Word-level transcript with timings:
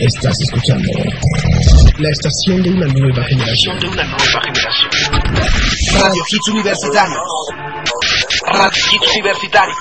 Estás 0.00 0.36
escuchando 0.40 0.88
la 1.98 2.08
estación 2.10 2.62
de 2.62 2.70
una 2.70 2.86
nueva 2.86 3.24
generación. 3.24 3.78
de 3.80 3.88
una 3.88 4.04
nueva 4.04 4.40
generación. 4.44 4.90
Radio 6.00 6.22
Hits 6.30 6.48
Universitarios. 6.48 7.20
Radio 8.52 8.82
Hits 8.92 9.14
Universitarios. 9.14 9.76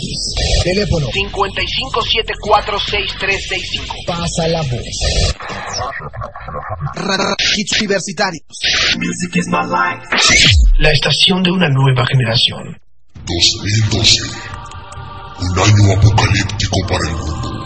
Teléfono 0.63 1.11
55746365. 1.11 4.07
Pasa 4.07 4.47
la 4.47 4.63
voz. 4.63 4.87
Hits 7.57 7.81
Universitarios. 7.81 8.45
Music 8.97 9.35
is 9.37 9.49
my 9.49 9.65
life. 9.67 10.07
La 10.79 10.93
estación 10.93 11.43
de 11.43 11.51
una 11.51 11.69
nueva 11.69 12.07
generación. 12.07 12.79
2012. 13.27 14.21
Un 15.41 15.59
año 15.59 15.93
apocalíptico 15.99 16.77
para 16.89 17.09
el 17.09 17.17
mundo. 17.17 17.58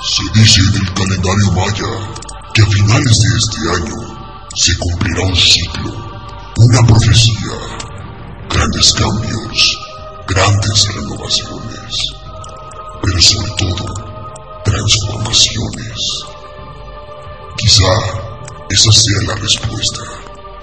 Se 0.00 0.22
dice 0.32 0.60
en 0.60 0.74
el 0.76 0.94
calendario 0.94 1.52
maya 1.52 2.12
que 2.54 2.62
a 2.62 2.66
finales 2.66 3.18
de 3.18 3.36
este 3.36 3.58
año 3.82 4.48
se 4.54 4.78
cumplirá 4.78 5.22
un 5.22 5.34
ciclo, 5.34 5.92
una 6.56 6.86
profecía, 6.86 7.58
grandes 8.48 8.92
cambios, 8.92 9.78
grandes 10.28 10.94
renovaciones, 10.94 11.96
pero 13.02 13.20
sobre 13.20 13.50
todo 13.58 14.62
transformaciones. 14.64 15.98
Quizá 17.56 17.92
esa 18.70 18.92
sea 18.92 19.22
la 19.26 19.34
respuesta. 19.34 20.02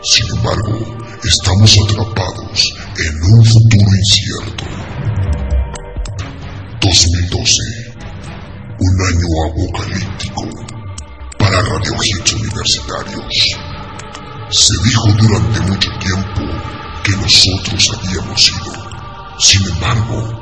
Sin 0.02 0.30
embargo, 0.30 0.98
estamos 1.24 1.78
atrapados 1.84 2.74
en 3.00 3.34
un 3.34 3.44
futuro 3.44 3.92
incierto. 3.98 4.64
2012. 6.80 7.85
Un 8.88 9.02
año 9.02 9.28
apocalíptico 9.50 10.44
para 11.40 11.60
Radio 11.60 11.96
Hits 12.04 12.34
Universitarios. 12.34 13.34
Se 14.52 14.74
dijo 14.84 15.08
durante 15.18 15.60
mucho 15.62 15.90
tiempo 15.98 16.42
que 17.04 17.12
nosotros 17.18 17.92
habíamos 17.98 18.44
sido. 18.44 18.74
Sin 19.40 19.66
embargo, 19.70 20.40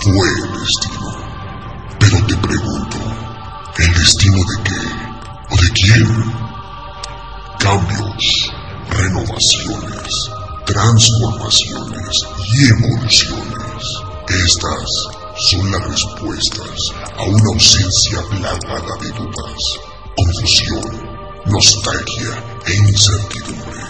fue 0.00 0.28
el 0.28 0.60
destino. 0.60 1.16
Pero 1.98 2.24
te 2.24 2.36
pregunto, 2.36 2.98
¿el 3.78 3.94
destino 3.94 4.36
de 4.36 4.62
qué? 4.62 4.80
¿O 5.50 5.56
de 5.56 5.70
quién? 5.72 6.34
Cambios, 7.58 8.52
renovaciones, 8.90 10.30
transformaciones 10.66 12.26
y 12.46 12.68
evoluciones. 12.68 13.82
Estas 14.28 15.23
son 15.36 15.70
las 15.70 15.84
respuestas 15.84 16.78
a 17.16 17.22
una 17.24 17.48
ausencia 17.54 18.22
plagada 18.30 18.96
de 19.00 19.10
dudas, 19.10 19.80
confusión, 20.16 21.10
nostalgia 21.46 22.60
e 22.66 22.74
incertidumbre. 22.76 23.80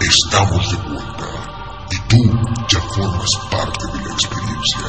Estamos 0.00 0.70
de 0.70 0.76
vuelta 0.88 1.86
y 1.90 1.98
tú 2.08 2.22
ya 2.68 2.80
formas 2.80 3.30
parte 3.50 3.86
de 3.86 4.04
la 4.04 4.12
experiencia. 4.12 4.86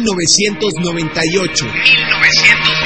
Mil 0.00 0.06
novecientos 0.06 0.72
noventa 0.78 1.20
y 1.24 1.36
ocho. 1.36 1.66
1998. 1.66 2.79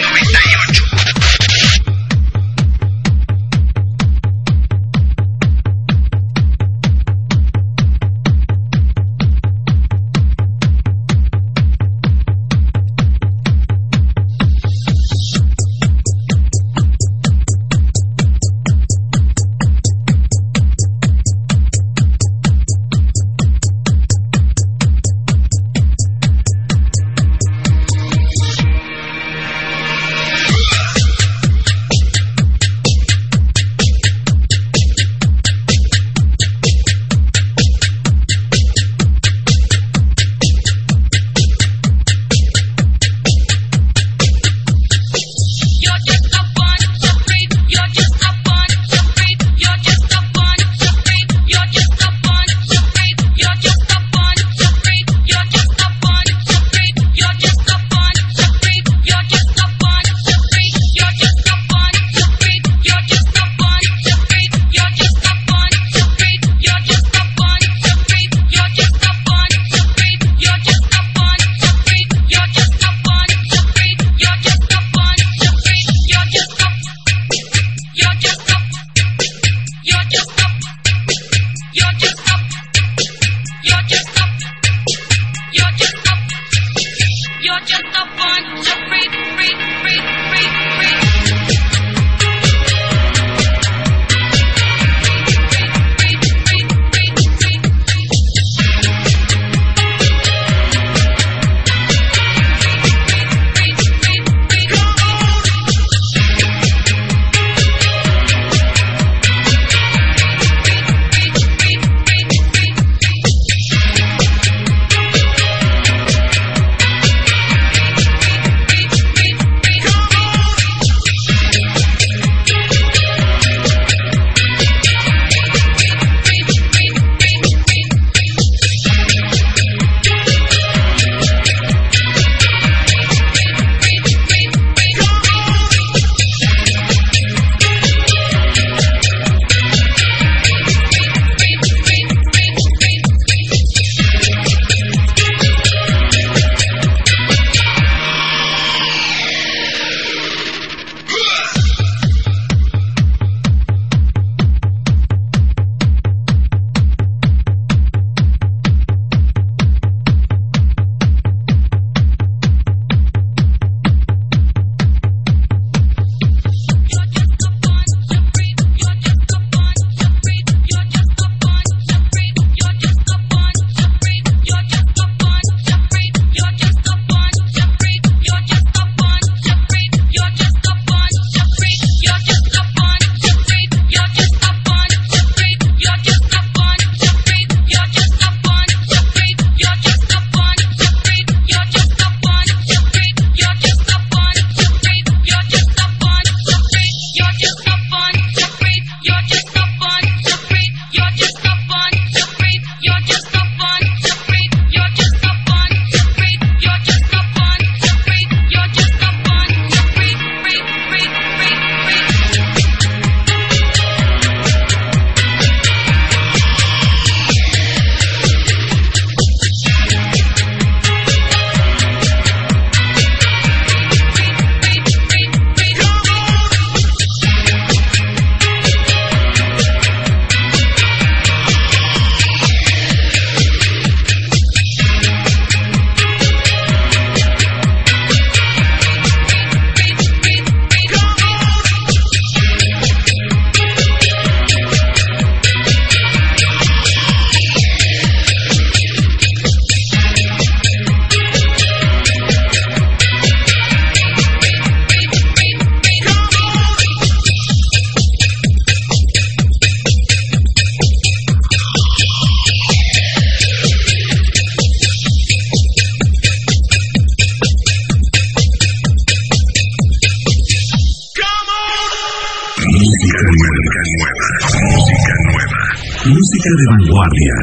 Música 276.07 276.51
de 276.51 276.65
vanguardia. 276.69 277.37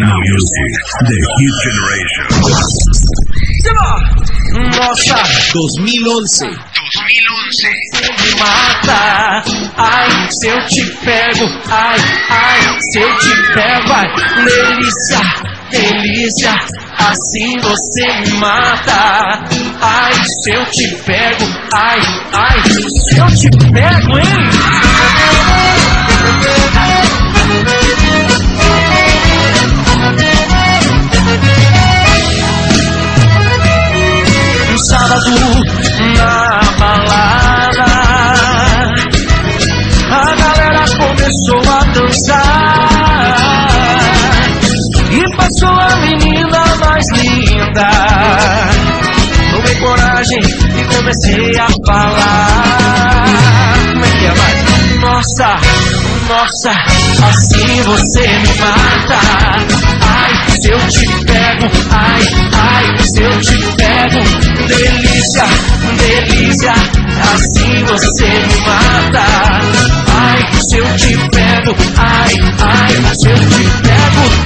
Now 0.00 0.18
Music, 0.18 0.72
The 1.06 1.14
Hit 1.38 1.54
Generation. 1.62 2.26
Nossa, 4.74 5.14
2011. 5.54 6.42
2011. 6.42 7.70
me 8.18 8.30
mata. 8.40 9.44
Ai, 9.76 10.10
se 10.28 10.48
eu 10.48 10.58
te 10.66 10.82
pego, 11.04 11.46
ai, 11.70 11.98
ai, 12.30 12.60
se 12.90 12.98
eu 12.98 13.16
te 13.16 13.32
pego, 13.54 13.92
ai, 13.92 14.08
delícia, 14.44 15.22
delícia, 15.70 16.54
assim 16.98 17.60
você 17.60 18.06
me 18.22 18.38
mata. 18.38 19.44
Ai, 19.82 20.14
se 20.14 20.50
eu 20.50 20.64
te 20.66 20.96
pego, 21.04 21.44
ai, 21.72 22.00
ai, 22.32 22.60
se 23.08 23.18
eu 23.18 23.26
te 23.36 23.50
pego, 23.72 24.18
hein? 24.18 25.45
Na 35.08 36.60
balada. 36.78 37.86
A 40.10 40.34
galera 40.34 40.84
começou 40.98 41.62
a 41.72 41.84
dançar 41.92 43.68
E 45.10 45.36
passou 45.36 45.78
a 45.80 45.96
menina 45.96 46.60
mais 46.80 47.04
linda 47.12 47.88
Tomei 49.50 49.74
coragem 49.76 50.40
e 50.40 50.84
comecei 50.94 51.58
a 51.58 51.66
falar 51.86 53.24
Como 53.92 54.04
é 54.04 54.10
que 54.10 54.26
é, 54.26 54.32
vai? 54.32 54.54
Nossa, 55.00 55.56
nossa, 56.28 56.70
assim 57.28 57.82
você 57.82 58.26
me 58.26 58.54
mata 58.58 59.20
Ai, 60.02 60.32
se 60.60 60.70
eu 60.70 60.78
te 60.88 61.06
pego, 61.26 61.66
ai, 61.90 62.22
ai, 62.54 62.96
se 63.02 63.22
eu 63.22 63.40
te 63.40 63.75
pego 64.08 64.22
Delícia, 64.66 65.44
delícia, 65.96 66.72
assim 67.34 67.84
você 67.84 68.26
me 68.26 68.60
mata. 68.66 69.24
Ai, 70.12 70.46
se 70.68 70.76
eu 70.76 70.96
te 70.96 71.16
pego, 71.30 71.76
ai, 71.96 72.34
ai, 72.60 73.14
se 73.14 73.28
eu 73.30 73.38
te 73.38 73.64
pego 73.82 74.45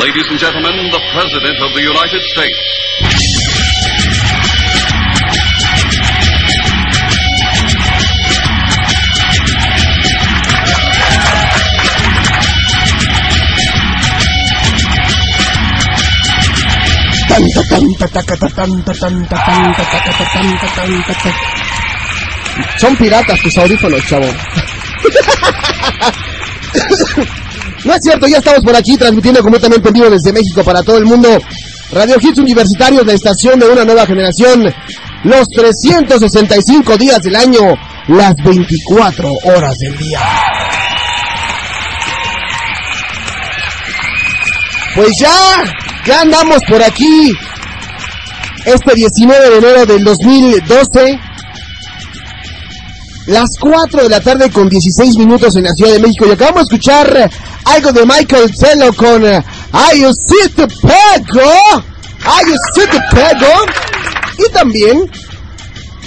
Ladies 0.00 0.24
and 0.30 0.38
gentlemen, 0.38 0.72
the 0.90 1.00
President 1.12 1.60
of 1.60 1.74
the 1.74 1.82
United 1.82 2.22
States. 2.32 2.56
Son 22.78 22.96
piratas 22.96 23.38
tus 23.42 23.58
audífonos, 23.58 24.02
chavo. 24.08 24.24
No 27.84 27.94
es 27.94 28.00
cierto, 28.02 28.26
ya 28.26 28.38
estamos 28.38 28.60
por 28.60 28.76
aquí 28.76 28.96
transmitiendo 28.96 29.42
completamente 29.42 29.88
en 29.88 29.94
vivo 29.94 30.10
desde 30.10 30.32
México 30.32 30.62
para 30.62 30.82
todo 30.82 30.98
el 30.98 31.06
mundo. 31.06 31.28
Radio 31.92 32.16
Hits 32.20 32.38
Universitarios, 32.38 33.06
la 33.06 33.14
estación 33.14 33.58
de 33.58 33.68
una 33.68 33.84
nueva 33.84 34.06
generación. 34.06 34.72
Los 35.24 35.48
365 35.48 36.96
días 36.96 37.20
del 37.20 37.36
año, 37.36 37.60
las 38.08 38.34
24 38.44 39.32
horas 39.44 39.76
del 39.78 39.96
día. 39.98 40.20
Pues 44.94 45.10
ya, 45.18 45.64
ya 46.04 46.20
andamos 46.20 46.58
por 46.68 46.82
aquí. 46.82 47.32
Este 48.64 48.94
19 48.94 49.50
de 49.50 49.56
enero 49.56 49.86
del 49.86 50.04
2012. 50.04 51.29
Las 53.26 53.50
4 53.60 54.04
de 54.04 54.08
la 54.08 54.20
tarde 54.20 54.50
con 54.50 54.68
16 54.68 55.16
minutos 55.16 55.54
en 55.56 55.64
la 55.64 55.72
Ciudad 55.72 55.92
de 55.92 56.00
México. 56.00 56.26
Y 56.26 56.32
acabamos 56.32 56.66
de 56.66 56.76
escuchar 56.76 57.30
algo 57.64 57.92
de 57.92 58.06
Michael 58.06 58.50
Tello 58.56 58.92
con 58.94 59.24
eh, 59.26 59.42
You 59.94 60.10
See 60.26 60.48
the 60.56 60.66
Pego? 60.66 61.82
You 62.46 62.56
See 62.74 62.86
the 62.90 63.00
Pego? 63.14 63.66
Y 64.38 64.52
también 64.52 65.10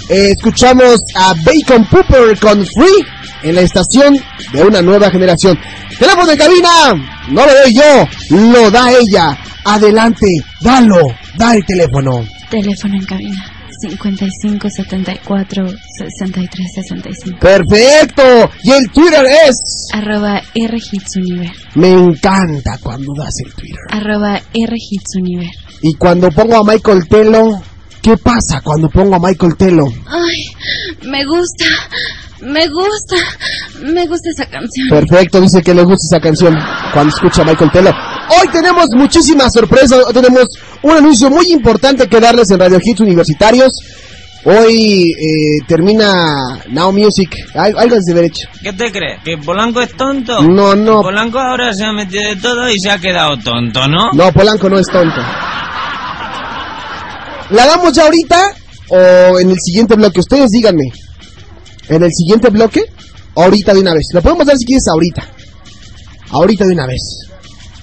eh, 0.09 0.33
escuchamos 0.35 0.99
a 1.15 1.33
Bacon 1.45 1.85
Pooper 1.85 2.37
con 2.39 2.65
Free 2.65 3.05
en 3.43 3.55
la 3.55 3.61
estación 3.61 4.19
de 4.51 4.63
una 4.63 4.81
nueva 4.81 5.11
generación. 5.11 5.57
Teléfono 5.99 6.25
de 6.25 6.37
cabina, 6.37 6.69
no 7.29 7.45
lo 7.45 7.53
doy 7.53 7.73
yo, 7.75 8.07
lo 8.51 8.71
da 8.71 8.91
ella. 8.91 9.37
Adelante, 9.65 10.25
dalo, 10.61 10.99
da 11.35 11.53
el 11.53 11.63
teléfono. 11.65 12.25
Teléfono 12.49 12.95
en 12.95 13.05
cabina 13.05 13.52
55 13.89 14.69
74 14.69 15.65
63 15.97 16.67
65. 16.73 17.39
Perfecto. 17.39 18.23
Y 18.63 18.71
el 18.71 18.89
Twitter 18.91 19.25
es... 19.47 19.87
Arroba 19.93 20.41
RHitsUniver. 20.55 21.51
Me 21.75 21.89
encanta 21.89 22.77
cuando 22.81 23.13
das 23.17 23.33
el 23.45 23.53
Twitter. 23.53 23.79
Arroba 23.89 24.39
RHitsUniver. 24.53 25.49
Y 25.81 25.95
cuando 25.95 26.31
pongo 26.31 26.55
a 26.57 26.63
Michael 26.63 27.07
Telo, 27.09 27.61
¿qué 28.01 28.15
pasa 28.17 28.61
cuando 28.63 28.89
pongo 28.89 29.15
a 29.15 29.19
Michael 29.19 29.57
Telo? 29.57 29.85
Ay, 30.07 30.45
me 31.09 31.25
gusta, 31.25 31.65
me 32.43 32.67
gusta, 32.67 33.15
me 33.81 34.05
gusta 34.07 34.29
esa 34.31 34.45
canción. 34.45 34.87
Perfecto, 34.89 35.41
dice 35.41 35.61
que 35.61 35.73
le 35.73 35.83
gusta 35.83 36.15
esa 36.15 36.19
canción 36.21 36.55
cuando 36.93 37.13
escucha 37.15 37.41
a 37.41 37.45
Michael 37.45 37.71
Telo. 37.71 37.89
Hoy 37.89 38.47
tenemos 38.51 38.85
muchísimas 38.95 39.53
sorpresas, 39.53 39.99
hoy 40.07 40.13
tenemos 40.13 40.45
un 40.81 40.91
anuncio 40.91 41.29
muy 41.29 41.45
importante 41.51 42.07
que 42.07 42.19
darles 42.19 42.49
en 42.51 42.59
Radio 42.59 42.79
Hits 42.83 42.99
Universitarios. 43.01 43.71
Hoy 44.45 45.09
eh, 45.11 45.63
termina 45.69 46.59
Now 46.67 46.91
Music. 46.91 47.33
Al- 47.55 47.77
Algo 47.77 47.95
de 47.95 48.13
derecho. 48.13 48.45
¿Qué 48.61 48.73
te 48.73 48.91
crees? 48.91 49.21
¿Que 49.23 49.37
Polanco 49.37 49.79
es 49.81 49.95
tonto? 49.95 50.41
No, 50.43 50.75
no. 50.75 51.01
Polanco 51.01 51.39
ahora 51.39 51.73
se 51.73 51.85
ha 51.85 51.93
metido 51.93 52.23
de 52.29 52.35
todo 52.35 52.69
y 52.69 52.77
se 52.77 52.91
ha 52.91 52.99
quedado 52.99 53.37
tonto, 53.37 53.87
¿no? 53.87 54.11
No, 54.11 54.33
Polanco 54.33 54.69
no 54.69 54.77
es 54.79 54.87
tonto. 54.87 55.21
¿La 57.51 57.65
damos 57.67 57.93
ya 57.93 58.03
ahorita 58.03 58.41
o 58.89 59.39
en 59.39 59.49
el 59.51 59.57
siguiente 59.63 59.95
bloque? 59.95 60.19
Ustedes 60.19 60.49
díganme. 60.49 60.91
¿En 61.89 62.03
el 62.03 62.11
siguiente 62.11 62.49
bloque? 62.49 62.85
ahorita 63.35 63.73
de 63.73 63.81
una 63.81 63.93
vez. 63.93 64.07
Lo 64.13 64.21
podemos 64.21 64.45
dar 64.45 64.57
si 64.57 64.65
quieres 64.65 64.83
ahorita. 64.91 65.23
Ahorita 66.31 66.65
de 66.65 66.73
una 66.73 66.87
vez. 66.87 67.01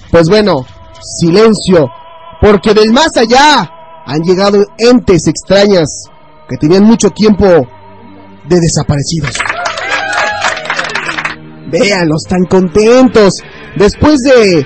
Pues 0.09 0.27
bueno, 0.27 0.65
silencio, 1.19 1.89
porque 2.41 2.73
del 2.73 2.91
más 2.91 3.15
allá 3.17 3.69
han 4.05 4.21
llegado 4.21 4.65
entes 4.77 5.27
extrañas 5.27 5.87
que 6.49 6.57
tenían 6.57 6.83
mucho 6.83 7.09
tiempo 7.11 7.45
de 7.45 8.59
desaparecidos. 8.59 9.31
Véanlos 11.71 12.23
tan 12.27 12.43
contentos 12.49 13.35
después 13.77 14.19
de, 14.19 14.65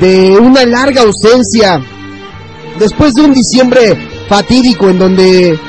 de 0.00 0.38
una 0.38 0.64
larga 0.64 1.02
ausencia, 1.02 1.78
después 2.78 3.12
de 3.12 3.22
un 3.22 3.34
diciembre 3.34 4.26
fatídico 4.30 4.88
en 4.88 4.98
donde 4.98 5.60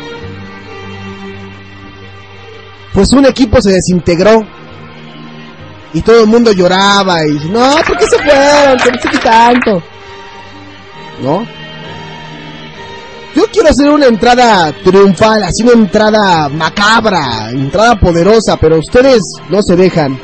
pues 2.98 3.12
un 3.12 3.28
equipo 3.28 3.62
se 3.62 3.74
desintegró 3.74 4.44
y 5.94 6.02
todo 6.02 6.22
el 6.22 6.26
mundo 6.26 6.52
lloraba 6.52 7.24
y 7.28 7.48
no, 7.48 7.76
¿por 7.86 7.96
qué 7.96 8.08
se 8.08 8.18
fueron? 8.18 8.78
¿Por 8.80 9.12
qué 9.12 9.18
tanto? 9.20 9.84
¿No? 11.22 11.46
Yo 13.36 13.44
quiero 13.54 13.70
hacer 13.70 13.88
una 13.92 14.08
entrada 14.08 14.74
triunfal, 14.84 15.44
así 15.44 15.62
una 15.62 15.74
entrada 15.74 16.50
macabra, 16.50 17.52
entrada 17.52 18.00
poderosa, 18.00 18.58
pero 18.58 18.80
ustedes 18.80 19.22
no 19.48 19.62
se 19.62 19.76
dejan. 19.76 20.20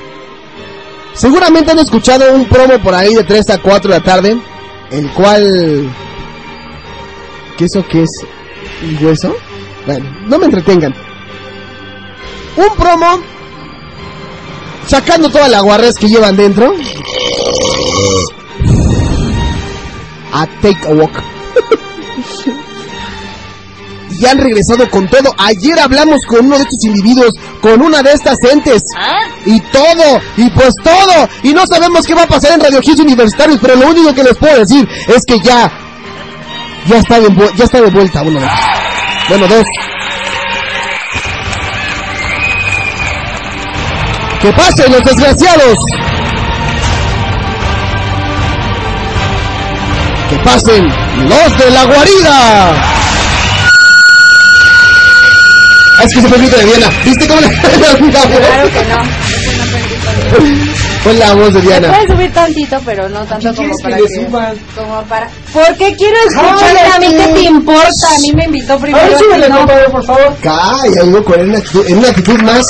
Seguramente 1.13 1.73
han 1.73 1.79
escuchado 1.79 2.33
un 2.33 2.45
promo 2.45 2.81
por 2.81 2.95
ahí 2.95 3.13
de 3.13 3.23
3 3.23 3.51
a 3.51 3.57
4 3.59 3.91
de 3.91 3.99
la 3.99 4.03
tarde, 4.03 4.41
el 4.89 5.11
cual... 5.11 5.93
¿Qué 7.55 7.65
eso 7.65 7.85
qué 7.87 8.01
es? 8.01 8.09
¿Un 8.81 9.05
hueso? 9.05 9.35
Bueno, 9.85 10.09
no 10.27 10.39
me 10.39 10.45
entretengan. 10.45 11.02
Un 12.55 12.75
promo 12.77 13.21
sacando 14.87 15.29
toda 15.29 15.47
la 15.47 15.61
guarrez 15.61 15.95
que 15.95 16.07
llevan 16.07 16.35
dentro. 16.35 16.73
A 20.31 20.47
take 20.61 20.87
a 20.87 20.91
walk. 20.93 21.23
y 24.19 24.25
han 24.25 24.37
regresado 24.37 24.89
con 24.89 25.07
todo. 25.07 25.33
Ayer 25.37 25.79
hablamos 25.79 26.19
con 26.27 26.45
uno 26.45 26.57
de 26.57 26.63
estos 26.63 26.83
individuos, 26.83 27.31
con 27.61 27.81
una 27.81 28.01
de 28.01 28.13
estas 28.13 28.37
entes. 28.51 28.81
Y 29.45 29.59
todo, 29.59 30.21
y 30.37 30.49
pues 30.51 30.71
todo. 30.83 31.29
Y 31.43 31.53
no 31.53 31.65
sabemos 31.67 32.05
qué 32.05 32.13
va 32.13 32.23
a 32.23 32.27
pasar 32.27 32.53
en 32.53 32.61
Radio 32.61 32.79
Hits 32.81 32.99
Universitarios, 32.99 33.59
pero 33.61 33.75
lo 33.75 33.89
único 33.89 34.13
que 34.13 34.23
les 34.23 34.37
puedo 34.37 34.59
decir 34.59 34.87
es 35.07 35.23
que 35.25 35.39
ya, 35.39 35.71
ya 36.87 36.97
está 36.97 37.19
de, 37.19 37.29
ya 37.55 37.65
está 37.65 37.81
de 37.81 37.89
vuelta 37.89 38.21
uno 38.21 38.39
de 38.39 38.45
ellos. 38.45 38.59
Bueno, 39.29 39.47
dos. 39.47 39.65
¡Que 44.43 44.51
pasen 44.51 44.91
los 44.91 45.01
desgraciados! 45.05 45.75
¡Que 50.29 50.35
pasen 50.39 50.85
los 51.29 51.57
de 51.57 51.71
la 51.71 51.85
guarida! 51.85 52.75
Es 56.03 56.13
que 56.13 56.21
se 56.23 56.27
permite 56.27 56.57
de 56.57 56.65
Diana. 56.65 56.89
¿Viste 57.05 57.25
cómo 57.25 57.39
le 57.39 57.47
Claro 58.11 58.69
que 58.69 58.83
no. 58.83 59.23
Fue 61.03 61.13
la 61.13 61.33
voz 61.35 61.53
de 61.53 61.61
Diana. 61.61 61.87
Puedes 61.87 62.11
subir 62.11 62.33
tantito, 62.33 62.81
pero 62.85 63.07
no 63.07 63.23
tanto 63.23 63.55
como 63.55 63.77
para 63.77 63.95
que... 63.95 64.03
suban? 64.09 64.57
Como 64.75 65.03
para... 65.03 65.29
Porque 65.53 65.95
quiero 65.95 66.17
escuchar 66.27 66.75
Ay, 66.77 66.91
a 66.93 66.99
mí 66.99 67.15
qué 67.15 67.27
te 67.33 67.41
importa. 67.43 68.07
A 68.13 68.19
mí 68.19 68.33
me 68.33 68.43
invitó 68.43 68.77
primero. 68.77 69.05
A 69.05 69.07
ver, 69.07 69.15
a 69.15 69.17
ti 69.17 69.23
súbele, 69.23 69.49
no. 69.49 69.57
compadre, 69.59 69.89
por 69.89 70.05
favor. 70.05 70.35
Calla, 70.41 71.03
digo, 71.03 71.23
con 71.23 71.39
una 71.39 71.57
actitud, 71.59 71.87
en 71.87 71.97
una 71.97 72.09
actitud 72.09 72.41
más, 72.41 72.65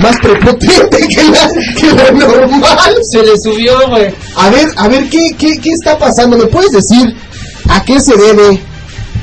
más 0.00 0.16
prepotente 0.18 1.08
que 1.08 1.24
la, 1.24 1.48
que 1.76 1.92
la 1.92 2.10
normal. 2.10 2.94
Se 3.10 3.22
le 3.22 3.38
subió, 3.38 3.88
güey. 3.88 4.14
A 4.36 4.50
ver, 4.50 4.68
a 4.76 4.88
ver, 4.88 5.08
¿qué, 5.08 5.34
qué, 5.38 5.58
¿qué 5.58 5.70
está 5.70 5.98
pasando? 5.98 6.36
¿Me 6.36 6.46
puedes 6.46 6.70
decir 6.70 7.14
a 7.68 7.84
qué 7.84 8.00
se 8.00 8.16
debe 8.16 8.60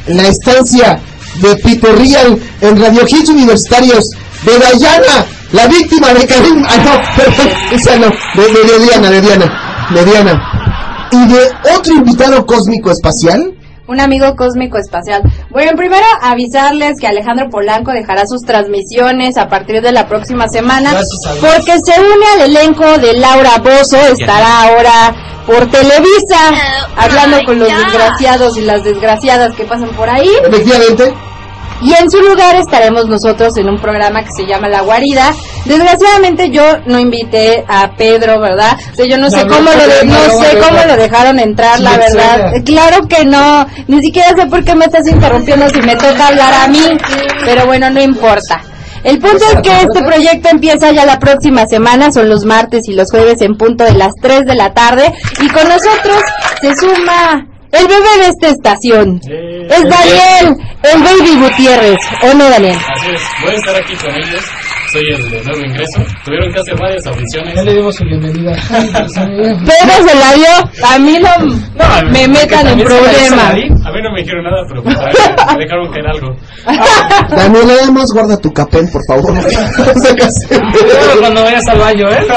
la 0.07 0.27
estancia 0.27 1.00
de 1.41 1.55
Peter 1.57 1.96
Real 1.96 2.39
en 2.62 2.81
Radio 2.81 3.03
Hits 3.07 3.29
Universitarios 3.29 4.05
de 4.43 4.57
Dayana, 4.57 5.25
la 5.51 5.67
víctima 5.67 6.13
de 6.13 6.25
Karim? 6.25 6.63
Ah, 6.67 6.77
no, 6.77 7.24
perdón, 7.24 7.53
esa 7.72 7.98
no, 7.98 8.07
de, 8.36 8.53
de, 8.53 8.79
de 8.79 8.86
Diana, 8.86 9.10
de 9.10 9.22
Diana, 9.22 9.88
de 9.93 10.05
Diana. 10.05 10.53
¿Y 11.12 11.27
de 11.27 11.74
otro 11.75 11.93
invitado 11.93 12.46
cósmico 12.46 12.91
espacial? 12.91 13.57
Un 13.88 14.01
amigo 14.01 14.36
cósmico 14.36 14.77
espacial. 14.77 15.24
Bueno, 15.50 15.72
primero 15.77 16.06
avisarles 16.22 17.00
que 17.00 17.08
Alejandro 17.08 17.50
Polanco 17.50 17.91
dejará 17.91 18.24
sus 18.27 18.41
transmisiones 18.41 19.38
a 19.38 19.48
partir 19.48 19.82
de 19.82 19.91
la 19.91 20.08
próxima 20.08 20.48
semana 20.50 20.91
porque 21.39 21.74
se 21.84 22.00
une 22.01 22.25
al 22.34 22.50
elenco 22.50 22.98
de 22.98 23.13
Laura 23.13 23.58
Bozo, 23.60 23.98
estará 24.12 24.63
ahora 24.63 25.15
por 25.46 25.70
Televisa 25.70 26.51
hablando 26.98 27.38
con 27.46 27.60
los 27.60 27.70
desgraciados 27.70 28.58
y 28.58 28.62
las 28.62 28.84
desgraciadas 28.84 29.56
que 29.56 29.63
pasan 29.63 29.89
por 29.91 30.10
ahí. 30.10 30.29
Efectivamente. 30.46 31.13
Y 31.81 31.93
en 31.93 32.10
su 32.10 32.19
lugar 32.22 32.55
estaremos 32.55 33.05
nosotros 33.07 33.55
en 33.57 33.69
un 33.69 33.79
programa 33.79 34.24
que 34.24 34.31
se 34.36 34.46
llama 34.48 34.67
La 34.67 34.81
Guarida. 34.81 35.34
Desgraciadamente 35.65 36.50
yo 36.50 36.63
no 36.88 37.00
invité 37.00 37.63
a 37.67 37.91
Pedro, 37.96 38.39
¿verdad? 38.39 38.75
O 38.93 38.96
sea, 38.96 39.05
yo 39.05 39.17
no 39.17 39.29
sé 39.29 39.46
No, 39.46 39.55
cómo 39.55 39.69
no, 39.69 39.77
lo 39.77 39.88
de- 39.88 40.05
no, 40.05 40.15
sé 40.41 40.57
cómo 40.57 40.79
lo 40.88 40.98
dejaron 40.98 41.39
entrar, 41.39 41.77
Sí, 41.77 41.84
la 41.84 41.98
verdad. 41.98 42.53
Claro 42.65 43.07
que 43.07 43.25
no. 43.25 43.67
Ni 43.88 44.01
siquiera 44.01 44.29
sé 44.36 44.48
por 44.48 44.63
qué 44.63 44.75
me 44.75 44.86
estás 44.86 45.07
interrumpiendo 45.07 45.69
si 45.69 45.81
me 45.81 45.96
toca 45.96 46.27
hablar 46.29 46.53
a 46.53 46.67
mí. 46.67 46.98
Pero 47.46 47.65
bueno, 47.67 47.89
no 47.91 48.01
importa. 48.01 48.62
El 49.03 49.19
punto 49.19 49.46
es 49.53 49.62
que 49.62 49.81
este 49.81 50.03
proyecto 50.03 50.50
empieza 50.50 50.91
ya 50.91 51.05
la 51.05 51.19
próxima 51.19 51.65
semana, 51.67 52.12
son 52.12 52.27
los 52.27 52.43
martes 52.43 52.81
y 52.89 52.93
los 52.93 53.10
jueves 53.12 53.39
en 53.41 53.55
punto 53.55 53.84
de 53.84 53.93
las 53.93 54.12
3 54.22 54.41
de 54.46 54.55
la 54.55 54.74
tarde. 54.74 55.13
Y 55.39 55.48
con 55.50 55.63
nosotros 55.67 56.22
se 56.60 56.75
suma 56.75 57.47
el 57.72 57.88
bebé 57.88 58.18
de 58.20 58.28
esta 58.28 58.50
estación. 58.50 59.20
Es 59.70 59.84
Daniel, 59.84 60.56
el 60.84 61.04
baby 61.04 61.36
Gutiérrez. 61.42 61.98
¿O 62.24 62.34
no, 62.36 62.50
Daniel? 62.50 62.78
Así 62.96 63.10
es, 63.10 63.22
voy 63.44 63.52
a 63.52 63.56
estar 63.58 63.76
aquí 63.76 63.96
con 63.96 64.12
ellos. 64.16 64.44
Soy 64.92 65.04
el 65.10 65.30
de 65.32 65.44
nuevo 65.44 65.66
ingreso. 65.66 66.02
Tuvieron 66.24 66.54
que 66.54 66.60
hacer 66.62 66.78
varias 66.80 67.06
audiciones. 67.06 67.56
Ya 67.56 67.62
le 67.64 67.74
dimos 67.74 67.94
su 67.94 68.06
bienvenida. 68.06 68.54
Pedro 68.72 70.08
se 70.08 70.16
la 70.16 70.34
dio. 70.34 70.88
A 70.88 70.98
mí 71.00 71.18
no, 71.20 71.30
No, 71.76 72.10
me 72.12 72.22
que 72.22 72.28
metan 72.30 72.68
en 72.68 72.80
también 72.80 72.88
se 72.88 72.94
la- 72.94 73.12
se 73.14 73.30
la 73.36 73.36
problema. 73.36 73.54
di. 73.54 73.64
A 73.86 73.92
mí 73.92 74.02
no 74.02 74.12
me 74.14 74.22
dijeron 74.22 74.44
nada, 74.46 74.64
pero 74.70 74.84
pues, 74.84 74.96
me 74.98 75.64
dejaron 75.66 75.92
caer 75.92 76.08
algo. 76.08 76.36
Daniel, 77.36 77.68
nada 77.68 77.92
más 77.92 78.10
guarda 78.14 78.38
tu 78.38 78.54
capén, 78.54 78.90
por 78.90 79.02
favor. 79.08 79.34
Cuando 81.20 81.44
vayas 81.44 81.68
al 81.68 81.80
baño, 81.80 82.10
¿eh? 82.10 82.28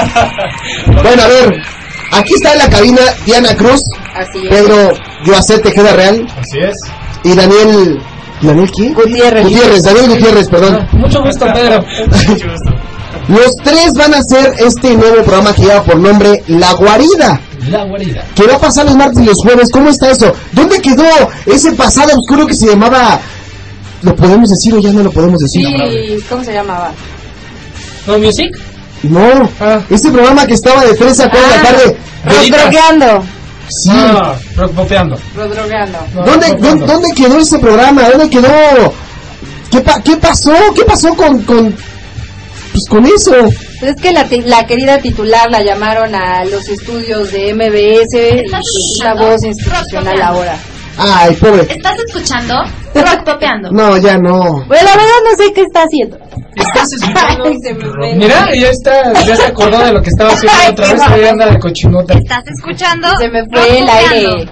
bueno, 0.87 1.23
a 1.23 1.29
ver. 1.29 1.63
Aquí 2.13 2.35
está 2.35 2.53
en 2.53 2.59
la 2.59 2.71
cabina 2.71 3.01
Diana 3.25 3.55
Cruz, 3.57 3.81
Así 4.15 4.39
es. 4.45 4.49
Pedro 4.49 4.93
Joacete 5.25 5.63
Tejeda 5.71 5.93
Real 5.95 6.27
Así 6.39 6.59
es. 6.59 6.77
y 7.25 7.35
Daniel... 7.35 8.01
¿Daniel 8.43 8.71
quién? 8.75 8.95
Gutiérrez. 8.95 9.45
Gutiérrez, 9.45 9.83
Daniel 9.83 10.09
Gutiérrez, 10.11 10.49
perdón. 10.49 10.89
Mucho 10.93 11.23
gusto, 11.23 11.47
Pedro. 11.55 11.85
Mucho 12.29 12.49
gusto. 12.51 12.71
Los 13.29 13.55
tres 13.63 13.93
van 13.95 14.15
a 14.15 14.19
hacer 14.19 14.55
este 14.59 14.97
nuevo 14.97 15.23
programa 15.23 15.53
que 15.55 15.63
lleva 15.63 15.83
por 15.85 15.97
nombre 15.99 16.43
La 16.49 16.73
Guarida. 16.73 17.41
La 17.69 17.85
guarida. 17.85 18.25
Que 18.35 18.47
va 18.47 18.55
a 18.55 18.59
pasar 18.59 18.87
los 18.87 18.97
martes 18.97 19.23
y 19.23 19.27
los 19.27 19.37
jueves. 19.43 19.69
¿Cómo 19.71 19.91
está 19.91 20.11
eso? 20.11 20.33
¿Dónde 20.53 20.81
quedó 20.81 21.05
ese 21.47 21.73
pasado 21.73 22.13
oscuro 22.19 22.47
que 22.47 22.55
se 22.55 22.67
llamaba... 22.69 23.21
¿Lo 24.03 24.17
podemos 24.17 24.49
decir 24.49 24.73
o 24.75 24.79
ya 24.81 24.91
no 24.93 25.03
lo 25.03 25.11
podemos 25.13 25.39
decir? 25.39 25.67
Sí, 25.67 26.25
¿cómo 26.31 26.43
se 26.43 26.55
llamaba? 26.55 26.91
¿No 28.07 28.19
music? 28.19 28.49
No, 29.03 29.49
Ah. 29.61 29.81
ese 29.89 30.11
programa 30.11 30.47
que 30.47 30.55
estaba 30.55 30.85
de 30.85 30.95
3 30.95 31.21
a 31.21 31.31
4 31.31 31.41
de 31.49 31.57
la 31.57 31.63
tarde. 31.63 31.97
Rodrogueando. 32.25 33.25
Sí. 33.83 33.91
Ah. 33.95 34.35
Rodrogueando. 34.57 35.19
No, 36.15 36.23
¿Dónde, 36.25 36.49
rock 36.49 36.59
dónde, 36.61 36.87
dónde 36.87 37.13
quedó 37.15 37.39
ese 37.39 37.59
programa? 37.59 38.09
¿Dónde 38.11 38.29
quedó? 38.29 38.93
¿Qué, 39.71 39.81
pa- 39.81 40.03
qué 40.03 40.17
pasó? 40.17 40.53
¿Qué 40.75 40.85
pasó 40.85 41.15
con, 41.15 41.41
con, 41.43 41.73
pues 42.73 42.85
con 42.89 43.07
eso? 43.07 43.33
Es 43.81 43.95
que 44.03 44.13
la, 44.13 44.25
ti- 44.29 44.43
la 44.43 44.67
querida 44.67 44.99
titular 44.99 45.49
la 45.51 45.63
llamaron 45.63 46.15
a 46.15 46.45
los 46.45 46.69
estudios 46.69 47.31
de 47.33 47.55
MBS 47.55 48.15
y 48.15 48.41
es 48.41 48.99
la 49.05 49.15
voz 49.15 49.43
institucional 49.45 50.21
ahora. 50.21 50.57
Ay, 51.03 51.35
pobre. 51.37 51.63
¿Estás 51.63 51.97
escuchando? 52.07 52.55
Rock 52.95 53.25
popeando. 53.25 53.71
No, 53.73 53.97
ya 53.97 54.19
no. 54.19 54.65
Bueno, 54.67 54.85
la 54.85 54.97
verdad 54.97 55.21
no 55.31 55.37
sé 55.37 55.53
qué 55.55 55.63
está 55.63 55.83
haciendo. 55.85 56.19
¿Estás 56.57 56.93
escuchando? 56.93 57.45
Ay, 57.47 57.57
se 57.63 57.75
me 57.75 57.85
fue. 57.87 58.15
Mira, 58.17 58.55
ya 58.55 58.69
está, 58.71 59.13
ya 59.25 59.37
se 59.37 59.47
acordó 59.47 59.79
de 59.79 59.93
lo 59.93 60.03
que 60.03 60.11
estaba 60.11 60.33
haciendo 60.33 60.59
Ay, 60.61 60.69
otra 60.73 60.93
vez, 60.93 61.01
ahí 61.03 61.25
anda 61.25 61.47
de 61.47 61.59
cochinota. 61.59 62.15
¿Estás 62.15 62.45
escuchando? 62.49 63.09
Se 63.19 63.29
me 63.29 63.41
Rock 63.41 63.51
fue 63.55 63.79
el 63.79 63.85
popeando. 63.87 64.11
aire. 64.37 64.51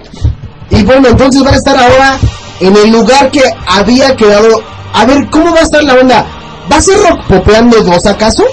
Y 0.71 0.83
bueno, 0.83 1.07
entonces 1.09 1.43
van 1.43 1.53
a 1.53 1.57
estar 1.57 1.77
ahora 1.77 2.17
en 2.61 2.75
el 2.75 2.91
lugar 2.91 3.29
que 3.29 3.41
había 3.67 4.15
quedado. 4.15 4.63
A 4.93 5.05
ver, 5.05 5.27
¿cómo 5.29 5.53
va 5.53 5.59
a 5.59 5.63
estar 5.63 5.83
la 5.83 5.93
onda? 5.95 6.25
¿Va 6.71 6.77
a 6.77 6.81
ser 6.81 6.97
Rock 6.99 7.25
Popeando 7.27 7.81
2 7.83 8.05
acaso? 8.07 8.43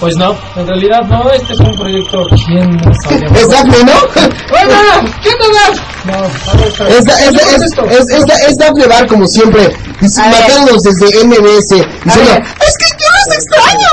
Pues 0.00 0.16
no, 0.16 0.36
en 0.56 0.66
realidad 0.66 1.02
no, 1.08 1.30
este 1.30 1.52
es 1.54 1.60
un 1.60 1.74
proyecto 1.76 2.26
bien 2.48 2.78
sabemos. 3.04 3.38
¿Es 3.40 3.48
Daphne, 3.48 3.84
no? 3.84 3.92
¡Hola! 4.52 5.18
¿Qué 5.22 5.30
tal? 5.30 5.80
No, 6.04 6.12
a 6.14 6.56
ver, 6.56 6.66
espera. 6.68 6.90
Es, 6.90 7.04
da- 7.06 7.20
es, 7.20 8.56
da- 8.58 8.74
¿Qué 8.74 8.82
es, 8.82 8.88
Bar, 8.88 9.06
como 9.06 9.26
siempre, 9.26 9.62
A 9.62 9.66
ver. 9.66 10.40
matándonos 10.40 10.82
desde 10.82 11.24
MBS. 11.24 11.86
Diciendo, 12.04 12.32
es 12.34 12.76
que 12.76 12.86
yo 12.90 13.06
los 13.16 13.34
extraño! 13.34 13.88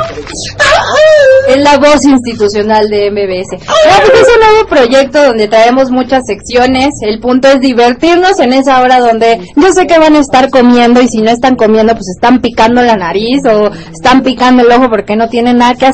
Es 1.47 1.57
la 1.57 1.77
voz 1.77 2.03
institucional 2.05 2.89
de 2.89 3.09
MBS. 3.11 3.53
Es 3.53 4.27
un 4.27 4.39
nuevo 4.51 4.67
proyecto 4.69 5.23
donde 5.23 5.47
traemos 5.47 5.89
muchas 5.91 6.23
secciones. 6.25 6.89
El 7.01 7.19
punto 7.19 7.47
es 7.47 7.59
divertirnos 7.59 8.39
en 8.39 8.53
esa 8.53 8.81
hora 8.81 8.99
donde 8.99 9.39
yo 9.55 9.71
sé 9.73 9.87
que 9.87 9.97
van 9.99 10.15
a 10.15 10.19
estar 10.19 10.49
comiendo 10.49 11.01
y 11.01 11.07
si 11.07 11.17
no 11.21 11.31
están 11.31 11.55
comiendo 11.55 11.93
pues 11.93 12.05
están 12.15 12.39
picando 12.41 12.81
la 12.81 12.95
nariz 12.95 13.43
o 13.45 13.69
están 13.91 14.21
picando 14.23 14.63
el 14.63 14.71
ojo 14.71 14.89
porque 14.89 15.15
no 15.15 15.27
tienen 15.29 15.57
nada 15.57 15.75
que 15.75 15.85
hacer. 15.87 15.90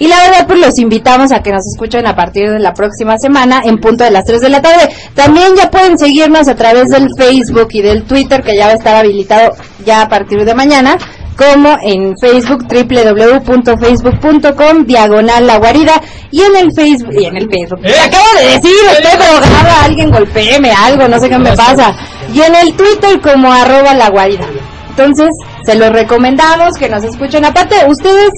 Y 0.00 0.06
la 0.06 0.16
verdad, 0.16 0.46
pues 0.46 0.60
los 0.60 0.78
invitamos 0.78 1.32
a 1.32 1.42
que 1.42 1.50
nos 1.50 1.66
escuchen 1.66 2.06
a 2.06 2.14
partir 2.14 2.48
de 2.50 2.60
la 2.60 2.72
próxima 2.72 3.18
semana 3.18 3.62
en 3.64 3.78
punto 3.78 4.04
de 4.04 4.12
las 4.12 4.24
3 4.24 4.40
de 4.40 4.48
la 4.48 4.62
tarde. 4.62 4.94
También 5.14 5.56
ya 5.56 5.68
pueden 5.70 5.98
seguirnos 5.98 6.46
a 6.46 6.54
través 6.54 6.86
del 6.88 7.08
Facebook 7.16 7.66
y 7.72 7.82
del 7.82 8.04
Twitter 8.04 8.40
que 8.42 8.56
ya 8.56 8.66
va 8.66 8.72
a 8.72 8.76
estar 8.76 8.94
habilitado 8.94 9.56
ya 9.84 10.02
a 10.02 10.08
partir 10.08 10.44
de 10.44 10.54
mañana 10.54 10.96
como 11.36 11.76
en 11.82 12.16
Facebook 12.18 12.68
www.facebook.com 12.68 14.84
diagonal 14.84 15.46
la 15.46 15.58
guarida 15.58 16.00
y 16.32 16.42
en 16.42 16.56
el 16.56 16.72
Facebook 16.72 17.12
y 17.12 17.26
en 17.26 17.36
el 17.36 17.48
Facebook. 17.48 17.78
¿Eh? 17.84 17.94
acabo 18.04 18.26
de 18.38 18.46
decir 18.46 18.74
estoy 18.90 19.16
drogada 19.16 19.84
alguien 19.84 20.10
golpeeme 20.10 20.72
algo 20.72 21.06
no 21.06 21.20
sé 21.20 21.28
qué 21.28 21.38
me 21.38 21.56
pasa. 21.56 21.94
Y 22.34 22.40
en 22.40 22.56
el 22.56 22.74
Twitter 22.74 23.20
como 23.20 23.52
arroba 23.52 23.94
la 23.94 24.10
guarida. 24.10 24.48
Entonces 24.90 25.28
se 25.64 25.76
los 25.76 25.90
recomendamos 25.90 26.76
que 26.76 26.88
nos 26.88 27.04
escuchen. 27.04 27.44
Aparte 27.44 27.76
ustedes 27.86 28.32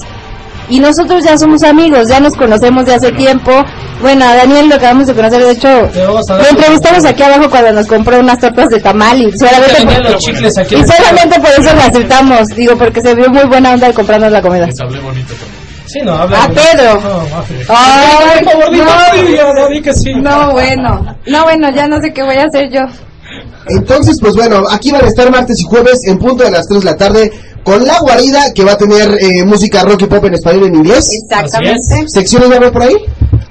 y 0.70 0.80
nosotros 0.80 1.22
ya 1.24 1.36
somos 1.36 1.62
amigos, 1.62 2.08
ya 2.08 2.20
nos 2.20 2.34
conocemos 2.34 2.86
de 2.86 2.94
hace 2.94 3.12
tiempo. 3.12 3.52
Bueno, 4.00 4.24
a 4.24 4.34
Daniel 4.34 4.68
lo 4.68 4.76
acabamos 4.76 5.06
de 5.06 5.14
conocer, 5.14 5.42
de 5.42 5.50
hecho, 5.50 5.68
lo 5.68 6.48
entrevistamos 6.48 7.04
aquí 7.04 7.22
abajo 7.22 7.50
cuando 7.50 7.72
nos 7.72 7.86
compró 7.86 8.18
unas 8.18 8.38
tortas 8.38 8.68
de 8.70 8.80
tamal 8.80 9.20
y 9.20 9.36
solamente, 9.36 9.74
venían 9.78 10.02
los 10.04 10.16
chicles 10.16 10.56
aquí. 10.56 10.76
y 10.76 10.84
solamente 10.86 11.38
por 11.38 11.50
eso 11.50 11.74
le 11.74 11.82
aceptamos, 11.82 12.48
digo, 12.56 12.76
porque 12.78 13.02
se 13.02 13.14
vio 13.14 13.28
muy 13.28 13.44
buena 13.44 13.72
onda 13.74 13.88
de 13.88 13.94
comprarnos 13.94 14.32
la 14.32 14.40
comida. 14.40 14.66
Les 14.66 14.80
hablé 14.80 15.00
bonito 15.00 15.34
también. 15.34 15.60
Sí, 15.86 15.98
no, 16.04 16.12
habla. 16.14 16.44
A 16.44 16.48
Pedro. 16.48 17.00
No. 17.00 17.22
Ay, 17.68 18.44
Por 18.44 18.52
favor, 18.52 18.76
no. 18.76 19.54
no, 19.54 19.68
di 19.68 19.82
que 19.82 19.92
sí. 19.92 20.14
No, 20.14 20.52
bueno, 20.52 21.16
no, 21.26 21.42
bueno, 21.42 21.68
ya 21.74 21.88
no 21.88 22.00
sé 22.00 22.12
qué 22.12 22.22
voy 22.22 22.36
a 22.36 22.44
hacer 22.44 22.70
yo. 22.70 22.82
Entonces, 23.66 24.18
pues 24.20 24.34
bueno, 24.34 24.64
aquí 24.70 24.90
van 24.90 25.04
a 25.04 25.08
estar 25.08 25.30
martes 25.30 25.60
y 25.60 25.64
jueves 25.64 26.00
en 26.06 26.18
punto 26.18 26.44
de 26.44 26.50
las 26.50 26.66
3 26.66 26.80
de 26.80 26.86
la 26.86 26.96
tarde 26.96 27.32
con 27.62 27.84
La 27.84 28.00
Guarida, 28.00 28.52
que 28.54 28.64
va 28.64 28.72
a 28.72 28.78
tener 28.78 29.18
eh, 29.20 29.44
música 29.44 29.82
rock 29.82 30.02
y 30.02 30.06
pop 30.06 30.24
en 30.24 30.34
español 30.34 30.64
y 30.64 30.66
en 30.68 30.74
inglés. 30.76 31.08
Exactamente. 31.22 32.08
¿Secciones 32.08 32.50
va 32.50 32.54
a 32.54 32.56
haber 32.56 32.72
por 32.72 32.82
ahí? 32.82 32.96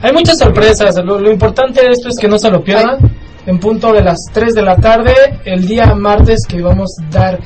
Hay 0.01 0.13
muchas 0.13 0.39
sorpresas. 0.39 0.95
Lo, 1.03 1.19
lo 1.19 1.31
importante 1.31 1.81
de 1.81 1.91
esto 1.91 2.09
es 2.09 2.17
que 2.17 2.27
no 2.27 2.39
se 2.39 2.49
lo 2.49 2.63
pierdan. 2.63 2.97
En 3.45 3.59
punto 3.59 3.93
de 3.93 4.01
las 4.01 4.25
3 4.33 4.53
de 4.53 4.61
la 4.61 4.75
tarde, 4.75 5.13
el 5.45 5.67
día 5.67 5.93
martes, 5.95 6.45
que 6.47 6.61
vamos 6.61 6.95
a 6.99 7.09
dar 7.11 7.39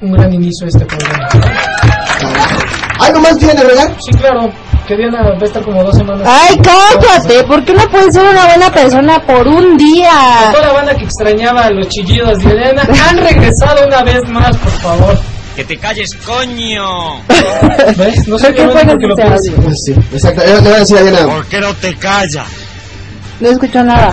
un 0.00 0.12
gran 0.12 0.32
inicio 0.32 0.66
a 0.66 0.68
este 0.68 0.86
programa. 0.86 1.28
¿Algo 3.00 3.20
más 3.20 3.36
quieren 3.36 3.58
agregar? 3.58 3.96
Sí, 4.00 4.12
claro. 4.18 4.50
Que 4.86 4.96
Diana 4.96 5.22
va 5.22 5.38
a 5.40 5.44
estar 5.44 5.62
como 5.62 5.84
dos 5.84 5.96
semanas. 5.96 6.26
Ay, 6.28 6.58
cállate, 6.62 7.44
¿por 7.44 7.64
qué 7.64 7.72
no 7.74 7.88
puedes 7.90 8.12
ser 8.12 8.26
una 8.28 8.46
buena 8.46 8.70
persona 8.72 9.20
por 9.24 9.46
un 9.46 9.74
A 9.74 9.76
día? 9.76 10.50
toda 10.52 10.66
la 10.66 10.72
banda 10.72 10.94
que 10.96 11.04
extrañaba 11.04 11.70
los 11.70 11.88
chillidos 11.88 12.38
de 12.40 12.50
Elena 12.50 12.82
han 13.08 13.18
regresado 13.18 13.86
una 13.86 14.02
vez 14.02 14.20
más, 14.28 14.56
por 14.56 14.72
favor. 14.72 15.18
¡Que 15.54 15.64
te 15.64 15.76
calles, 15.76 16.10
coño! 16.26 17.20
¿Ves? 17.96 18.26
No 18.26 18.38
sé 18.38 18.46
¿Por 18.46 18.54
qué 18.54 18.62
pones 18.66 18.84
porque 18.86 19.06
lo 19.06 19.16
pienso. 19.16 19.52
Pues 19.62 19.76
sí, 19.84 19.92
exacto. 20.12 20.42
Le 20.44 20.60
voy 20.60 20.72
a 20.72 20.78
decir 20.78 20.98
a 20.98 21.02
Diana. 21.02 21.26
¿Por 21.34 21.46
qué 21.46 21.60
no 21.60 21.74
te 21.74 21.94
callas? 21.96 22.46
No 23.40 23.48
escucho 23.48 23.82
nada. 23.84 24.12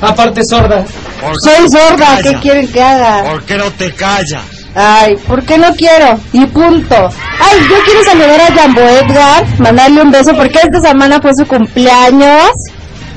Aparte 0.00 0.42
sorda. 0.44 0.84
¿Por 1.20 1.34
Soy 1.40 1.68
sorda, 1.68 2.18
¿qué 2.22 2.34
quieren 2.40 2.68
que 2.68 2.82
haga? 2.82 3.30
¿Por 3.30 3.42
qué 3.44 3.56
no 3.56 3.70
te 3.72 3.92
callas? 3.92 4.42
Ay, 4.74 5.16
¿por 5.26 5.42
qué 5.44 5.58
no 5.58 5.74
quiero? 5.74 6.18
Y 6.32 6.46
punto. 6.46 6.94
Ay, 6.94 7.58
yo 7.68 7.76
quiero 7.84 8.04
saludar 8.04 8.40
a 8.40 8.54
Jambo 8.54 8.80
Edgar, 8.80 9.44
mandarle 9.58 10.02
un 10.02 10.10
beso 10.10 10.32
porque 10.36 10.58
esta 10.62 10.80
semana 10.80 11.20
fue 11.20 11.32
su 11.34 11.46
cumpleaños. 11.46 12.50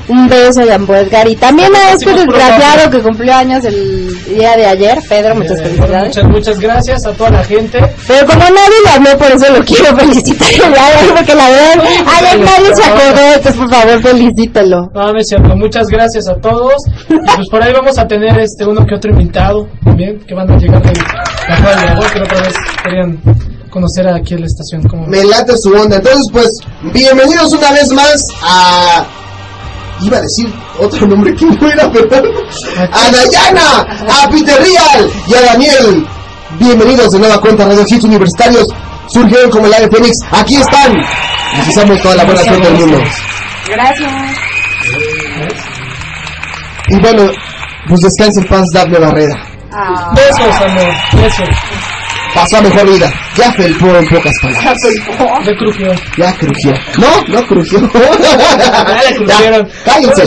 Un 0.08 0.28
beso 0.28 0.60
a 0.62 0.66
Jambo 0.66 0.94
Edgar. 0.94 1.26
Y 1.28 1.36
también 1.36 1.74
a 1.74 1.92
este 1.92 2.10
Hacemos 2.10 2.24
puro 2.24 2.36
desgraciado 2.36 2.90
que 2.90 2.98
cumplió 3.00 3.34
años 3.34 3.64
el 3.64 4.24
día 4.26 4.56
de 4.56 4.66
ayer. 4.66 4.98
Pedro, 5.08 5.34
muchas 5.36 5.62
felicidades. 5.62 6.08
Muchas, 6.08 6.24
muchas 6.24 6.58
gracias 6.60 7.06
a 7.06 7.12
toda 7.12 7.30
la 7.30 7.44
gente. 7.44 7.78
Pero 8.06 8.26
como 8.26 8.40
nadie 8.40 8.80
le 8.84 8.90
habló, 8.90 9.18
por 9.18 9.30
eso 9.30 9.52
lo 9.52 9.64
quiero 9.64 9.96
felicitar. 9.96 10.48
el 10.50 10.72
día 10.72 10.90
de 10.90 11.06
hoy, 11.06 11.12
Porque 11.16 11.34
la 11.34 11.48
verdad, 11.48 11.84
ay, 12.06 12.40
nadie 12.40 12.76
se 12.76 12.84
acordó, 12.84 13.34
entonces 13.34 13.56
por 13.56 13.70
favor 13.70 14.02
felicítelo. 14.02 14.90
No, 14.94 15.12
no 15.12 15.18
es 15.18 15.28
cierto. 15.28 15.56
Muchas 15.56 15.86
gracias 15.88 16.28
a 16.28 16.34
todos. 16.36 16.74
Y 17.08 17.14
pues 17.36 17.48
por 17.48 17.62
ahí 17.62 17.72
vamos 17.72 17.96
a 17.98 18.06
tener 18.06 18.38
este 18.38 18.66
uno 18.66 18.84
que 18.86 18.94
otro 18.94 19.10
invitado 19.10 19.66
también 19.84 20.18
que 20.20 20.34
van 20.34 20.50
a 20.50 20.56
llegar 20.58 20.82
de 20.82 20.92
la 21.00 21.82
Dragón, 21.82 22.10
que 22.12 22.20
otra 22.20 22.40
vez 22.42 22.54
querían 22.82 23.20
conocer 23.70 24.08
aquí 24.08 24.34
en 24.34 24.40
la 24.40 24.46
estación. 24.46 24.82
Como 24.88 25.06
Me 25.06 25.24
late 25.24 25.52
su 25.56 25.72
onda. 25.72 25.96
Entonces, 25.96 26.26
pues, 26.32 26.48
bienvenidos 26.92 27.52
una 27.52 27.72
vez 27.72 27.90
más 27.90 28.26
a. 28.42 29.06
Iba 30.00 30.18
a 30.18 30.20
decir 30.20 30.52
otro 30.78 31.06
nombre 31.06 31.34
que 31.34 31.46
no 31.46 31.68
era, 31.70 31.86
¿verdad? 31.88 32.22
A 32.92 33.10
Dayana, 33.10 33.80
a 34.22 34.28
Peter 34.28 34.56
Real 34.56 35.10
y 35.28 35.34
a 35.34 35.40
Daniel. 35.42 36.06
Bienvenidos 36.58 37.10
de 37.10 37.18
nueva 37.18 37.40
cuenta 37.40 37.64
a 37.64 37.68
Radio 37.68 37.84
Hits 37.88 38.04
Universitarios. 38.04 38.66
Surgieron 39.08 39.50
como 39.50 39.66
el 39.66 39.74
ave 39.74 39.88
Fénix. 39.88 40.12
Aquí 40.30 40.56
están. 40.56 40.96
Les 41.56 41.66
deseamos 41.66 42.00
toda 42.02 42.16
la 42.16 42.24
buena 42.24 42.42
suerte 42.42 42.66
del 42.66 42.74
mundo. 42.74 42.98
Gracias. 43.68 44.12
Y 46.88 46.96
bueno, 46.96 47.30
pues 47.88 48.00
descanse 48.00 48.40
en 48.40 48.46
paz, 48.46 48.64
Daphne 48.72 48.98
Barrera. 48.98 49.34
Ah. 49.72 50.12
Besos, 50.14 50.62
amor. 50.62 51.22
Besos. 51.22 51.48
Pasó 52.34 52.56
a 52.56 52.62
mejor 52.62 52.90
vida. 52.90 53.12
Ya 53.36 53.52
felpó 53.52 53.86
en 53.96 54.08
pocas 54.08 54.34
palabras. 54.42 54.78
De 55.46 55.56
crujió. 55.56 55.92
Ya 56.18 56.32
crujió. 56.36 56.72
No, 56.98 57.22
no 57.28 57.46
crujió. 57.46 57.78
Ya. 59.26 59.40
Ya, 59.40 59.66
cállense. 59.84 60.24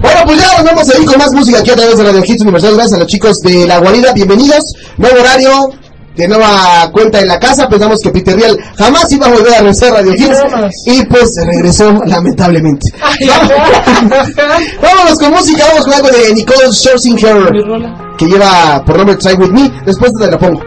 Bueno, 0.00 0.20
pues 0.24 0.40
ya 0.40 0.56
nos 0.56 0.64
vamos 0.64 0.88
a 0.88 0.98
ir 0.98 1.06
con 1.06 1.18
más 1.18 1.32
música 1.32 1.58
aquí 1.58 1.70
a 1.70 1.76
través 1.76 1.98
de 1.98 2.04
Radio 2.04 2.22
Hits 2.26 2.42
Universal. 2.42 2.74
Gracias 2.74 2.94
a 2.94 2.98
los 2.98 3.06
chicos 3.06 3.36
de 3.42 3.66
La 3.66 3.78
Guarida. 3.78 4.12
Bienvenidos. 4.12 4.62
Nuevo 4.96 5.20
horario. 5.20 5.70
De 6.16 6.26
nueva 6.26 6.90
cuenta 6.92 7.20
en 7.20 7.28
la 7.28 7.38
casa. 7.38 7.68
Pensamos 7.68 8.00
que 8.02 8.10
Peter 8.10 8.34
Real 8.36 8.58
jamás 8.76 9.10
iba 9.12 9.26
a 9.26 9.30
volver 9.30 9.54
a 9.54 9.58
regresar 9.58 9.92
a 9.92 9.96
Radio 9.96 10.14
Hits. 10.14 10.38
Y 10.86 11.04
pues 11.06 11.30
regresó 11.44 12.00
lamentablemente. 12.06 12.88
Vámonos 14.82 15.18
con 15.18 15.30
música. 15.30 15.64
Vamos 15.68 15.84
con 15.84 15.94
algo 15.94 16.08
de 16.08 16.34
Nicole 16.34 16.72
Scherzinger. 16.72 17.52
Que 18.16 18.26
lleva 18.26 18.82
por 18.84 18.96
nombre 18.96 19.16
Try 19.16 19.34
With 19.34 19.50
Me. 19.50 19.70
Después 19.84 20.12
te 20.18 20.30
la 20.30 20.38
pongo. 20.38 20.60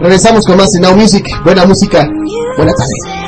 Regresamos 0.00 0.44
con 0.44 0.56
más 0.56 0.74
en 0.74 0.82
Now 0.82 0.96
Music. 0.96 1.26
Buena 1.44 1.64
música. 1.64 2.06
Buena 2.56 2.72
tarde. 2.72 3.26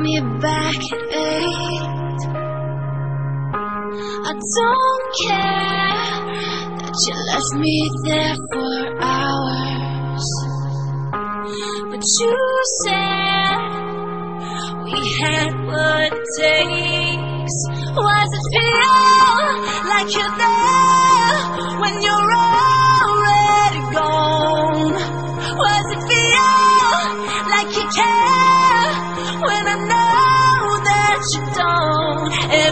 Me 0.00 0.20
back 0.40 0.76
at 0.76 1.02
eight. 1.12 2.20
I 4.24 4.32
don't 4.58 5.04
care 5.24 6.08
that 6.78 6.96
you 7.06 7.14
left 7.30 7.52
me 7.56 7.76
there 8.04 8.36
for 8.52 8.74
hours. 9.02 10.28
But 11.90 12.02
you 12.20 12.36
said 12.84 13.58
we 14.84 14.98
had 15.20 15.50
what 15.66 16.12
it 16.12 16.26
takes. 16.38 17.56
Was 17.96 18.30
it 18.38 18.44
feel 18.54 19.46
like 19.90 20.10
you're 20.14 20.36
there 20.38 20.57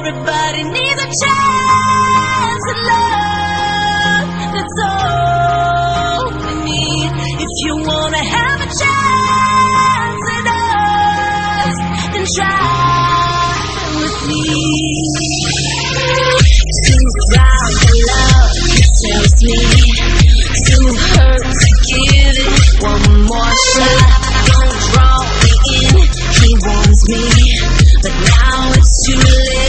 Everybody 0.07 0.63
needs 0.63 1.03
a 1.03 1.11
chance 1.19 2.65
at 2.71 2.81
love. 2.87 4.27
That's 4.55 4.79
all 4.87 6.31
we 6.31 6.55
need. 6.63 7.11
If 7.43 7.53
you 7.67 7.75
wanna 7.83 8.23
have 8.23 8.61
a 8.61 8.71
chance 8.71 10.25
at 10.37 10.47
us, 10.47 11.75
then 12.15 12.25
try 12.37 12.55
with 13.99 14.19
me. 14.29 14.47
Too 16.87 17.07
proud 17.33 17.73
for 17.83 17.97
love, 18.07 18.55
tells 19.03 19.35
me. 19.43 19.59
Too 20.71 20.87
hurt 21.11 21.43
to 21.43 21.71
give 21.91 22.37
it 22.47 22.79
one 22.81 23.27
more 23.27 23.55
shot. 23.75 24.07
Don't 24.55 24.75
draw 24.87 25.19
me 25.43 25.51
in, 25.75 25.99
he 26.39 26.51
warns 26.63 27.03
me. 27.09 27.27
But 28.03 28.15
now 28.23 28.71
it's 28.71 28.95
too 29.05 29.19
late 29.19 29.66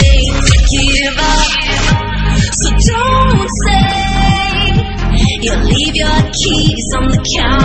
your 5.97 6.21
keys 6.29 6.87
on 6.95 7.07
the 7.09 7.17
counter. 7.35 7.56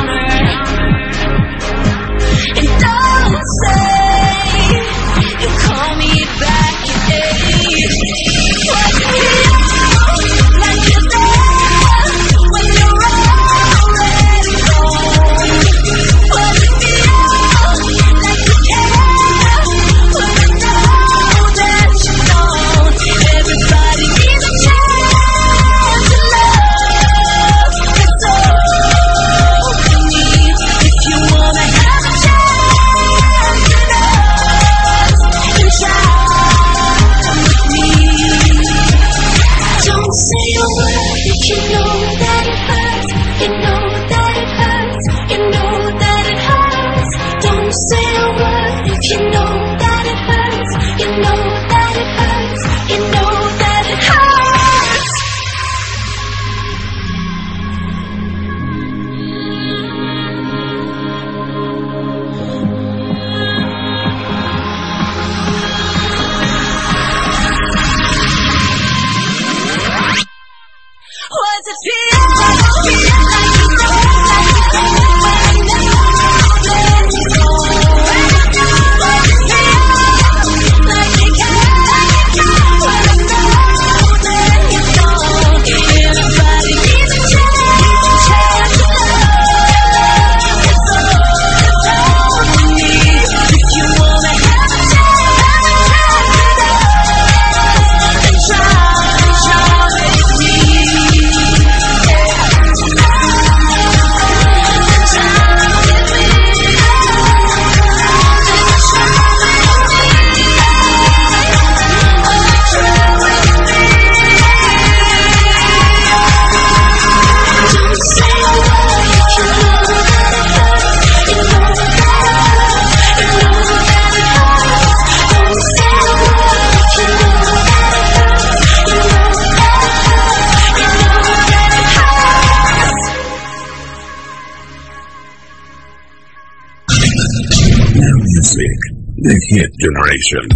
Hit 139.52 139.68
Generation. 139.76 140.48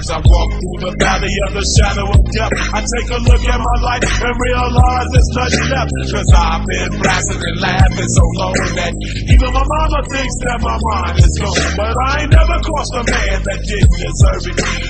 As 0.00 0.08
I 0.08 0.16
walk 0.24 0.48
through 0.56 0.80
the 0.80 0.96
valley 0.96 1.28
of 1.44 1.52
the 1.52 1.64
shadow 1.76 2.08
of 2.08 2.24
death, 2.32 2.56
I 2.72 2.80
take 2.88 3.12
a 3.12 3.20
look 3.20 3.44
at 3.44 3.60
my 3.60 3.76
life 3.84 4.00
and 4.00 4.34
realize 4.40 5.08
there's 5.12 5.32
nothing 5.36 5.66
left. 5.76 5.92
Cause 6.08 6.30
I've 6.32 6.64
been 6.64 7.04
blasting 7.04 7.42
and 7.44 7.60
laughing 7.60 8.10
so 8.16 8.24
long 8.40 8.56
that 8.80 8.96
even 9.28 9.50
my 9.52 9.60
mama 9.60 10.00
thinks 10.08 10.36
that 10.48 10.58
my 10.64 10.78
mind 10.80 11.20
is 11.20 11.36
gone. 11.36 11.76
But 11.76 11.92
I 12.00 12.24
ain't 12.24 12.32
never 12.32 12.56
crossed 12.64 12.96
a 12.96 13.04
man 13.04 13.44
that 13.44 13.60
didn't 13.60 13.96
deserve 14.08 14.44
it. 14.56 14.89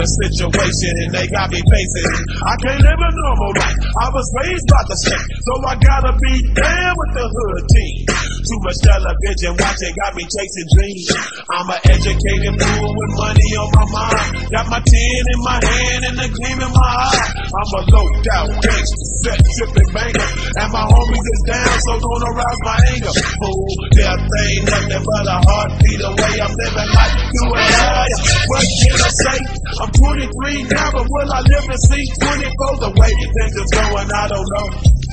The 0.00 0.08
situation 0.24 0.92
and 1.04 1.10
they 1.12 1.26
got 1.28 1.52
me 1.52 1.60
facing. 1.60 2.08
I 2.40 2.54
can't 2.64 2.80
live 2.80 3.00
a 3.00 3.10
normal 3.12 3.52
life. 3.60 3.80
I 4.00 4.08
was 4.08 4.26
raised 4.40 4.68
by 4.72 4.82
the 4.88 4.96
state, 5.04 5.28
so 5.44 5.52
I 5.60 5.74
gotta 5.76 6.12
be 6.16 6.34
down 6.56 6.92
with 6.96 7.12
the 7.20 7.26
hood 7.28 7.62
team. 7.68 8.19
Too 8.50 8.58
much 8.66 8.82
television 8.82 9.54
watching 9.62 9.94
got 9.94 10.10
me 10.18 10.26
chasing 10.26 10.68
dreams. 10.74 11.06
I'm 11.54 11.70
an 11.70 11.80
educated 11.86 12.54
fool 12.58 12.90
with 12.98 13.12
money 13.14 13.50
on 13.62 13.70
my 13.78 13.86
mind. 13.94 14.50
Got 14.50 14.66
my 14.66 14.82
tin 14.82 15.22
in 15.30 15.40
my 15.46 15.58
hand 15.62 16.02
and 16.10 16.18
a 16.18 16.26
gleam 16.26 16.58
in 16.58 16.72
my 16.74 16.82
eye. 16.82 17.30
I'm 17.46 17.70
a 17.78 17.80
low 17.94 18.06
out 18.10 18.50
gangster, 18.58 19.06
set 19.22 19.38
tripping 19.38 19.90
banker, 19.94 20.30
and 20.66 20.70
my 20.74 20.82
homies 20.82 21.26
is 21.30 21.42
down, 21.46 21.74
so 21.78 21.92
don't 22.02 22.24
arouse 22.26 22.60
my 22.66 22.78
anger. 22.90 23.14
Fool, 23.38 23.70
death 23.94 24.18
ain't 24.18 24.66
nothing 24.66 24.98
but 24.98 25.26
a 25.30 25.38
heartbeat 25.46 26.02
away. 26.10 26.34
I'm 26.42 26.50
living 26.50 26.90
life 26.90 27.14
doing 27.30 27.70
higher. 27.70 28.18
What 28.50 28.66
can 28.66 28.98
I 28.98 29.10
say? 29.14 29.38
I'm 29.78 29.90
23 29.94 30.74
now, 30.74 30.90
but 30.90 31.06
will 31.06 31.30
I 31.30 31.40
live 31.46 31.66
to 31.70 31.78
see 31.86 32.02
24 32.18 32.82
the 32.82 32.90
way 32.98 33.14
things 33.14 33.54
is 33.62 33.70
going? 33.78 34.10
I 34.10 34.26
don't 34.26 34.42
know. 34.42 34.66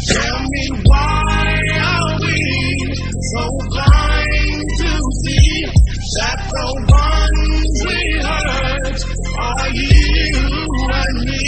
Tell 0.09 0.41
me 0.41 0.63
why 0.89 1.61
are 1.85 2.17
we 2.17 2.66
so 3.33 3.43
blind 3.69 4.67
to 4.79 4.91
see 5.23 5.55
that 6.15 6.39
the 6.47 6.67
ones 6.87 7.75
we 7.87 7.99
hurt 8.23 8.97
are 9.39 9.69
you 9.69 10.31
and 10.91 11.17
me? 11.25 11.47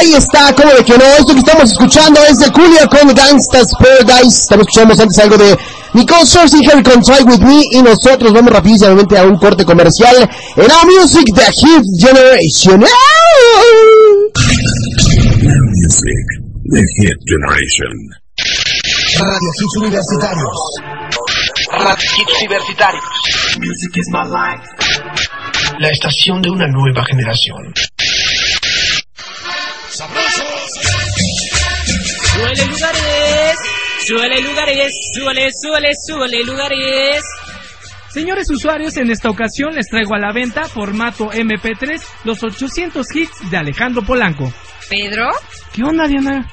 Ahí 0.00 0.14
está, 0.14 0.54
como 0.54 0.72
de 0.72 0.82
que 0.82 0.96
no, 0.96 1.04
esto 1.04 1.34
que 1.34 1.40
estamos 1.40 1.70
escuchando 1.70 2.24
es 2.24 2.38
de 2.38 2.48
Julia 2.48 2.86
con 2.86 3.12
Gangsta's 3.12 3.70
Paradise. 3.78 4.46
También 4.48 4.66
escuchamos 4.66 4.98
antes 4.98 5.18
algo 5.18 5.36
de 5.36 5.58
Nicole 5.92 6.24
Harry 6.32 6.82
con 6.82 7.02
Try 7.02 7.22
With 7.24 7.40
Me. 7.40 7.60
Y 7.70 7.82
nosotros 7.82 8.32
vamos 8.32 8.50
rapidísimamente 8.50 9.18
a 9.18 9.24
un 9.24 9.36
corte 9.36 9.62
comercial 9.66 10.16
en 10.56 10.62
Our 10.62 10.86
Music 10.86 11.26
The 11.34 11.52
Hit 11.52 11.84
Generation. 12.00 12.80
Music. 15.76 16.26
The 16.72 16.82
Hit 16.96 17.18
Generation. 17.26 17.92
Radio 19.20 19.50
Hits 19.60 19.76
Universitarios. 19.76 20.58
Radio 21.72 22.08
Hits 22.16 22.40
Universitarios. 22.40 23.04
Music 23.58 23.96
is 23.96 24.08
my 24.08 24.24
life. 24.24 24.64
La 25.78 25.90
estación 25.90 26.40
de 26.40 26.48
una 26.48 26.66
nueva 26.68 27.04
generación. 27.04 27.74
Súbele 32.40 32.66
lugares, 32.66 33.58
súbele 34.06 34.40
lugares, 34.40 34.92
súbele, 35.14 35.50
súbele, 35.52 35.90
súbele 36.06 36.44
lugares. 36.44 37.22
Señores 38.08 38.50
usuarios, 38.50 38.96
en 38.96 39.10
esta 39.10 39.28
ocasión 39.28 39.74
les 39.74 39.86
traigo 39.88 40.14
a 40.14 40.18
la 40.18 40.32
venta 40.32 40.64
formato 40.64 41.30
MP3 41.30 42.00
los 42.24 42.42
800 42.42 43.06
hits 43.14 43.50
de 43.50 43.56
Alejandro 43.58 44.02
Polanco. 44.02 44.50
¿Pedro? 44.88 45.28
¿Qué 45.72 45.82
onda, 45.84 46.08
Diana? 46.08 46.50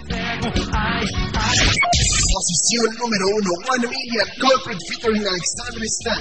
Posición 2.33 2.97
número 2.99 3.27
1, 3.29 3.51
One 3.71 3.87
Million, 3.87 4.27
Corporate 4.41 4.83
featuring 4.89 5.25
Alexander 5.25 5.87
Stein. 5.87 6.19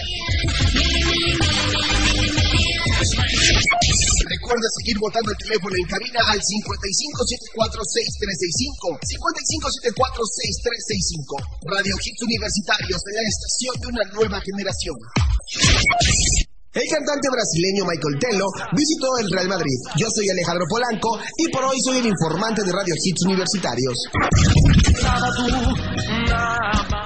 Recuerda 4.23 4.63
seguir 4.79 4.95
votando 4.99 5.31
el 5.31 5.37
teléfono 5.37 5.75
en 5.75 5.85
cabina 5.87 6.21
al 6.31 6.39
55746365, 6.39 8.99
55746365. 9.03 11.35
Radio 11.67 11.95
Hits 11.99 12.23
Universitarios, 12.23 13.01
la 13.03 13.27
estación 13.27 13.75
de 13.83 13.87
una 13.87 14.03
nueva 14.15 14.39
generación. 14.39 14.95
El 16.73 16.89
cantante 16.89 17.29
brasileño 17.29 17.85
Michael 17.85 18.17
Tello 18.17 18.49
visitó 18.73 19.15
el 19.19 19.29
Real 19.29 19.47
Madrid. 19.47 19.77
Yo 19.95 20.09
soy 20.09 20.27
Alejandro 20.29 20.65
Polanco 20.67 21.19
y 21.37 21.47
por 21.51 21.65
hoy 21.65 21.79
soy 21.83 21.99
el 21.99 22.07
informante 22.07 22.63
de 22.63 22.71
Radio 22.71 22.95
Hits 22.97 23.21
Universitarios. 23.27 23.95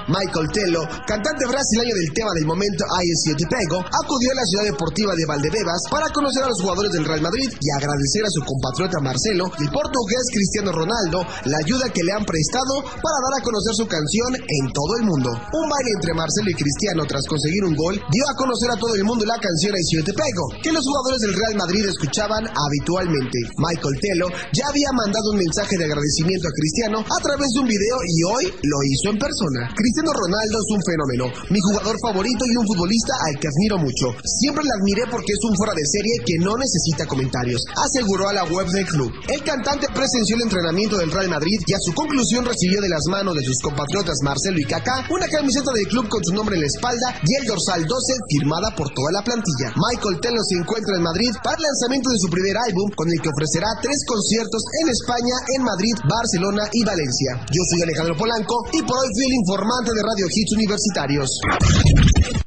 Michael 0.08 0.48
Tello, 0.56 0.88
cantante 1.04 1.44
brasileño 1.52 1.92
del 1.92 2.16
tema 2.16 2.32
del 2.32 2.48
momento 2.48 2.88
I 2.88 3.36
Te 3.36 3.44
Pego, 3.44 3.84
acudió 3.84 4.32
a 4.32 4.40
la 4.40 4.48
ciudad 4.48 4.66
deportiva 4.72 5.12
de 5.12 5.28
Valdebebas 5.28 5.84
para 5.92 6.08
conocer 6.16 6.48
a 6.48 6.52
los 6.52 6.64
jugadores 6.64 6.96
del 6.96 7.04
Real 7.04 7.20
Madrid 7.20 7.52
y 7.52 7.68
agradecer 7.76 8.24
a 8.24 8.32
su 8.32 8.40
compatriota 8.48 9.04
Marcelo 9.04 9.52
y 9.60 9.68
portugués 9.68 10.32
Cristiano 10.32 10.72
Ronaldo 10.72 11.28
la 11.52 11.60
ayuda 11.60 11.92
que 11.92 12.08
le 12.08 12.16
han 12.16 12.24
prestado 12.24 12.88
para 12.88 13.20
dar 13.20 13.36
a 13.36 13.44
conocer 13.44 13.76
su 13.76 13.84
canción 13.84 14.32
en 14.40 14.72
todo 14.72 14.96
el 14.96 15.04
mundo. 15.12 15.28
Un 15.28 15.68
baile 15.68 15.92
entre 16.00 16.16
Marcelo 16.16 16.56
y 16.56 16.56
Cristiano 16.56 17.04
tras 17.04 17.28
conseguir 17.28 17.68
un 17.68 17.76
gol 17.76 18.00
dio 18.00 18.24
a 18.32 18.38
conocer 18.40 18.72
a 18.72 18.80
todo 18.80 18.96
el 18.96 19.04
mundo 19.04 19.28
la 19.28 19.36
canción 19.44 19.76
I 19.76 20.08
Te 20.08 20.16
Pego, 20.16 20.56
que 20.64 20.72
los 20.72 20.88
jugadores 20.88 21.20
del 21.20 21.36
Real 21.36 21.56
Madrid 21.60 21.84
escuchaban 21.84 22.48
habitualmente. 22.48 23.44
Michael 23.60 24.00
Tello 24.00 24.32
ya 24.56 24.72
había 24.72 24.92
mandado 24.96 25.36
un 25.36 25.44
mensaje 25.44 25.76
de 25.76 25.84
agradecimiento 25.84 26.48
a 26.48 26.56
Cristiano 26.56 27.04
a 27.04 27.20
través 27.20 27.52
de 27.52 27.60
un 27.60 27.68
video 27.68 27.98
y 28.08 28.18
hoy 28.24 28.44
lo 28.64 28.80
hizo 28.88 29.12
en 29.12 29.20
persona. 29.20 29.68
Ronaldo 30.06 30.56
es 30.62 30.70
un 30.70 30.82
fenómeno, 30.86 31.26
mi 31.50 31.58
jugador 31.58 31.98
favorito 31.98 32.46
y 32.46 32.58
un 32.58 32.68
futbolista 32.70 33.14
al 33.26 33.36
que 33.42 33.50
admiro 33.50 33.78
mucho. 33.82 34.14
Siempre 34.22 34.62
le 34.62 34.76
admiré 34.78 35.04
porque 35.10 35.34
es 35.34 35.42
un 35.50 35.58
fuera 35.58 35.74
de 35.74 35.82
serie 35.82 36.22
que 36.22 36.38
no 36.46 36.54
necesita 36.54 37.10
comentarios, 37.10 37.66
aseguró 37.74 38.30
a 38.30 38.38
la 38.38 38.46
web 38.46 38.68
del 38.70 38.86
club. 38.86 39.10
El 39.26 39.42
cantante 39.42 39.88
presenció 39.90 40.38
el 40.38 40.46
entrenamiento 40.46 40.98
del 40.98 41.10
Real 41.10 41.30
Madrid 41.30 41.58
y 41.66 41.74
a 41.74 41.82
su 41.82 41.94
conclusión 41.98 42.46
recibió 42.46 42.82
de 42.82 42.94
las 42.94 43.02
manos 43.10 43.34
de 43.34 43.42
sus 43.42 43.58
compatriotas 43.58 44.22
Marcelo 44.22 44.60
y 44.60 44.70
Kaká 44.70 45.10
una 45.10 45.26
camiseta 45.28 45.72
del 45.74 45.88
club 45.88 46.06
con 46.10 46.22
su 46.24 46.34
nombre 46.34 46.56
en 46.56 46.62
la 46.62 46.70
espalda 46.70 47.18
y 47.26 47.32
el 47.42 47.48
dorsal 47.48 47.82
12 47.82 48.14
firmada 48.30 48.70
por 48.78 48.94
toda 48.94 49.10
la 49.12 49.24
plantilla. 49.26 49.74
Michael 49.74 50.22
Tello 50.22 50.44
se 50.46 50.62
encuentra 50.62 50.98
en 50.98 51.04
Madrid 51.04 51.34
para 51.42 51.58
el 51.58 51.66
lanzamiento 51.66 52.10
de 52.14 52.22
su 52.22 52.30
primer 52.30 52.56
álbum 52.58 52.92
con 52.94 53.08
el 53.10 53.20
que 53.22 53.34
ofrecerá 53.34 53.74
tres 53.82 53.98
conciertos 54.06 54.62
en 54.84 54.90
España, 54.90 55.36
en 55.58 55.62
Madrid, 55.64 55.96
Barcelona 56.06 56.64
y 56.74 56.84
Valencia. 56.86 57.42
Yo 57.50 57.62
soy 57.72 57.82
Alejandro 57.82 58.16
Polanco 58.18 58.56
y 58.74 58.82
por 58.84 58.98
hoy 58.98 59.10
fui 59.16 59.26
el 59.26 59.40
informante 59.42 59.87
de 59.94 60.02
Radio 60.02 60.28
Hits 60.30 60.54
Universitarios. 60.54 62.47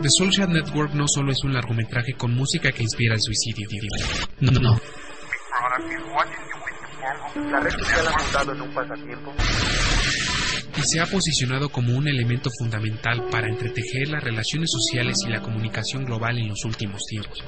The 0.00 0.08
Soulshad 0.08 0.48
Network 0.48 0.94
no 0.94 1.04
solo 1.06 1.30
es 1.30 1.44
un 1.44 1.52
largometraje 1.52 2.14
con 2.14 2.34
música 2.34 2.72
que 2.72 2.82
inspira 2.82 3.14
el 3.14 3.20
suicidio. 3.20 3.66
No, 4.40 4.52
no. 4.52 4.80
La 7.50 7.60
red 7.60 7.70
social 7.70 8.06
ha 8.08 8.16
montado 8.16 8.52
en 8.52 8.62
un 8.62 8.74
pasatiempo. 8.74 9.34
Y 10.74 10.82
se 10.82 11.00
ha 11.00 11.06
posicionado 11.06 11.68
como 11.68 11.94
un 11.94 12.08
elemento 12.08 12.48
fundamental 12.58 13.28
para 13.30 13.48
entretejer 13.48 14.08
las 14.08 14.24
relaciones 14.24 14.70
sociales 14.70 15.18
y 15.26 15.30
la 15.30 15.42
comunicación 15.42 16.06
global 16.06 16.38
en 16.38 16.48
los 16.48 16.64
últimos 16.64 17.02
tiempos. 17.04 17.44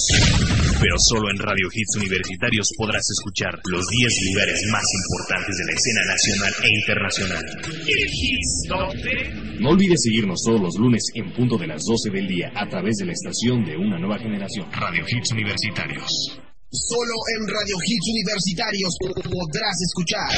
Pero 0.78 0.96
solo 0.98 1.30
en 1.30 1.38
Radio 1.38 1.68
Hits 1.72 1.96
Universitarios 1.96 2.68
podrás 2.76 3.00
escuchar 3.00 3.58
los 3.64 3.86
10 3.88 4.12
lugares 4.28 4.60
más 4.70 4.84
importantes 4.84 5.56
de 5.56 5.64
la 5.64 5.72
escena 5.72 6.04
nacional 6.04 6.52
e 6.60 6.68
internacional. 6.68 7.44
El 7.88 8.04
Hits 8.12 8.68
Top 8.68 8.92
10. 8.92 9.60
No 9.60 9.70
olvides 9.70 10.02
seguirnos 10.02 10.42
todos 10.44 10.60
los 10.60 10.76
lunes 10.76 11.02
en 11.14 11.32
punto 11.32 11.56
de 11.56 11.66
las 11.66 11.82
12 11.84 12.10
del 12.10 12.28
día 12.28 12.52
a 12.54 12.68
través 12.68 12.96
de 12.96 13.06
la 13.06 13.12
estación 13.12 13.64
de 13.64 13.74
una 13.74 13.98
nueva 13.98 14.18
generación. 14.18 14.68
Radio 14.70 15.06
Hits 15.08 15.32
Universitarios. 15.32 16.38
Solo 16.68 17.14
en 17.40 17.48
Radio 17.48 17.76
Hits 17.80 18.08
Universitarios 18.12 18.92
podrás 19.00 19.80
escuchar 19.80 20.28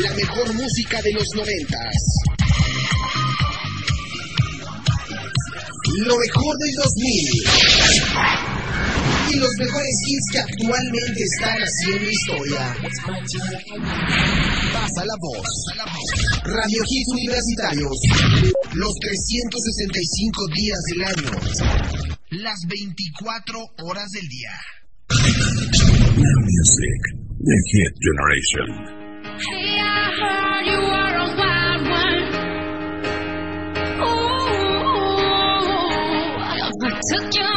la 0.00 0.12
mejor 0.14 0.52
música 0.54 1.00
de 1.02 1.12
los 1.12 1.28
noventas. 1.36 1.94
Lo 5.94 6.16
mejor 6.18 6.56
del 6.58 6.74
2000. 6.74 8.36
y 9.28 9.36
los 9.38 9.50
mejores 9.58 9.96
hits 10.06 10.26
que 10.32 10.38
actualmente 10.38 11.22
están 11.22 11.58
haciendo 11.58 12.10
historia. 12.10 12.76
Pasa 14.72 15.04
la 15.04 15.14
voz. 15.20 15.46
Radio 16.44 16.82
Hits 16.88 17.12
Universitarios. 17.12 17.96
Los 18.74 18.94
365 19.00 20.46
días 20.54 20.78
del 20.90 21.04
año. 21.04 21.30
Las 22.30 22.58
24 22.68 23.58
horas 23.84 24.10
del 24.10 24.28
día. 24.28 24.52
New 26.16 26.40
music, 26.40 27.00
the 27.40 27.56
hit 27.70 27.92
generation. 28.02 28.68
Hey, 29.38 29.78
I 29.78 30.10
heard 30.18 30.66
you 30.66 31.05
took 37.06 37.34
you 37.36 37.55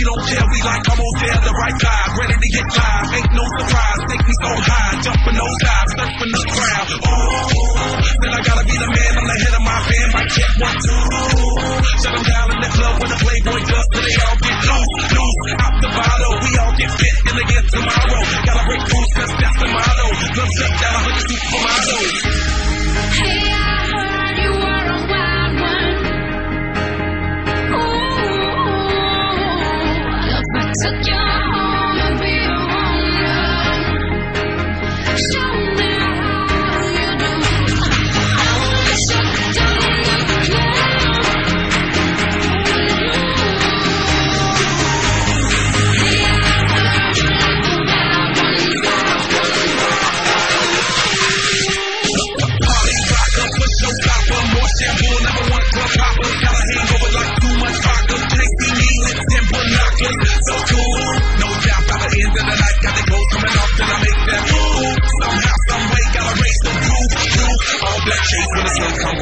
she 0.00 0.08
don't 0.08 0.24
care. 0.32 0.44
We 0.48 0.58
like 0.64 0.84
almost 0.88 1.16
there, 1.20 1.40
the 1.44 1.52
right 1.60 1.76
vibe. 1.76 2.10
Ready 2.16 2.36
to 2.40 2.48
get 2.56 2.66
live, 2.72 3.08
ain't 3.20 3.32
no 3.36 3.44
surprise. 3.60 4.00
Take 4.08 4.24
me 4.24 4.34
so 4.40 4.50
high, 4.64 4.94
jumping 5.04 5.36
those 5.36 5.56
dives, 5.60 5.92
surfing 6.00 6.32
the 6.32 6.44
crowd. 6.56 6.88
Oh, 7.04 7.84
then 8.00 8.32
I 8.32 8.40
gotta 8.40 8.64
be 8.64 8.76
the 8.80 8.88
man. 8.96 9.12
I'm 9.20 9.26
the 9.28 9.36
head 9.44 9.54
of 9.60 9.64
my 9.68 9.78
band. 9.84 10.08
Mic 10.16 10.26
check 10.32 10.52
one, 10.56 10.78
two. 10.80 11.04
Shut 12.00 12.16
'em 12.16 12.24
down 12.24 12.46
in 12.48 12.58
the 12.64 12.70
club 12.80 12.94
when 12.96 13.10
the 13.12 13.18
Playboy 13.20 13.60
does, 13.60 13.86
so 13.92 13.98
they 14.00 14.16
all 14.24 14.38
get 14.40 14.56
loose, 14.72 14.92
loose. 15.20 15.52
Out 15.60 15.74
the 15.84 15.90
bottle, 15.92 16.34
we 16.40 16.50
all 16.64 16.74
get 16.80 16.90
fit 16.96 17.16
in 17.28 17.36
again 17.44 17.64
tomorrow. 17.68 18.20
Gotta 18.48 18.64
break 18.64 18.82
rules, 18.88 19.10
that's 19.20 19.34
the 19.36 19.68
motto. 19.68 20.06
Club 20.32 20.50
shut 20.56 20.72
down, 20.80 20.96
a 20.96 21.00
hundred 21.04 21.28
supermodels. 21.28 21.89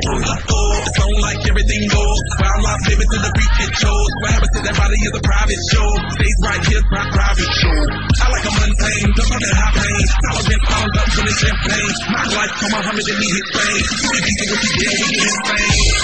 On 0.08 1.12
like 1.20 1.44
everything 1.48 1.82
goes. 1.92 2.18
Wild 2.40 2.62
life 2.64 2.82
living 2.88 3.08
to 3.08 3.18
the 3.18 3.30
beat 3.36 3.52
it 3.60 3.72
shows. 3.76 4.10
What 4.22 4.30
happens 4.32 4.52
to 4.56 4.60
that 4.64 4.76
body 4.78 4.98
is 5.04 5.12
a 5.12 5.22
private 5.22 5.62
show. 5.68 5.88
Stays 6.16 6.38
right 6.48 6.62
here, 6.64 6.82
my 6.92 7.04
private 7.12 7.52
show. 7.60 7.78
I 8.08 8.26
like 8.32 8.46
a 8.48 8.52
mundane, 8.56 9.10
don't 9.12 9.28
have 9.28 9.42
that 9.44 9.56
high 9.58 9.74
pain. 9.76 10.04
Dollars 10.24 10.48
and 10.48 10.62
pounds 10.64 10.96
up 10.96 11.08
to 11.12 11.20
the 11.28 11.34
champagne. 11.36 11.92
My 12.08 12.24
life, 12.24 12.52
come 12.56 12.72
on, 12.72 12.82
Muhammad 12.88 13.04
and 13.04 13.18
me 13.20 13.28
hit 13.28 13.46
fame. 13.52 13.84
You 13.98 14.20
can 14.24 14.34
be 14.38 14.44
with 14.48 14.62
the 14.64 14.70
deal, 14.78 14.94
we 14.96 15.08
get 15.12 15.28
insane. 15.28 15.98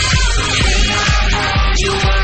Took 1.74 2.23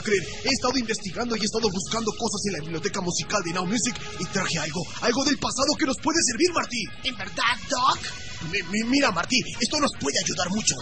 a 0.00 0.02
creer. 0.02 0.24
He 0.44 0.48
estado 0.50 0.76
investigando 0.76 1.36
y 1.36 1.40
he 1.40 1.44
estado 1.44 1.68
buscando 1.70 2.10
cosas 2.18 2.40
en 2.48 2.52
la 2.54 2.60
biblioteca 2.60 3.00
musical 3.00 3.42
de 3.44 3.52
Now 3.52 3.66
Music 3.66 3.94
y 4.18 4.24
traje 4.32 4.58
algo, 4.58 4.82
algo 5.02 5.24
del 5.24 5.38
pasado 5.38 5.70
que 5.78 5.86
nos 5.86 5.96
puede 6.02 6.18
servir, 6.26 6.50
Marty. 6.52 6.82
¿En 7.04 7.16
verdad, 7.16 7.54
Doc? 7.68 7.98
Mi- 8.50 8.62
mi- 8.72 8.88
mira, 8.88 9.10
Marty, 9.12 9.36
esto 9.60 9.78
nos 9.78 9.92
puede 10.00 10.16
ayudar 10.24 10.48
mucho. 10.50 10.74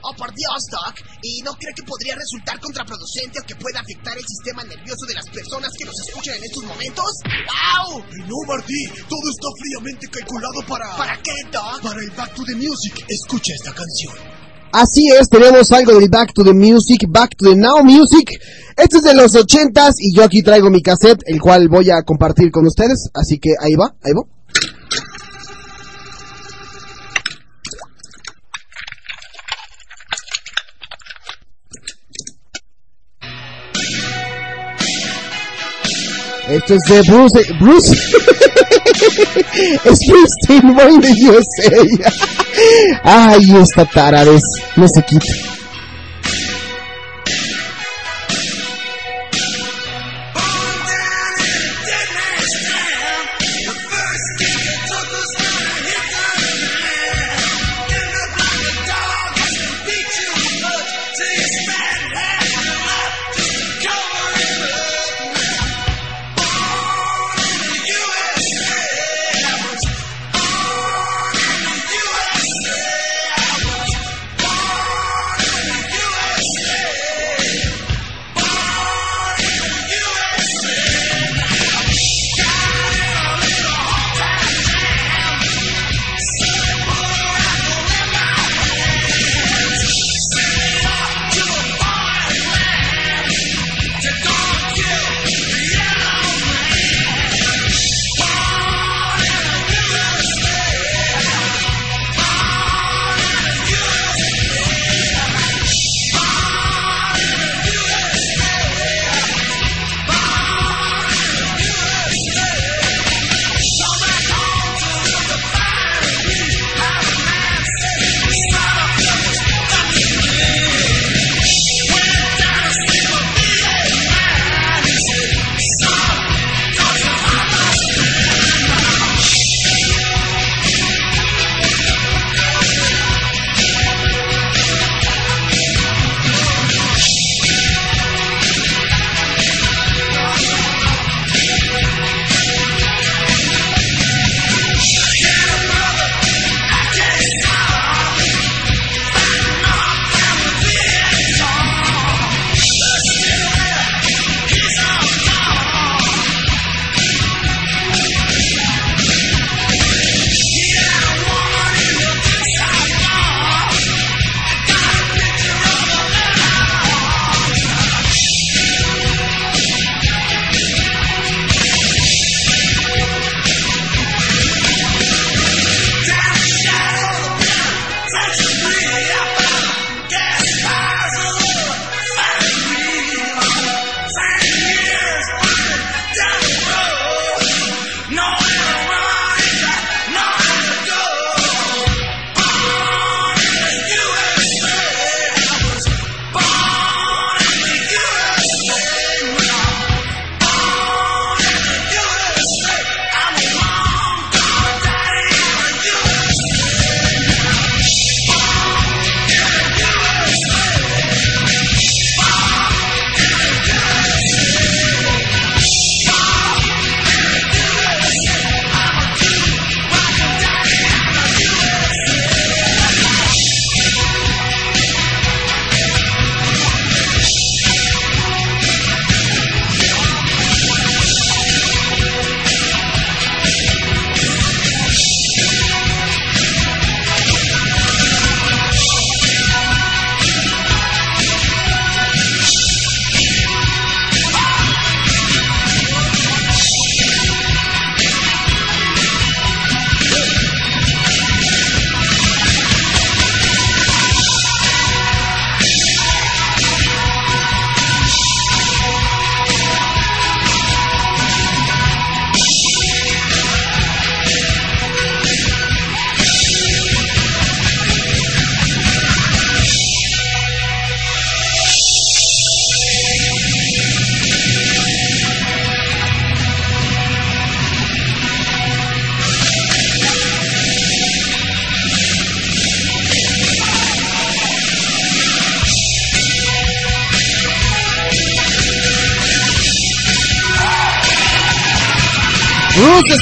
Oh, 0.00 0.14
por 0.14 0.32
Dios, 0.32 0.62
Doc. 0.70 0.94
¿Y 1.22 1.42
no 1.42 1.52
cree 1.54 1.74
que 1.74 1.82
podría 1.82 2.14
resultar 2.14 2.58
contraproducente 2.60 3.40
o 3.40 3.46
que 3.46 3.56
pueda 3.56 3.80
afectar 3.80 4.16
el 4.16 4.24
sistema 4.24 4.62
nervioso 4.64 5.04
de 5.06 5.14
las 5.14 5.26
personas 5.28 5.70
que 5.76 5.84
nos 5.84 5.98
escuchan 6.06 6.36
en 6.36 6.44
estos 6.44 6.64
momentos? 6.64 7.04
¡Au! 7.76 7.98
No, 8.24 8.36
Marty, 8.46 8.86
todo 9.08 9.26
está 9.28 9.48
fríamente 9.60 10.06
calculado 10.08 10.62
para... 10.68 10.96
¿Para 10.96 11.16
qué, 11.20 11.34
Doc? 11.50 11.82
Para 11.82 12.00
el 12.00 12.10
Back 12.12 12.32
to 12.34 12.44
the 12.44 12.54
Music. 12.54 13.04
Escucha 13.08 13.52
esta 13.54 13.74
canción. 13.74 14.37
Así 14.72 15.08
es, 15.18 15.28
tenemos 15.30 15.72
algo 15.72 15.98
del 15.98 16.10
Back 16.10 16.34
to 16.34 16.44
the 16.44 16.52
Music, 16.52 17.06
Back 17.08 17.36
to 17.36 17.50
the 17.50 17.56
Now 17.56 17.82
Music. 17.82 18.30
Esto 18.76 18.98
es 18.98 19.02
de 19.02 19.14
los 19.14 19.34
ochentas 19.34 19.94
y 19.98 20.14
yo 20.14 20.24
aquí 20.24 20.42
traigo 20.42 20.68
mi 20.70 20.82
cassette, 20.82 21.22
el 21.26 21.40
cual 21.40 21.68
voy 21.68 21.90
a 21.90 22.02
compartir 22.02 22.50
con 22.50 22.66
ustedes. 22.66 23.08
Así 23.14 23.38
que 23.38 23.50
ahí 23.60 23.74
va, 23.74 23.94
ahí 24.04 24.12
va. 24.12 24.22
Esto 36.50 36.74
es 36.74 36.82
de 36.88 37.02
Bruce, 37.02 37.52
Bruce, 37.60 37.92
es 39.84 39.98
Bruce 40.08 40.34
Team 40.46 41.00
de 41.00 41.10
USA. 41.28 42.47
Ay, 43.02 43.56
esta 43.60 43.84
taradez. 43.84 44.42
No 44.76 44.86
se 44.88 45.02
quita. 45.02 45.57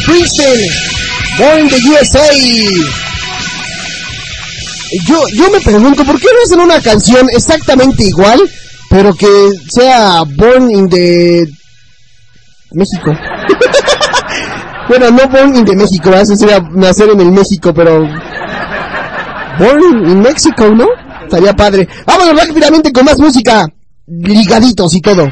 Springsteen, 0.06 0.70
Born 1.36 1.58
in 1.58 1.68
the 1.68 1.78
USA. 1.90 2.30
Yo, 5.04 5.20
yo 5.34 5.50
me 5.50 5.60
pregunto, 5.60 6.04
¿por 6.04 6.20
qué 6.20 6.28
no 6.32 6.42
hacen 6.44 6.60
una 6.60 6.80
canción 6.80 7.28
exactamente 7.30 8.04
igual, 8.04 8.40
pero 8.88 9.12
que 9.14 9.26
sea 9.68 10.22
Born 10.22 10.70
in 10.70 10.88
the 10.88 11.44
México? 12.70 13.10
bueno, 14.88 15.10
no 15.10 15.28
Born 15.28 15.56
in 15.56 15.64
the 15.64 15.74
México, 15.74 16.14
eso 16.14 16.36
sería 16.36 16.60
nacer 16.60 17.10
en 17.10 17.20
el 17.20 17.32
México, 17.32 17.74
pero 17.74 17.98
Born 19.58 20.08
in 20.08 20.20
México, 20.20 20.68
¿no? 20.68 20.86
Estaría 21.24 21.52
padre. 21.52 21.88
Vámonos 22.06 22.46
rápidamente 22.46 22.92
con 22.92 23.04
más 23.04 23.18
música, 23.18 23.66
ligaditos 24.06 24.94
y 24.94 25.00
todo. 25.00 25.26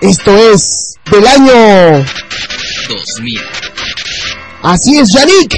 Esto 0.00 0.36
es 0.36 0.94
del 1.12 1.26
año 1.28 2.04
2000. 2.88 3.57
Así 4.62 4.98
es, 4.98 5.08
Yannick, 5.14 5.54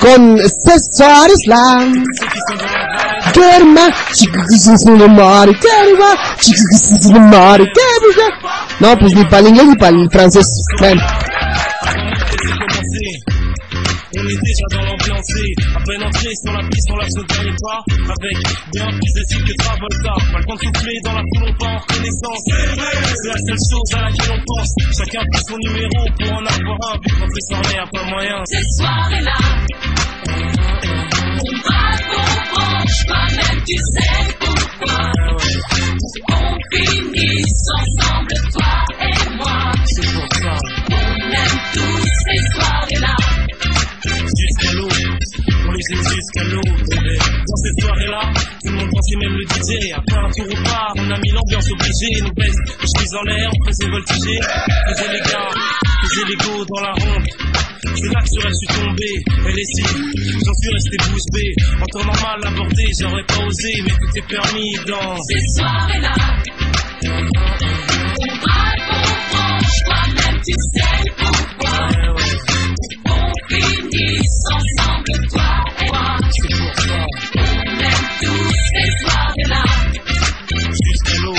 con 0.00 0.38
César 0.38 1.30
Islam. 1.30 2.04
No, 8.80 8.98
pues 8.98 9.14
ni 9.14 9.24
para 9.24 9.38
el 9.38 9.48
inglés 9.48 9.66
ni 9.66 9.76
para 9.76 9.96
el 9.96 10.10
francés. 10.10 10.44
Bueno. 10.80 11.00
On 14.14 14.28
est 14.28 14.40
déjà 14.44 14.66
dans 14.76 14.84
l'ambiance 14.84 15.24
et 15.40 15.52
à 15.74 15.80
peine 15.86 16.04
entré 16.04 16.28
sur 16.44 16.52
la 16.52 16.68
piste, 16.68 16.88
on 16.90 16.96
lâche 16.96 17.14
nos 17.16 17.24
derniers 17.24 17.56
pas 17.62 17.80
avec 17.88 18.36
bien 18.72 18.88
plus 18.92 19.12
d'estime 19.16 19.44
que 19.44 19.54
Travolta. 19.56 20.14
Pas 20.32 20.38
le 20.38 20.44
temps 20.44 20.54
de 20.54 20.60
souffler 20.60 20.98
dans 21.02 21.14
la 21.14 21.22
foule, 21.32 21.48
on 21.48 21.54
part 21.56 21.72
en 21.72 21.78
reconnaissance. 21.78 22.42
C'est 22.44 23.28
la 23.28 23.40
seule 23.40 23.62
chose 23.72 23.88
à 23.94 24.00
laquelle 24.02 24.32
on 24.36 24.42
pense. 24.44 24.70
Chacun 24.98 25.24
prend 25.32 25.42
son 25.48 25.58
numéro 25.64 26.00
pour 26.20 26.32
en 26.32 26.44
avoir 26.44 26.78
un, 26.92 26.98
puis 27.00 27.12
quand 27.18 27.28
c'est 27.32 27.46
soirée, 27.54 27.76
y'a 27.76 27.86
pas 27.88 28.04
moyen. 28.04 28.38
Cette 28.44 28.70
soirée-là, 28.76 29.38
on 31.40 31.56
va 31.64 31.82
branche, 32.52 33.06
toi-même 33.06 33.60
tu 33.64 33.76
sais 33.96 34.36
pourquoi. 34.40 35.12
On 36.32 36.76
finit 36.76 37.44
ensemble, 37.80 38.34
toi 38.52 38.72
et 39.00 39.36
moi. 39.36 39.72
C'est 39.86 40.12
pour 40.12 40.28
ça. 40.36 40.58
On 40.90 41.30
aime 41.32 41.58
tous 41.72 42.04
ces 42.26 42.40
soirées-là. 42.52 43.21
Aime 45.90 45.98
jusqu'à. 45.98 46.44
Dans 46.44 47.56
cette 47.56 47.80
soirée-là, 47.80 48.22
tout 48.62 48.70
le 48.70 48.76
monde 48.78 48.90
pensait 48.90 49.16
même 49.16 49.34
le 49.34 49.44
DJ. 49.44 49.90
Après 49.96 50.16
un 50.16 50.30
tour 50.30 50.46
au 50.46 50.62
bar, 50.62 50.92
on 50.96 51.10
a 51.10 51.18
mis 51.18 51.30
l'ambiance 51.30 51.66
obligée. 51.72 52.22
Nos 52.22 52.32
vestes, 52.38 52.58
les 52.80 52.86
chemises 52.86 53.14
en 53.14 53.22
l'air, 53.24 53.50
on 53.50 53.66
faisait 53.66 53.90
voltiger. 53.90 54.38
Faisait 54.88 55.12
les 55.12 55.20
gars, 55.20 55.50
faisait 56.02 56.26
les 56.28 56.36
go 56.36 56.64
dans 56.70 56.82
la 56.82 56.92
ronde. 56.92 57.26
C'est 57.82 58.12
là 58.14 58.20
que 58.20 58.28
sur 58.28 58.46
elle 58.46 58.52
je 58.52 58.58
suis 58.58 58.80
tombé, 58.80 59.10
elle 59.48 59.58
est 59.58 59.64
si, 59.64 59.82
j'en 59.82 60.54
suis 60.54 60.70
resté 60.72 60.96
bouche 61.10 61.28
bée. 61.32 61.54
En 61.80 61.86
temps 61.86 62.04
normal 62.04 62.40
abordé, 62.44 62.84
j'aurais 63.00 63.26
pas 63.26 63.44
osé, 63.44 63.72
mais 63.84 63.90
tout 63.90 64.18
est 64.18 64.28
permis 64.28 64.72
dans 64.86 65.16
Ces 65.22 65.40
soirées-là, 65.56 66.14
on 67.04 67.22
branche, 69.34 69.76
toi-même 69.84 70.40
tu 70.46 70.54
sais 70.74 71.10
pourquoi. 71.18 71.88
On 73.06 73.32
finit 73.48 74.18
ensemble, 74.52 75.28
toi 75.28 75.51
et 76.38 76.54
moi. 76.60 76.72
On 77.36 77.80
aime 77.80 78.06
tous 78.20 78.52
ces 78.72 78.88
soirées-là. 79.00 79.62
jusqu'à 80.52 81.16
l'eau. 81.22 81.34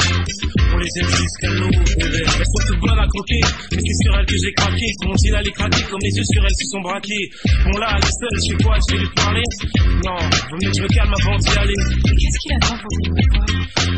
On 0.74 0.78
les 0.78 0.90
aime 1.00 1.10
jusqu'à 1.10 1.50
l'eau. 1.50 1.70
Elles 2.00 2.28
sont 2.28 2.64
toutes 2.68 2.80
bonnes 2.80 3.00
à 3.00 3.08
croquer, 3.08 3.42
mais 3.72 3.82
c'est 3.82 3.98
sur 4.04 4.16
elle 4.18 4.26
que 4.26 4.38
j'ai 4.44 4.54
craqué. 4.54 4.86
Comment 5.02 5.16
il 5.24 5.36
allait 5.36 5.52
craquer, 5.52 5.84
comme 5.90 6.00
les 6.02 6.18
yeux 6.18 6.24
sur 6.32 6.44
elle 6.46 6.56
se 6.56 6.66
sont 6.72 6.82
braqués. 6.82 7.30
Bon 7.66 7.78
là, 7.78 7.98
elle 7.98 8.04
est 8.04 8.18
seule, 8.20 8.38
je 8.38 8.52
fais 8.52 8.64
quoi, 8.64 8.76
je 8.78 8.94
vais 8.94 9.00
lui 9.02 9.10
parler 9.16 9.44
Non, 10.06 10.18
vaut 10.18 10.58
mieux 10.62 10.72
que 10.72 10.78
je 10.78 10.84
me 10.84 10.88
calme 10.88 11.14
avant 11.14 11.38
d'y 11.38 11.58
aller. 11.58 11.80
Qu'est-ce 12.04 12.40
qu'il 12.40 12.54
attend 12.54 12.78
pour 12.78 12.94
voir 13.10 13.54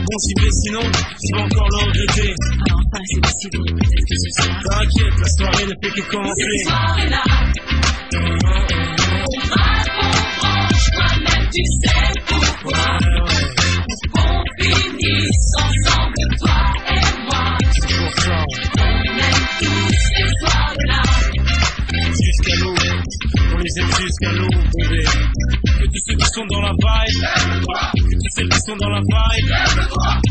Bon, 0.05 0.17
si 0.19 0.33
mais 0.41 0.51
sinon, 0.51 0.81
je 0.83 1.35
vais 1.35 1.43
encore 1.43 1.69
le 1.69 1.77
regretter. 1.85 2.31
Alors 2.67 2.81
enfin, 2.85 3.01
c'est 3.05 3.21
décidé. 3.21 3.57
Peut-être 3.57 4.07
que 4.09 4.17
ce 4.23 4.29
soir... 4.35 4.53
T'inquiète, 4.65 5.15
la 5.19 5.29
soirée 5.37 5.65
ne 5.65 5.75
fait 5.81 5.93
que 5.95 6.03
commencer. 6.11 6.43
Ces 6.45 6.63
soirées-là, 6.69 7.23
toi-même 10.93 11.49
tu 11.53 11.63
sais 11.81 12.11
pourquoi. 12.27 12.83
On 14.17 14.43
finit 14.59 15.29
ensemble, 15.57 16.23
toi 16.39 16.59
et 16.89 17.05
moi. 17.23 17.43
On 18.77 18.89
aime 19.19 19.43
tous 19.59 19.89
ces 19.91 20.29
soirées-là. 20.39 21.01
jusqu'à 22.23 22.55
l'eau. 22.63 22.75
On 23.53 23.57
les 23.57 23.79
aime 23.79 23.93
jusqu'à 23.99 24.31
l'eau. 24.33 24.49
Que 24.49 25.85
tous 25.85 26.01
ceux 26.07 26.15
qui 26.15 26.27
sont 26.33 26.45
dans 26.47 26.61
la 26.61 26.71
vibe, 26.71 27.21
que 27.95 28.15
tous 28.15 28.31
celles 28.35 28.49
qui 28.49 28.59
sont 28.59 28.75
dans 28.77 28.89
la 28.89 28.99
vibe, 28.99 29.49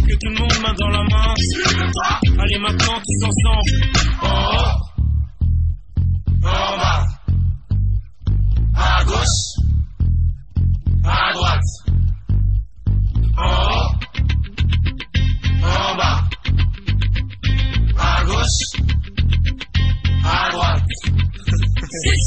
que 0.09 0.14
tout 0.14 0.28
le 0.28 0.38
monde 0.38 0.59
main 0.62 0.74
dans 0.78 0.88
la 0.88 1.02
main. 1.05 1.34
Allez 2.42 2.59
maintenant 2.59 3.00
tous 3.00 3.20
ensemble. 3.24 3.70
En 4.22 4.26
haut, 4.26 4.74
en 6.42 6.76
bas, 6.76 7.07
à 8.76 9.05
gauche, 9.05 9.64
à 11.05 11.32
droite. 11.32 11.61
En 13.36 13.44
haut, 13.44 13.90
en 15.62 15.96
bas, 15.96 16.24
à 17.98 18.24
gauche, 18.24 18.61
à 20.24 20.50
droite. 20.52 20.82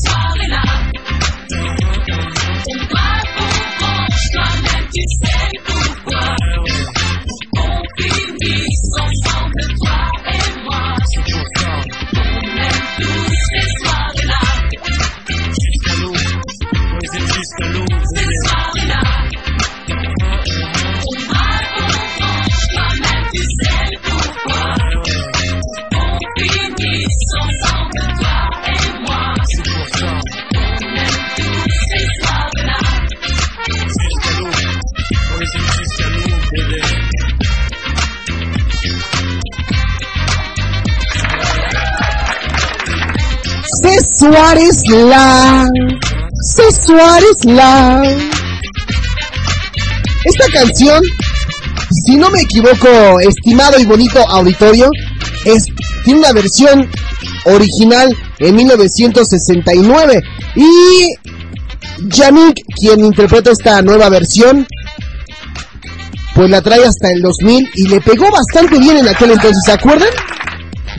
On 0.10 0.87
Suárez 44.18 44.82
la. 44.90 45.70
C. 46.42 46.64
Suárez 46.72 47.46
la. 47.46 48.04
Esta 50.26 50.46
canción, 50.52 51.04
si 52.04 52.16
no 52.16 52.30
me 52.32 52.42
equivoco, 52.42 53.20
estimado 53.20 53.80
y 53.80 53.86
bonito 53.86 54.20
auditorio, 54.28 54.90
es, 55.46 55.66
tiene 56.04 56.20
una 56.20 56.34
versión 56.34 56.90
original 57.46 58.18
en 58.40 58.56
1969 58.56 60.24
y 60.56 62.10
Yannick, 62.10 62.58
quien 62.76 63.06
interpreta 63.06 63.52
esta 63.52 63.82
nueva 63.84 64.10
versión, 64.10 64.66
pues 66.34 66.50
la 66.50 66.62
trae 66.62 66.84
hasta 66.86 67.12
el 67.12 67.22
2000 67.22 67.70
y 67.76 67.88
le 67.88 68.02
pegó 68.02 68.32
bastante 68.32 68.80
bien 68.80 68.98
en 68.98 69.08
aquel 69.08 69.32
entonces, 69.32 69.62
¿se 69.64 69.72
acuerdan? 69.74 70.10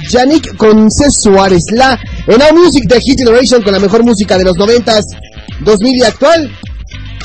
Yannick 0.09 0.56
con 0.56 0.90
C. 0.90 1.06
Suárez, 1.11 1.62
la 1.72 1.98
en 2.26 2.38
Now 2.38 2.54
Music 2.54 2.84
de 2.88 3.00
Hit 3.00 3.18
Generation 3.18 3.62
con 3.62 3.72
la 3.72 3.78
mejor 3.78 4.04
música 4.04 4.36
de 4.38 4.44
los 4.44 4.56
90s, 4.56 5.04
2000 5.61 5.96
y 5.96 6.02
actual. 6.02 6.50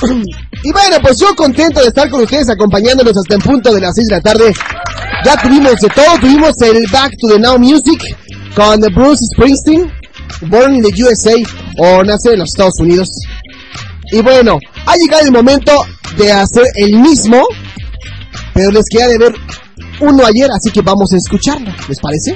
y 0.63 0.71
bueno, 0.71 0.97
pues 1.01 1.19
yo 1.19 1.35
contento 1.35 1.81
de 1.81 1.87
estar 1.87 2.09
con 2.09 2.23
ustedes 2.23 2.49
acompañándonos 2.49 3.13
hasta 3.17 3.35
en 3.35 3.41
punto 3.41 3.73
de 3.73 3.81
las 3.81 3.95
6 3.95 4.07
de 4.07 4.15
la 4.15 4.21
tarde. 4.21 4.53
Ya 5.25 5.37
tuvimos 5.41 5.75
de 5.75 5.89
todo, 5.89 6.19
tuvimos 6.19 6.51
el 6.61 6.85
Back 6.91 7.13
to 7.19 7.27
the 7.29 7.39
Now 7.39 7.57
Music 7.57 8.15
con 8.55 8.79
Bruce 8.93 9.23
Springsteen, 9.33 9.91
Born 10.41 10.75
in 10.75 10.83
the 10.83 11.03
USA 11.03 11.33
o 11.77 12.03
nace 12.03 12.33
en 12.33 12.39
los 12.39 12.49
Estados 12.49 12.79
Unidos. 12.79 13.07
Y 14.11 14.21
bueno, 14.21 14.59
ha 14.85 14.95
llegado 14.97 15.25
el 15.25 15.31
momento 15.31 15.71
de 16.17 16.31
hacer 16.31 16.65
el 16.75 16.99
mismo, 16.99 17.47
pero 18.53 18.71
les 18.71 18.85
queda 18.89 19.07
de 19.07 19.17
ver 19.17 19.33
uno 20.03 20.25
ayer, 20.25 20.49
así 20.51 20.71
que 20.71 20.81
vamos 20.81 21.11
a 21.13 21.17
escucharlo, 21.17 21.71
¿les 21.87 21.99
parece? 21.99 22.35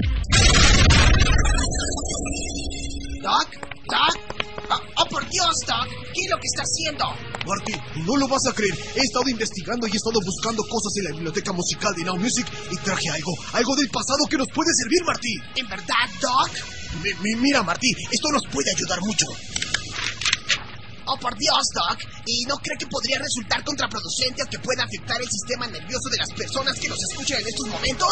¿Doc? 3.22 3.47
¿Doc? 3.88 4.13
Ah, 4.70 4.80
¡Oh, 4.99 5.05
por 5.09 5.24
Dios, 5.30 5.53
Doc! 5.65 5.88
¿Qué 6.13 6.22
es 6.24 6.30
lo 6.30 6.38
que 6.38 6.47
está 6.51 6.63
haciendo? 6.63 7.05
Marty, 7.47 7.74
no 8.05 8.18
lo 8.18 8.28
vas 8.28 8.45
a 8.47 8.53
creer. 8.53 8.74
He 8.95 8.99
estado 9.01 9.30
investigando 9.30 9.88
y 9.88 9.91
he 9.91 9.95
estado 9.95 10.20
buscando 10.24 10.63
cosas 10.63 10.91
en 10.97 11.03
la 11.05 11.11
biblioteca 11.11 11.51
musical 11.53 11.93
de 11.95 12.03
Now 12.03 12.18
Music 12.18 12.45
y 12.72 12.76
traje 12.78 13.09
algo, 13.09 13.32
algo 13.53 13.76
del 13.76 13.89
pasado 13.89 14.26
que 14.30 14.38
nos 14.38 14.47
puede 14.53 14.72
servir, 14.76 15.01
Marty. 15.05 15.34
¿En 15.55 15.68
verdad, 15.70 16.07
Doc? 16.22 16.51
Mi- 17.03 17.13
mi- 17.24 17.39
mira, 17.41 17.63
Marty, 17.63 17.88
esto 18.11 18.30
nos 18.32 18.43
puede 18.51 18.72
ayudar 18.76 18.99
mucho. 19.01 19.26
Oh, 21.08 21.18
por 21.18 21.36
Dios, 21.38 21.64
Doc. 21.74 22.03
¿Y 22.26 22.43
no 22.45 22.55
cree 22.58 22.78
que 22.78 22.86
podría 22.88 23.18
resultar 23.18 23.64
contraproducente 23.64 24.43
o 24.43 24.45
que 24.51 24.60
pueda 24.60 24.84
afectar 24.84 25.16
el 25.22 25.30
sistema 25.30 25.66
nervioso 25.68 26.10
de 26.12 26.18
las 26.18 26.30
personas 26.36 26.76
que 26.78 26.89
nos 26.89 26.99
escuchan 27.10 27.39
en 27.39 27.47
estos 27.47 27.68
momentos? 27.68 28.12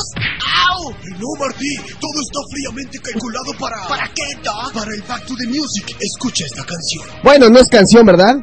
¡Au! 0.71 0.91
No, 1.19 1.29
Marty. 1.37 1.75
Todo 1.99 2.17
está 2.23 2.39
fríamente 2.49 2.99
calculado 2.99 3.51
para... 3.59 3.87
¿Para 3.87 4.07
qué, 4.15 4.23
Doc? 4.41 4.71
Para 4.73 4.91
el 4.95 5.01
Back 5.03 5.25
to 5.25 5.35
the 5.35 5.47
Music. 5.47 5.95
Escucha 5.99 6.45
esta 6.45 6.63
canción. 6.63 7.03
Bueno, 7.21 7.49
no 7.49 7.59
es 7.59 7.67
canción, 7.67 8.05
¿verdad? 8.05 8.35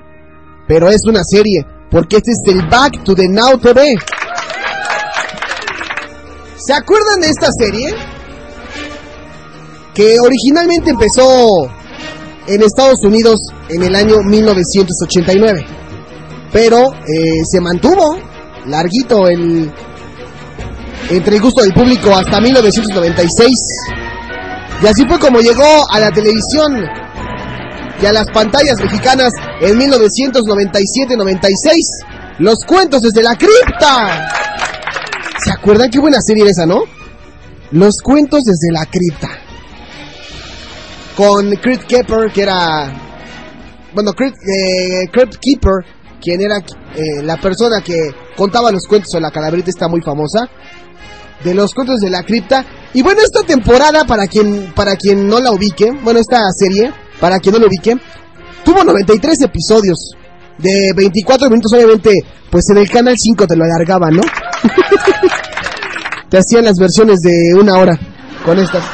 Pero 0.69 0.91
es 0.91 1.01
una 1.07 1.25
serie, 1.25 1.65
porque 1.91 2.17
este 2.17 2.33
es 2.33 2.55
el 2.55 2.69
Back 2.69 3.03
to 3.05 3.15
the 3.15 3.29
Now 3.29 3.59
TV. 3.59 3.97
¿Se 6.59 6.75
acuerdan 6.75 7.21
de 7.21 7.29
esta 7.29 7.49
serie? 7.59 7.95
Que 9.95 10.21
originalmente 10.21 10.91
empezó 10.91 11.71
en 12.55 12.63
Estados 12.63 13.03
Unidos 13.03 13.41
en 13.69 13.83
el 13.83 13.95
año 13.95 14.23
1989. 14.23 15.65
Pero 16.53 16.93
eh, 16.93 17.43
se 17.51 17.61
mantuvo 17.61 18.19
larguito 18.67 19.27
el, 19.27 19.73
entre 21.09 21.37
el 21.37 21.43
gusto 21.43 21.63
del 21.63 21.73
público 21.73 22.15
hasta 22.15 22.41
1996. 22.41 23.49
Y 24.83 24.87
así 24.87 25.07
fue 25.07 25.19
como 25.19 25.41
llegó 25.41 25.87
a 25.91 25.99
la 25.99 26.11
televisión 26.11 26.85
y 28.03 28.07
a 28.07 28.13
las 28.13 28.29
pantallas 28.31 28.79
mexicanas 28.81 29.33
en 29.61 29.79
1997-96. 29.79 31.49
Los 32.39 32.65
cuentos 32.67 33.03
desde 33.03 33.23
la 33.23 33.37
cripta. 33.37 34.29
¿Se 35.43 35.53
acuerdan 35.53 35.91
qué 35.91 35.99
buena 35.99 36.21
serie 36.21 36.43
era 36.43 36.51
esa, 36.51 36.67
no? 36.67 36.83
Los 37.71 37.97
cuentos 38.03 38.43
desde 38.45 38.71
la 38.73 38.85
cripta. 38.85 39.31
Con 41.17 41.55
Crypt 41.57 41.85
Keeper, 41.85 42.33
que 42.33 42.43
era. 42.43 42.93
Bueno, 43.95 44.13
Crypt, 44.13 44.37
eh, 44.37 45.09
Crypt 45.13 45.37
Keeper, 45.41 45.85
quien 46.21 46.41
era 46.41 46.59
eh, 46.59 47.23
la 47.23 47.37
persona 47.37 47.83
que 47.83 48.11
contaba 48.37 48.73
los 48.73 48.87
cuentos 48.87 49.15
o 49.15 49.21
la 49.21 49.31
calaverita 49.31 49.71
está 49.71 49.89
muy 49.89 50.01
famosa. 50.01 50.49
De 51.45 51.55
los 51.55 51.75
cuentos 51.75 52.01
de 52.01 52.09
la 52.09 52.23
cripta. 52.23 52.65
Y 52.95 53.03
bueno, 53.03 53.21
esta 53.21 53.43
temporada, 53.43 54.05
para 54.05 54.27
quien, 54.27 54.73
para 54.75 54.97
quien 54.97 55.27
no 55.27 55.41
la 55.41 55.51
ubique, 55.51 55.91
bueno, 56.03 56.21
esta 56.21 56.41
serie, 56.57 56.93
para 57.21 57.41
quien 57.41 57.55
no 57.55 57.61
la 57.61 57.67
ubique, 57.67 57.97
tuvo 58.65 58.85
93 58.85 59.43
episodios. 59.43 60.15
De 60.59 60.93
24 60.95 61.51
minutos, 61.51 61.73
obviamente, 61.73 62.13
pues 62.51 62.65
en 62.71 62.79
el 62.79 62.91
canal 62.91 63.15
5 63.19 63.47
te 63.47 63.57
lo 63.57 63.65
alargaban, 63.65 64.15
¿no? 64.15 64.23
te 66.29 66.39
hacían 66.39 66.65
las 66.65 66.77
versiones 66.77 67.21
de 67.21 67.55
una 67.59 67.79
hora 67.79 67.99
con 68.45 68.59
estas. 68.59 68.85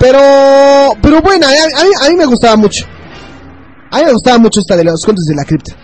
Pero, 0.00 0.94
pero 1.02 1.20
bueno, 1.20 1.46
a, 1.46 1.50
a 1.50 1.84
mí, 1.84 1.90
a 2.06 2.08
mí 2.08 2.16
me 2.16 2.24
gustaba 2.24 2.56
mucho. 2.56 2.86
A 3.90 3.98
mí 3.98 4.04
me 4.06 4.12
gustaba 4.12 4.38
mucho 4.38 4.60
esta 4.60 4.74
de 4.76 4.84
los 4.84 5.04
cuentos 5.04 5.26
de 5.26 5.34
la 5.36 5.44
cripta. 5.44 5.76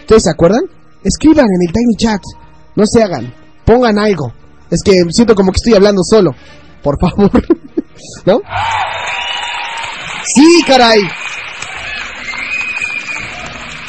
¿Ustedes 0.00 0.24
se 0.24 0.30
acuerdan? 0.30 0.60
Escriban 1.02 1.46
en 1.46 1.66
el 1.66 1.72
Tiny 1.72 1.96
Chat. 1.96 2.20
No 2.76 2.84
se 2.86 3.02
hagan. 3.02 3.34
Pongan 3.64 3.98
algo. 3.98 4.32
Es 4.70 4.80
que 4.84 4.92
siento 5.10 5.34
como 5.34 5.50
que 5.50 5.56
estoy 5.56 5.74
hablando 5.74 6.02
solo. 6.04 6.34
Por 6.82 6.98
favor. 7.00 7.30
¿No? 8.26 8.40
Sí, 10.34 10.62
caray. 10.66 11.00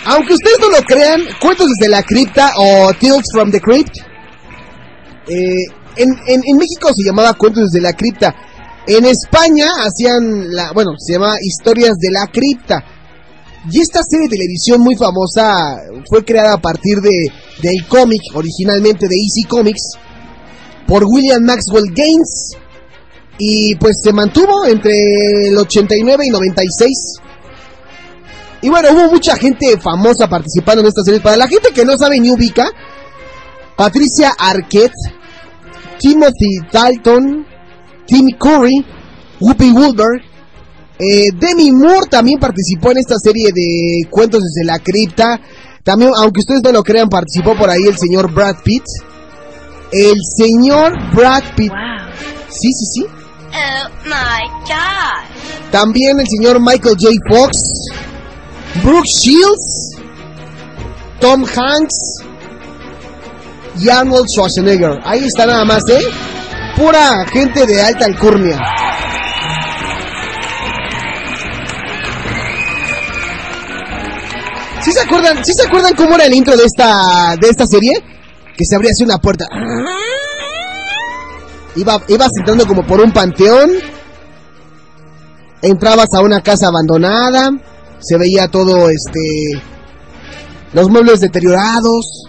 Aunque 0.06 0.34
ustedes 0.34 0.60
no 0.60 0.70
lo 0.70 0.82
crean, 0.84 1.22
Cuentos 1.42 1.68
desde 1.78 1.90
la 1.90 2.04
cripta 2.04 2.52
o 2.58 2.92
Tales 2.94 3.24
from 3.34 3.52
the 3.52 3.60
Crypt. 3.62 3.98
eh, 5.28 5.56
en, 5.96 6.10
en, 6.28 6.42
en 6.46 6.58
México 6.58 6.90
se 6.96 7.06
llamaba 7.06 7.34
Cuentos 7.34 7.72
desde 7.72 7.82
la 7.82 7.94
cripta. 7.94 8.34
En 8.88 9.06
España 9.06 9.68
hacían 9.80 10.54
la, 10.54 10.72
bueno, 10.74 10.92
se 10.98 11.14
llama 11.14 11.36
Historias 11.42 11.98
de 11.98 12.12
la 12.12 12.28
cripta. 12.28 12.84
Y 13.72 13.80
esta 13.80 14.02
serie 14.04 14.28
de 14.28 14.36
televisión 14.36 14.82
muy 14.82 14.96
famosa 14.96 15.78
fue 16.10 16.26
creada 16.26 16.56
a 16.56 16.62
partir 16.62 17.00
de 17.00 17.12
del 17.62 17.88
cómic 17.88 18.22
originalmente 18.34 19.08
de 19.08 19.16
Easy 19.16 19.48
Comics 19.48 19.94
por 20.86 21.06
William 21.06 21.42
Maxwell 21.42 21.94
Gaines 21.96 22.58
y 23.38 23.76
pues 23.76 24.02
se 24.04 24.12
mantuvo 24.12 24.66
entre 24.66 24.92
el 25.48 25.58
89 25.58 26.26
y 26.26 26.30
96. 26.30 26.90
Y 28.62 28.70
bueno, 28.70 28.90
hubo 28.92 29.12
mucha 29.12 29.36
gente 29.38 29.78
famosa 29.78 30.28
participando 30.28 30.82
en 30.82 30.88
esta 30.88 31.04
serie. 31.04 31.20
Para 31.20 31.38
la 31.38 31.48
gente 31.48 31.70
que 31.74 31.86
no 31.86 31.98
sabe 31.98 32.20
ni 32.20 32.32
ubica, 32.32 32.66
Patricia 33.76 34.34
Arquette, 34.38 34.94
Timothy 36.00 36.60
Dalton, 36.72 37.46
Tim 38.06 38.28
Curry, 38.38 38.86
Whoopi 39.40 39.72
Goldberg, 39.72 40.22
eh, 41.00 41.30
Demi 41.34 41.72
Moore 41.72 42.08
también 42.10 42.40
participó 42.40 42.92
en 42.92 43.00
esta 43.00 43.16
serie 43.18 43.52
de 43.54 44.08
cuentos 44.10 44.42
desde 44.42 44.66
la 44.66 44.80
cripta. 44.80 45.40
También, 45.84 46.12
aunque 46.16 46.42
ustedes 46.42 46.62
no 46.64 46.72
lo 46.72 46.84
crean, 46.84 47.10
participó 47.10 47.56
por 47.56 47.70
ahí 47.70 47.82
el 47.88 47.98
señor 47.98 48.32
Brad 48.32 48.58
Pitt. 48.64 48.84
El 49.92 50.16
señor 50.38 50.94
Brad 51.14 51.44
Pitt. 51.56 51.74
Sí, 52.50 52.70
sí, 52.72 52.86
sí. 52.94 53.06
Oh 53.06 53.90
my 54.06 54.48
god. 54.66 55.72
También 55.72 56.20
el 56.20 56.28
señor 56.28 56.60
Michael 56.60 56.96
J. 57.00 57.14
Fox, 57.30 57.58
Brooke 58.84 59.08
Shields, 59.20 59.98
Tom 61.20 61.44
Hanks 61.44 62.24
y 63.80 63.90
Arnold 63.90 64.28
Schwarzenegger. 64.28 65.00
Ahí 65.04 65.26
está 65.26 65.46
nada 65.46 65.66
más, 65.66 65.84
¿eh? 65.90 66.02
Pura 66.76 67.26
gente 67.32 67.66
de 67.66 67.82
alta 67.82 68.06
alcurnia. 68.06 68.60
¿Sí 74.82 74.92
se 74.92 75.00
acuerdan, 75.00 75.46
¿sí 75.46 75.54
se 75.54 75.68
acuerdan 75.68 75.94
cómo 75.96 76.16
era 76.16 76.26
el 76.26 76.34
intro 76.34 76.58
de 76.58 76.66
esta, 76.66 77.36
de 77.40 77.48
esta 77.48 77.66
serie? 77.66 77.94
Que 78.58 78.66
se 78.66 78.76
abría 78.76 78.92
así 78.92 79.04
una 79.04 79.18
puerta. 79.18 79.46
Iba, 81.76 82.02
ibas 82.08 82.32
entrando 82.38 82.68
como 82.68 82.86
por 82.86 83.00
un 83.00 83.12
panteón. 83.14 83.72
Entrabas 85.62 86.14
a 86.14 86.22
una 86.22 86.42
casa 86.42 86.68
abandonada. 86.68 87.52
Se 88.00 88.18
veía 88.18 88.50
todo 88.50 88.90
este. 88.90 89.64
Los 90.74 90.90
muebles 90.90 91.22
deteriorados. 91.22 92.26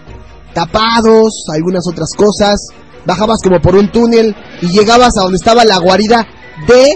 Tapados. 0.53 1.45
Algunas 1.53 1.85
otras 1.87 2.09
cosas. 2.15 2.55
Bajabas 3.05 3.39
como 3.43 3.61
por 3.61 3.75
un 3.75 3.91
túnel. 3.91 4.35
Y 4.61 4.67
llegabas 4.67 5.17
a 5.17 5.21
donde 5.21 5.37
estaba 5.37 5.63
la 5.65 5.77
guarida 5.77 6.27
de. 6.67 6.95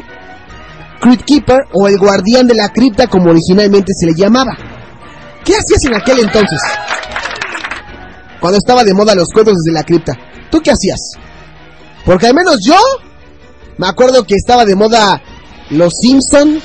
Crypt 1.02 1.26
Keeper. 1.26 1.60
O 1.74 1.88
el 1.88 1.98
guardián 1.98 2.48
de 2.48 2.56
la 2.56 2.70
cripta, 2.70 3.08
como 3.08 3.30
originalmente 3.30 3.94
se 3.98 4.06
le 4.06 4.14
llamaba. 4.14 4.56
¿Qué 5.44 5.54
hacías 5.54 5.84
en 5.86 5.96
aquel 5.96 6.20
entonces? 6.20 6.60
Cuando 8.40 8.58
estaba 8.58 8.84
de 8.84 8.94
moda 8.94 9.16
los 9.16 9.30
cuentos 9.30 9.56
desde 9.58 9.74
la 9.74 9.84
cripta. 9.84 10.18
¿Tú 10.50 10.62
qué 10.62 10.72
hacías? 10.72 11.00
Porque 12.06 12.28
al 12.28 12.34
menos 12.34 12.58
yo 12.66 12.78
me 13.78 13.88
acuerdo 13.88 14.24
que 14.24 14.36
estaba 14.36 14.66
de 14.66 14.76
moda 14.76 15.22
Los 15.70 15.94
Simpson, 16.02 16.62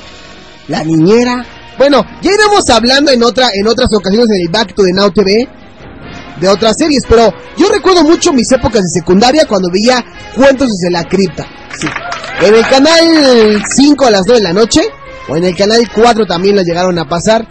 La 0.67 0.83
Niñera. 0.83 1.45
Bueno, 1.77 2.03
ya 2.21 2.31
iremos 2.31 2.69
hablando 2.69 3.11
en 3.11 3.23
otra 3.23 3.49
en 3.53 3.67
otras 3.67 3.89
ocasiones 3.93 4.27
en 4.29 4.45
el 4.45 4.51
Back 4.51 4.73
to 4.73 4.83
the 4.83 4.93
Now 4.93 5.11
TV 5.11 5.47
de 6.39 6.47
otras 6.47 6.75
series, 6.77 7.03
pero 7.07 7.33
yo 7.57 7.69
recuerdo 7.69 8.03
mucho 8.03 8.33
mis 8.33 8.51
épocas 8.51 8.81
de 8.81 8.99
secundaria 8.99 9.45
cuando 9.47 9.69
veía 9.71 10.03
Cuentos 10.35 10.67
desde 10.69 10.91
la 10.91 11.05
cripta. 11.05 11.45
En 12.41 12.53
el 12.53 12.67
canal 12.67 13.63
5 13.65 14.05
a 14.05 14.11
las 14.11 14.23
9 14.25 14.41
de 14.41 14.47
la 14.47 14.53
noche 14.53 14.81
o 15.29 15.37
en 15.37 15.45
el 15.45 15.55
canal 15.55 15.89
4 15.93 16.25
también 16.25 16.55
lo 16.55 16.61
llegaron 16.61 16.99
a 16.99 17.05
pasar. 17.05 17.47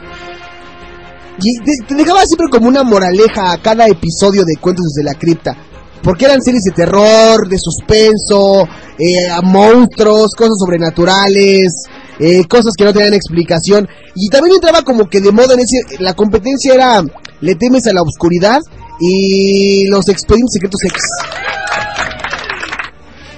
Y 1.41 1.59
te, 1.87 1.95
dejaba 1.95 2.25
siempre 2.27 2.49
como 2.51 2.69
una 2.69 2.85
moraleja 2.85 3.53
a 3.53 3.59
cada 3.59 3.87
episodio 3.89 4.45
de 4.45 4.61
Cuentos 4.61 4.87
desde 4.95 5.11
la 5.11 5.19
cripta. 5.19 5.57
Porque 6.03 6.27
eran 6.27 6.43
series 6.43 6.65
de 6.65 6.73
terror, 6.73 7.49
de 7.49 7.57
suspenso, 7.59 8.69
eh, 8.99 9.43
monstruos, 9.43 10.33
cosas 10.37 10.59
sobrenaturales, 10.59 11.73
eh, 12.19 12.45
cosas 12.47 12.75
que 12.77 12.85
no 12.85 12.93
tenían 12.93 13.15
explicación. 13.15 13.89
Y 14.15 14.29
también 14.29 14.57
entraba 14.57 14.83
como 14.83 15.09
que 15.09 15.21
de 15.21 15.33
moda 15.33 15.55
en 15.55 15.61
ese... 15.61 15.79
La 16.01 16.15
competencia 16.15 16.75
era 16.75 17.03
Le 17.41 17.55
temes 17.55 17.87
a 17.87 17.93
la 17.93 18.03
oscuridad 18.03 18.61
y 19.01 19.87
los 19.87 20.09
expedientes 20.09 20.55
secretos 20.55 20.81
X. 20.85 21.03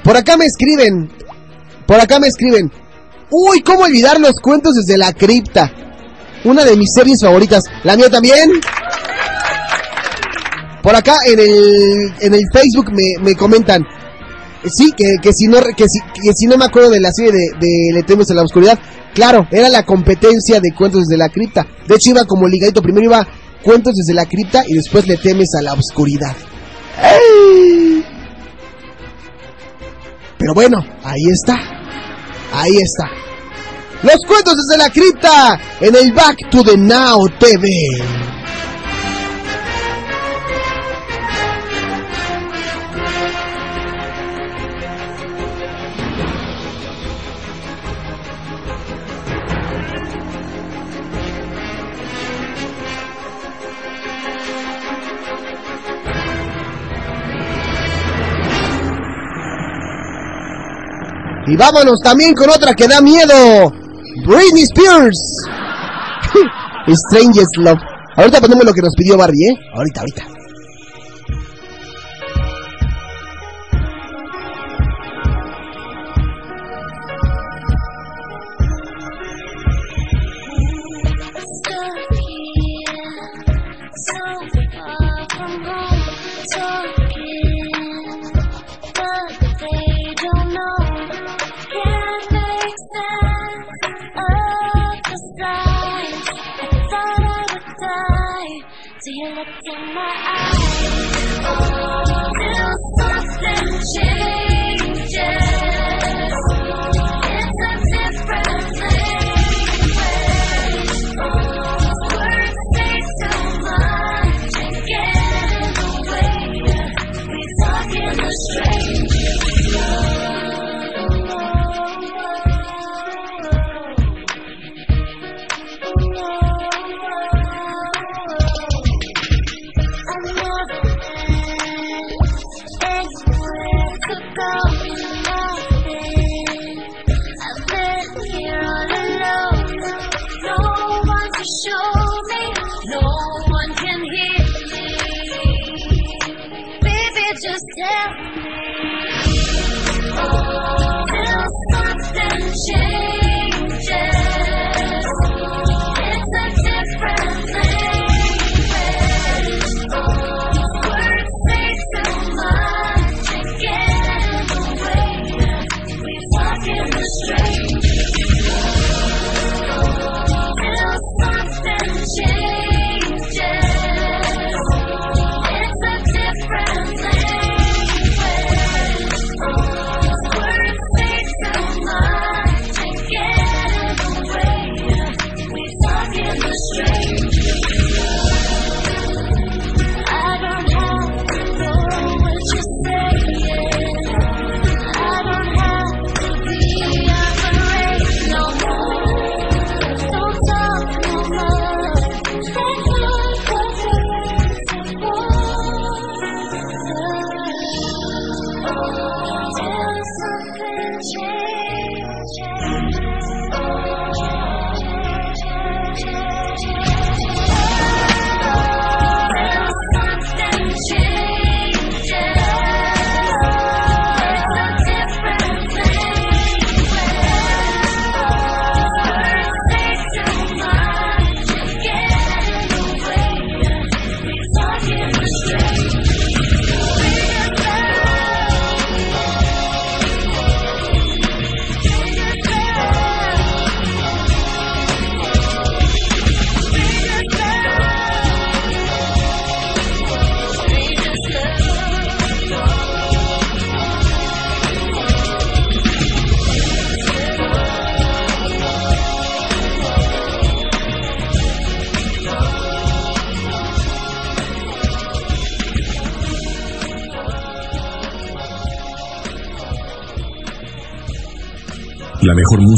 Por 0.05 0.16
acá 0.16 0.37
me 0.37 0.45
escriben. 0.47 1.11
Por 1.87 2.01
acá 2.01 2.18
me 2.18 2.29
escriben. 2.29 2.70
Uy, 3.31 3.61
¿cómo 3.62 3.85
olvidar 3.85 4.20
los 4.20 4.35
cuentos 4.41 4.74
desde 4.77 4.99
la 4.99 5.12
cripta? 5.12 5.72
Una 6.45 6.64
de 6.64 6.77
mis 6.77 6.93
series 6.95 7.20
favoritas. 7.20 7.64
La 7.83 7.97
mía 7.97 8.11
también. 8.11 8.51
Por 10.83 10.95
acá 10.95 11.16
en 11.27 11.41
el, 11.41 12.12
en 12.20 12.35
el 12.35 12.45
Facebook 12.53 12.93
me, 12.93 13.24
me 13.24 13.35
comentan. 13.35 13.83
Sí, 14.71 14.93
que, 14.97 15.17
que, 15.23 15.33
si 15.33 15.47
no, 15.47 15.59
que, 15.77 15.85
si, 15.89 16.01
que 16.01 16.33
si 16.35 16.47
no 16.47 16.57
me 16.57 16.64
acuerdo 16.64 16.91
de 16.91 17.01
la 17.01 17.11
serie 17.12 17.33
de, 17.33 17.59
de 17.59 17.93
Le 17.93 18.03
temes 18.03 18.31
a 18.31 18.35
la 18.35 18.43
oscuridad. 18.43 18.79
Claro, 19.14 19.47
era 19.51 19.69
la 19.69 19.85
competencia 19.85 20.61
de 20.61 20.73
cuentos 20.77 21.07
desde 21.07 21.17
la 21.17 21.29
cripta. 21.29 21.67
De 21.87 21.95
hecho 21.95 22.11
iba 22.11 22.25
como 22.25 22.49
ligadito. 22.49 22.83
Primero 22.83 23.07
iba 23.07 23.27
cuentos 23.62 23.95
desde 23.95 24.14
la 24.14 24.27
cripta 24.27 24.64
y 24.67 24.75
después 24.75 25.07
Le 25.07 25.17
temes 25.17 25.49
a 25.59 25.62
la 25.62 25.73
oscuridad. 25.73 26.35
¡Ey! 27.03 28.05
Pero 30.39 30.55
bueno, 30.55 30.85
ahí 31.03 31.23
está. 31.31 31.57
Ahí 32.53 32.77
está. 32.77 33.11
Los 34.03 34.19
cuentos 34.29 34.55
desde 34.57 34.79
la 34.79 34.91
cripta 34.91 35.59
en 35.81 35.97
el 35.97 36.12
Back 36.12 36.51
to 36.51 36.62
the 36.62 36.77
Now 36.77 37.29
TV. 37.39 38.36
Y 61.47 61.57
vámonos 61.57 62.01
también 62.03 62.34
con 62.34 62.51
otra 62.51 62.74
que 62.74 62.88
da 62.88 63.01
miedo. 63.01 63.72
Britney 64.26 64.62
Spears. 64.62 65.20
Strangest 66.88 67.57
Love. 67.59 67.80
Ahorita 68.16 68.40
ponemos 68.40 68.64
lo 68.64 68.72
que 68.72 68.82
nos 68.82 68.94
pidió 68.94 69.16
Barbie, 69.16 69.51
¿eh? 69.51 69.55
Ahorita, 69.74 70.01
ahorita. 70.01 70.36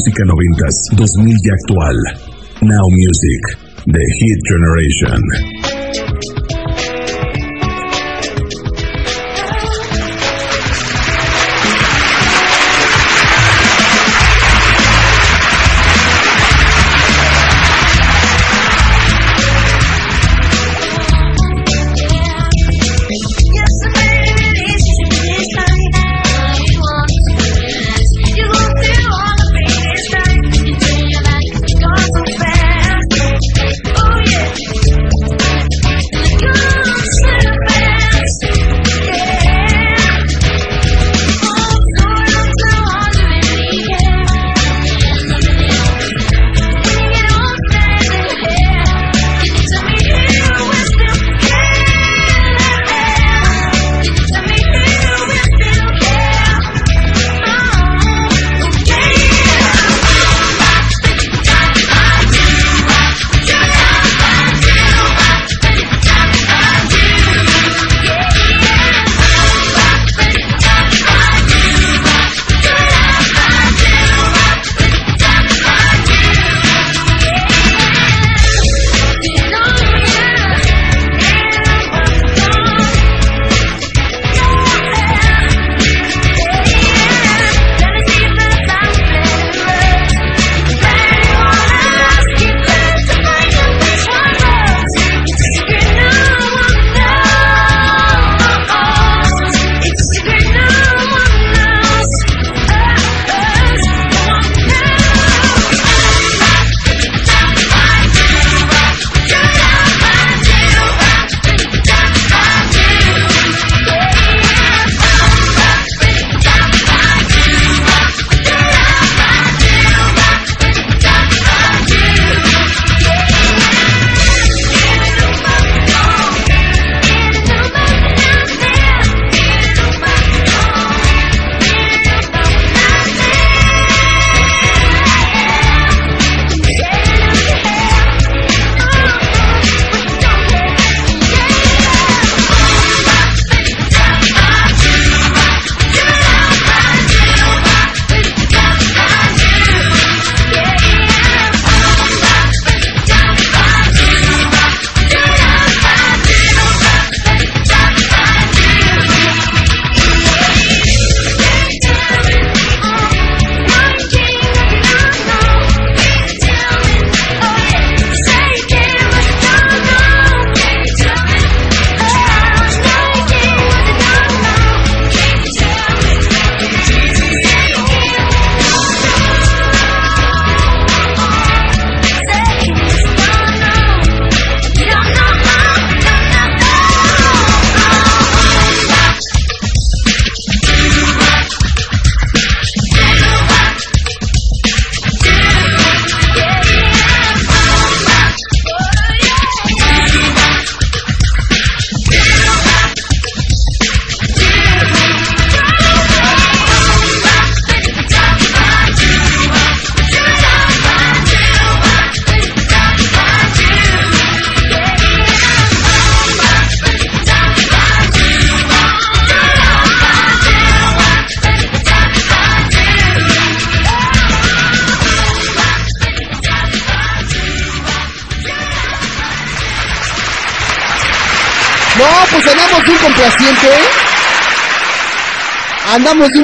Música 0.08 0.24
noventas, 0.24 0.74
2000 0.96 1.36
y 1.36 1.50
actual. 1.50 1.96
Now 2.62 2.88
Music, 2.88 3.58
The 3.84 4.00
Hit 4.00 4.40
Generation. 4.48 5.57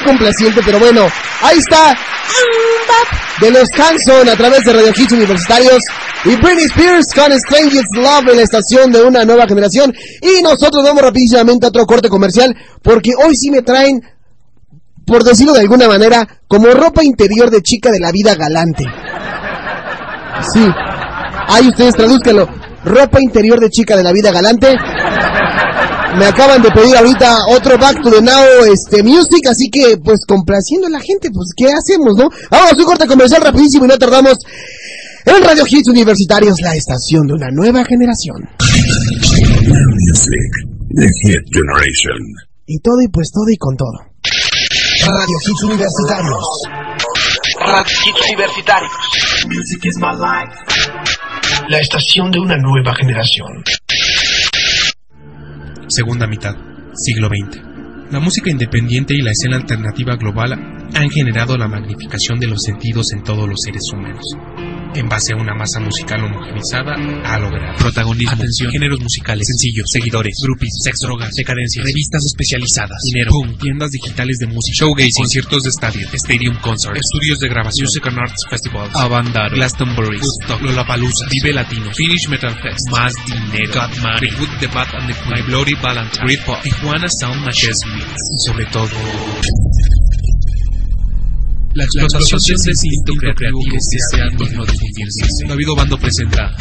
Complaciente, 0.04 0.60
pero 0.64 0.78
bueno, 0.78 1.06
ahí 1.42 1.58
está. 1.58 1.96
De 3.40 3.50
los 3.50 3.68
Hanson 3.76 4.28
a 4.28 4.36
través 4.36 4.64
de 4.64 4.72
Radio 4.72 4.92
Hits 4.96 5.12
Universitarios 5.12 5.82
y 6.24 6.36
Britney 6.36 6.64
Spears 6.64 7.06
con 7.14 7.32
Strangest 7.32 7.94
Love 7.96 8.30
en 8.30 8.36
la 8.36 8.42
estación 8.42 8.92
de 8.92 9.02
una 9.02 9.24
nueva 9.24 9.46
generación. 9.46 9.92
Y 10.22 10.42
nosotros 10.42 10.84
vamos 10.84 11.02
rapidísimo 11.02 11.40
a 11.40 11.66
otro 11.66 11.84
corte 11.86 12.08
comercial 12.08 12.54
porque 12.82 13.10
hoy 13.16 13.34
sí 13.36 13.50
me 13.50 13.62
traen, 13.62 14.00
por 15.04 15.24
decirlo 15.24 15.52
de 15.52 15.60
alguna 15.60 15.88
manera, 15.88 16.26
como 16.46 16.68
ropa 16.68 17.02
interior 17.02 17.50
de 17.50 17.60
chica 17.60 17.90
de 17.90 18.00
la 18.00 18.12
vida 18.12 18.34
galante. 18.34 18.84
Sí, 20.52 20.66
ahí 21.48 21.68
ustedes 21.68 21.94
tradúzcanlo. 21.94 22.48
Ropa 22.84 23.20
interior 23.20 23.58
de 23.60 23.70
chica 23.70 23.96
de 23.96 24.02
la 24.02 24.12
vida 24.12 24.30
galante. 24.30 24.76
Me 26.18 26.26
acaban 26.26 26.62
de 26.62 26.70
pedir 26.70 26.96
ahorita 26.96 27.46
otro 27.48 27.76
Back 27.76 28.02
to 28.02 28.10
the 28.10 28.22
Now 28.22 28.64
este, 28.72 29.02
Music, 29.02 29.46
así 29.50 29.68
que 29.70 29.96
pues 29.96 30.20
complaciendo 30.26 30.86
a 30.86 30.90
la 30.90 31.00
gente, 31.00 31.28
pues 31.32 31.50
¿qué 31.56 31.66
hacemos, 31.72 32.14
no? 32.16 32.28
Vamos 32.50 32.72
a 32.72 32.76
un 32.76 32.84
corte 32.84 33.06
comercial 33.06 33.42
rapidísimo 33.42 33.84
y 33.84 33.88
no 33.88 33.98
tardamos 33.98 34.38
en 35.26 35.42
Radio 35.42 35.64
Hits 35.66 35.88
Universitarios, 35.88 36.60
la 36.60 36.74
estación 36.74 37.26
de 37.26 37.34
una 37.34 37.48
nueva 37.50 37.84
generación. 37.84 38.36
Now 39.66 39.90
Music, 40.06 40.52
the 40.94 41.08
Hit 41.22 41.42
Generation. 41.50 42.20
Y 42.66 42.78
todo 42.78 43.02
y 43.02 43.08
pues 43.08 43.30
todo 43.32 43.48
y 43.50 43.56
con 43.56 43.76
todo. 43.76 43.98
Radio 45.06 45.36
Hits 45.42 45.62
Universitarios. 45.64 46.44
Radio 47.58 47.96
Hits 48.06 48.30
Universitarios. 48.30 48.92
Music 49.48 49.84
is 49.84 49.96
my 49.96 50.14
life. 50.14 50.54
La 51.68 51.80
estación 51.80 52.30
de 52.30 52.38
una 52.38 52.56
nueva 52.56 52.94
generación. 52.94 53.64
Segunda 55.88 56.26
mitad, 56.26 56.56
siglo 56.94 57.28
XX. 57.28 57.60
La 58.10 58.18
música 58.18 58.50
independiente 58.50 59.14
y 59.14 59.20
la 59.20 59.32
escena 59.32 59.56
alternativa 59.56 60.16
global 60.16 60.52
han 60.94 61.10
generado 61.10 61.58
la 61.58 61.68
magnificación 61.68 62.40
de 62.40 62.46
los 62.46 62.62
sentidos 62.62 63.12
en 63.12 63.22
todos 63.22 63.46
los 63.46 63.60
seres 63.62 63.82
humanos. 63.92 64.24
En 64.94 65.08
base 65.08 65.32
a 65.32 65.36
una 65.36 65.54
masa 65.54 65.80
musical 65.80 66.22
homogenizada, 66.22 66.94
ha 66.94 67.38
logrado. 67.38 67.76
Protagonismo, 67.78 68.32
atención, 68.32 68.70
géneros 68.70 69.00
musicales, 69.00 69.44
sencillos, 69.46 69.86
seguidores, 69.90 70.34
groupies, 70.42 70.70
sex, 70.82 71.00
drogas, 71.02 71.34
decadencias, 71.34 71.84
revistas 71.84 72.22
especializadas, 72.24 72.98
dinero, 73.12 73.32
boom, 73.32 73.58
tiendas 73.58 73.90
digitales 73.90 74.36
de 74.38 74.46
música, 74.46 74.86
showgaze, 74.86 75.10
conciertos 75.16 75.62
de 75.64 75.68
estadio, 75.70 76.08
stadium 76.14 76.56
concert, 76.60 76.96
estudios 76.96 77.38
de 77.40 77.48
grabación, 77.48 77.86
music 77.86 78.06
and 78.06 78.18
arts 78.18 78.46
festivals, 78.48 78.94
Avandar, 78.94 79.50
Glastonbury, 79.50 80.18
Woodstock, 80.18 80.62
Lollapalooza, 80.62 81.26
Vive 81.30 81.52
Latino, 81.52 81.90
Finnish 81.92 82.28
Metal 82.28 82.54
Fest, 82.62 82.88
más 82.92 83.12
dinero, 83.26 83.72
Got 83.74 83.98
Money, 83.98 84.30
Good, 84.38 84.58
The 84.60 84.66
Bad 84.68 84.94
and 84.94 85.08
the 85.08 85.14
Queen, 85.14 85.34
My 85.34 85.42
Bloody 85.42 85.74
Valentine, 85.74 86.24
Britpop, 86.24 86.62
Tijuana 86.62 87.08
Sound 87.08 87.44
Machine, 87.44 87.72
y 87.74 88.38
sobre 88.46 88.66
todo 88.66 88.88
la 91.74 91.84
explotación 91.84 92.38
de 92.38 92.70
ese 92.70 92.70
instinto 92.70 93.12
creativo 93.18 93.58
que 93.64 93.78
digno 94.38 94.64
de 94.64 94.72
vivirse. 94.72 95.46
David 95.46 95.66
Bando 95.76 95.98
presenta 95.98 96.56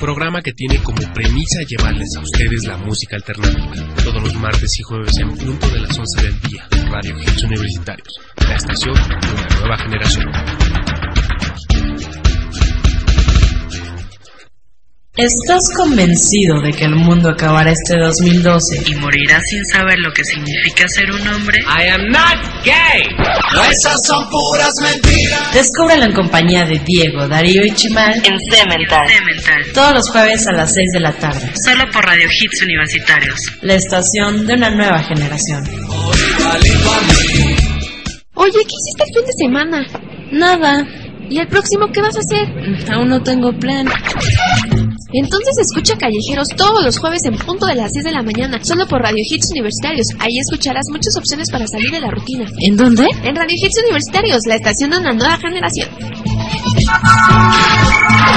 programa 0.00 0.42
que 0.42 0.52
tiene 0.52 0.82
como 0.82 1.00
premisa 1.12 1.62
llevarles 1.66 2.08
a 2.16 2.20
ustedes 2.20 2.64
la 2.64 2.76
música 2.76 3.16
alternativa. 3.16 3.72
Todos 4.04 4.22
los 4.22 4.34
martes 4.34 4.70
y 4.78 4.82
jueves 4.82 5.16
en 5.18 5.28
punto 5.28 5.68
de 5.68 5.80
las 5.80 5.98
11 5.98 6.22
del 6.22 6.40
día. 6.42 6.68
Radio 6.90 7.18
Hits 7.20 7.42
Universitarios. 7.44 8.08
La 8.46 8.56
estación 8.56 8.94
de 8.94 9.32
una 9.32 9.60
nueva 9.60 9.78
generación. 9.78 10.83
¿Estás 15.16 15.62
convencido 15.76 16.60
de 16.60 16.72
que 16.72 16.86
el 16.86 16.96
mundo 16.96 17.28
acabará 17.28 17.70
este 17.70 17.96
2012 18.02 18.82
y 18.84 18.96
morirás 18.96 19.44
sin 19.48 19.64
saber 19.66 19.96
lo 20.00 20.12
que 20.12 20.24
significa 20.24 20.88
ser 20.88 21.08
un 21.08 21.24
hombre? 21.28 21.60
I 21.60 21.86
am 21.86 22.08
not 22.08 22.64
gay. 22.64 23.06
Esas 23.70 23.94
son 24.08 24.28
puras 24.28 24.72
mentiras. 24.82 25.54
Descúbrelo 25.54 26.06
en 26.06 26.14
compañía 26.14 26.64
de 26.64 26.80
Diego, 26.80 27.28
Darío 27.28 27.64
y 27.64 27.70
Chimal 27.76 28.14
en 28.24 28.40
Cemental. 28.50 29.06
Todos 29.72 29.94
los 29.94 30.10
jueves 30.10 30.48
a 30.48 30.52
las 30.52 30.74
6 30.74 30.90
de 30.94 31.00
la 31.00 31.12
tarde. 31.12 31.48
Solo 31.64 31.88
por 31.92 32.04
Radio 32.04 32.26
Hits 32.28 32.62
Universitarios. 32.64 33.38
La 33.62 33.74
estación 33.74 34.48
de 34.48 34.54
una 34.54 34.70
nueva 34.70 34.98
generación. 35.04 35.62
Oye, 38.34 38.52
¿qué 38.52 38.74
hiciste 38.74 39.04
el 39.06 39.14
fin 39.14 39.26
de 39.26 39.32
semana? 39.38 39.86
Nada. 40.32 40.84
¿Y 41.30 41.38
el 41.38 41.46
próximo 41.46 41.86
qué 41.92 42.02
vas 42.02 42.16
a 42.16 42.18
hacer? 42.18 42.92
Aún 42.92 43.08
no 43.08 43.22
tengo 43.22 43.52
plan. 43.58 43.86
Entonces 45.14 45.54
escucha 45.58 45.96
Callejeros 45.96 46.48
todos 46.56 46.84
los 46.84 46.98
jueves 46.98 47.24
en 47.24 47.36
punto 47.36 47.66
de 47.66 47.76
las 47.76 47.92
10 47.92 48.04
de 48.04 48.12
la 48.12 48.22
mañana, 48.22 48.58
solo 48.62 48.86
por 48.88 49.00
Radio 49.00 49.22
Hits 49.22 49.50
Universitarios. 49.52 50.08
Ahí 50.18 50.36
escucharás 50.38 50.86
muchas 50.90 51.16
opciones 51.16 51.50
para 51.52 51.68
salir 51.68 51.90
de 51.92 52.00
la 52.00 52.10
rutina. 52.10 52.50
¿En 52.60 52.76
dónde? 52.76 53.06
En 53.22 53.36
Radio 53.36 53.54
Hits 53.54 53.78
Universitarios, 53.84 54.40
la 54.48 54.56
estación 54.56 54.90
de 54.90 54.98
una 54.98 55.12
nueva 55.12 55.38
generación. 55.38 55.88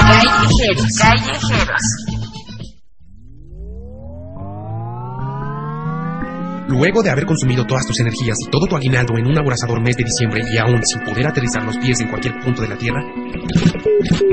Callejeros. 0.07 0.85
Callejeros. 0.99 2.06
Luego 6.67 7.01
de 7.01 7.09
haber 7.09 7.25
consumido 7.25 7.65
todas 7.65 7.85
tus 7.85 7.99
energías 7.99 8.37
y 8.45 8.49
todo 8.51 8.67
tu 8.67 8.75
aguinaldo 8.75 9.17
en 9.17 9.27
un 9.27 9.37
aborazador 9.37 9.81
mes 9.81 9.95
de 9.95 10.03
diciembre 10.03 10.43
y 10.51 10.57
aún 10.57 10.83
sin 10.85 11.01
poder 11.01 11.27
aterrizar 11.27 11.63
los 11.63 11.77
pies 11.77 11.99
en 12.01 12.09
cualquier 12.09 12.37
punto 12.39 12.61
de 12.61 12.67
la 12.67 12.77
Tierra, 12.77 13.01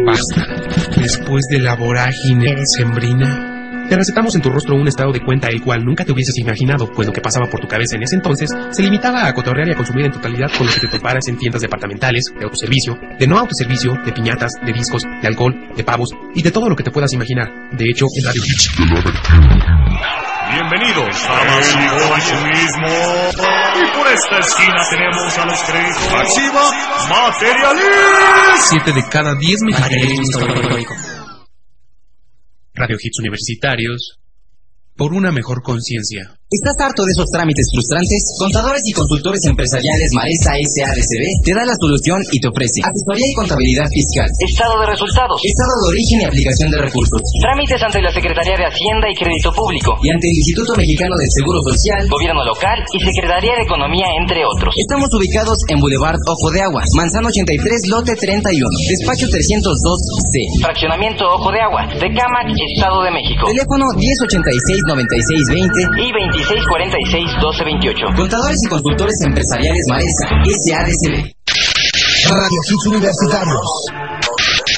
basta. 0.05 0.47
Después 1.01 1.45
de 1.51 1.61
la 1.61 1.77
vorágine 1.77 2.57
sembrina, 2.77 3.87
te 3.89 3.97
recetamos 3.97 4.35
en 4.35 4.41
tu 4.41 4.51
rostro 4.51 4.75
un 4.75 4.89
estado 4.89 5.13
de 5.13 5.21
cuenta 5.21 5.49
el 5.49 5.61
cual 5.61 5.85
nunca 5.85 6.05
te 6.05 6.13
hubieses 6.13 6.37
imaginado, 6.39 6.91
pues 6.91 7.07
lo 7.07 7.13
que 7.13 7.21
pasaba 7.21 7.47
por 7.47 7.61
tu 7.61 7.69
cabeza 7.69 7.97
en 7.97 8.03
ese 8.03 8.17
entonces 8.17 8.51
se 8.71 8.83
limitaba 8.83 9.27
a 9.27 9.35
cotorrear 9.35 9.69
y 9.69 9.73
a 9.73 9.77
consumir 9.77 10.07
en 10.07 10.13
totalidad 10.13 10.51
con 10.57 10.67
lo 10.67 10.73
que 10.73 10.81
te 10.81 10.89
toparas 10.89 11.29
en 11.29 11.37
tiendas 11.37 11.63
departamentales, 11.63 12.25
de 12.37 12.45
autoservicio, 12.45 12.97
de 13.19 13.27
no 13.27 13.39
autoservicio, 13.39 13.95
de 14.05 14.13
piñatas, 14.13 14.53
de 14.65 14.73
discos, 14.73 15.05
de 15.05 15.29
alcohol, 15.29 15.55
de 15.77 15.85
pavos 15.85 16.11
y 16.35 16.43
de 16.43 16.51
todo 16.51 16.69
lo 16.69 16.75
que 16.75 16.83
te 16.83 16.91
puedas 16.91 17.13
imaginar. 17.13 17.49
De 17.73 17.85
hecho, 17.91 18.07
en 18.17 18.25
Radio 18.25 18.43
Hits 18.45 18.71
Bienvenidos 20.55 21.25
a 21.25 21.45
más 21.47 21.69
consumismo. 21.75 22.87
Y 23.75 23.99
por 23.99 24.07
esta 24.07 24.39
esquina 24.39 24.83
tenemos 24.89 25.37
a 25.37 25.47
los 25.47 25.61
créditos. 25.65 26.13
Activa 26.15 26.71
Materialist. 27.09 28.71
Siete 28.71 28.93
de 28.93 29.03
cada 29.11 29.35
diez 29.35 29.61
mexicanos. 29.63 30.29
Radio 32.73 32.97
Hits 33.03 33.19
Universitarios. 33.19 34.21
Por 34.95 35.13
una 35.13 35.33
mejor 35.33 35.61
conciencia. 35.63 36.39
¿Estás 36.55 36.79
harto 36.87 37.03
de 37.03 37.11
esos 37.19 37.27
trámites 37.35 37.67
frustrantes? 37.75 38.31
Contadores 38.39 38.87
y 38.87 38.95
consultores 38.95 39.43
empresariales 39.51 40.07
Maresa 40.15 40.55
SADCB 40.55 41.43
te 41.43 41.51
da 41.51 41.67
la 41.67 41.75
solución 41.75 42.23
y 42.31 42.39
te 42.39 42.47
ofrece 42.47 42.79
asesoría 42.79 43.27
y 43.27 43.35
contabilidad 43.35 43.91
fiscal, 43.91 44.31
Estado 44.39 44.79
de 44.79 44.87
resultados. 44.95 45.35
estado 45.43 45.75
de 45.83 45.99
origen 45.99 46.23
y 46.23 46.31
aplicación 46.31 46.71
de 46.71 46.79
recursos, 46.79 47.19
Trámites 47.43 47.83
ante 47.83 47.99
la 47.99 48.15
Secretaría 48.15 48.55
de 48.55 48.71
Hacienda 48.71 49.11
y 49.11 49.19
Crédito 49.19 49.51
Público. 49.51 49.99
y 49.99 50.15
ante 50.15 50.31
el 50.31 50.37
Instituto 50.39 50.79
Mexicano 50.79 51.19
del 51.19 51.27
Seguro 51.35 51.59
Social. 51.75 52.07
Gobierno 52.07 52.47
local 52.47 52.79
y 52.95 53.03
Secretaría 53.03 53.59
de 53.59 53.67
Economía, 53.67 54.07
entre 54.15 54.47
otros. 54.47 54.71
Estamos 54.79 55.11
ubicados 55.11 55.59
en 55.75 55.83
Boulevard 55.83 56.23
Ojo 56.31 56.55
de 56.55 56.63
Agua, 56.63 56.87
Manzano 56.95 57.35
83, 57.35 57.91
lote 57.91 58.15
31, 58.15 58.63
despacho 58.95 59.27
302C. 59.27 60.63
Fraccionamiento 60.63 61.27
Ojo 61.35 61.51
de 61.51 61.59
Agua, 61.67 61.83
Tecámac, 61.99 62.47
Estado 62.55 63.03
de 63.03 63.11
México. 63.11 63.43
Teléfono 63.51 63.91
1086-9620 63.99 65.99
Y 65.99 66.44
2646-1228. 66.45 68.17
Contadores 68.17 68.59
y 68.65 68.69
consultores 68.69 69.15
empresariales 69.25 69.85
Maresa 69.89 70.29
SADCB. 70.45 71.33
Radio 72.29 72.61
Hits 72.69 72.87
Universitarios. 72.87 73.87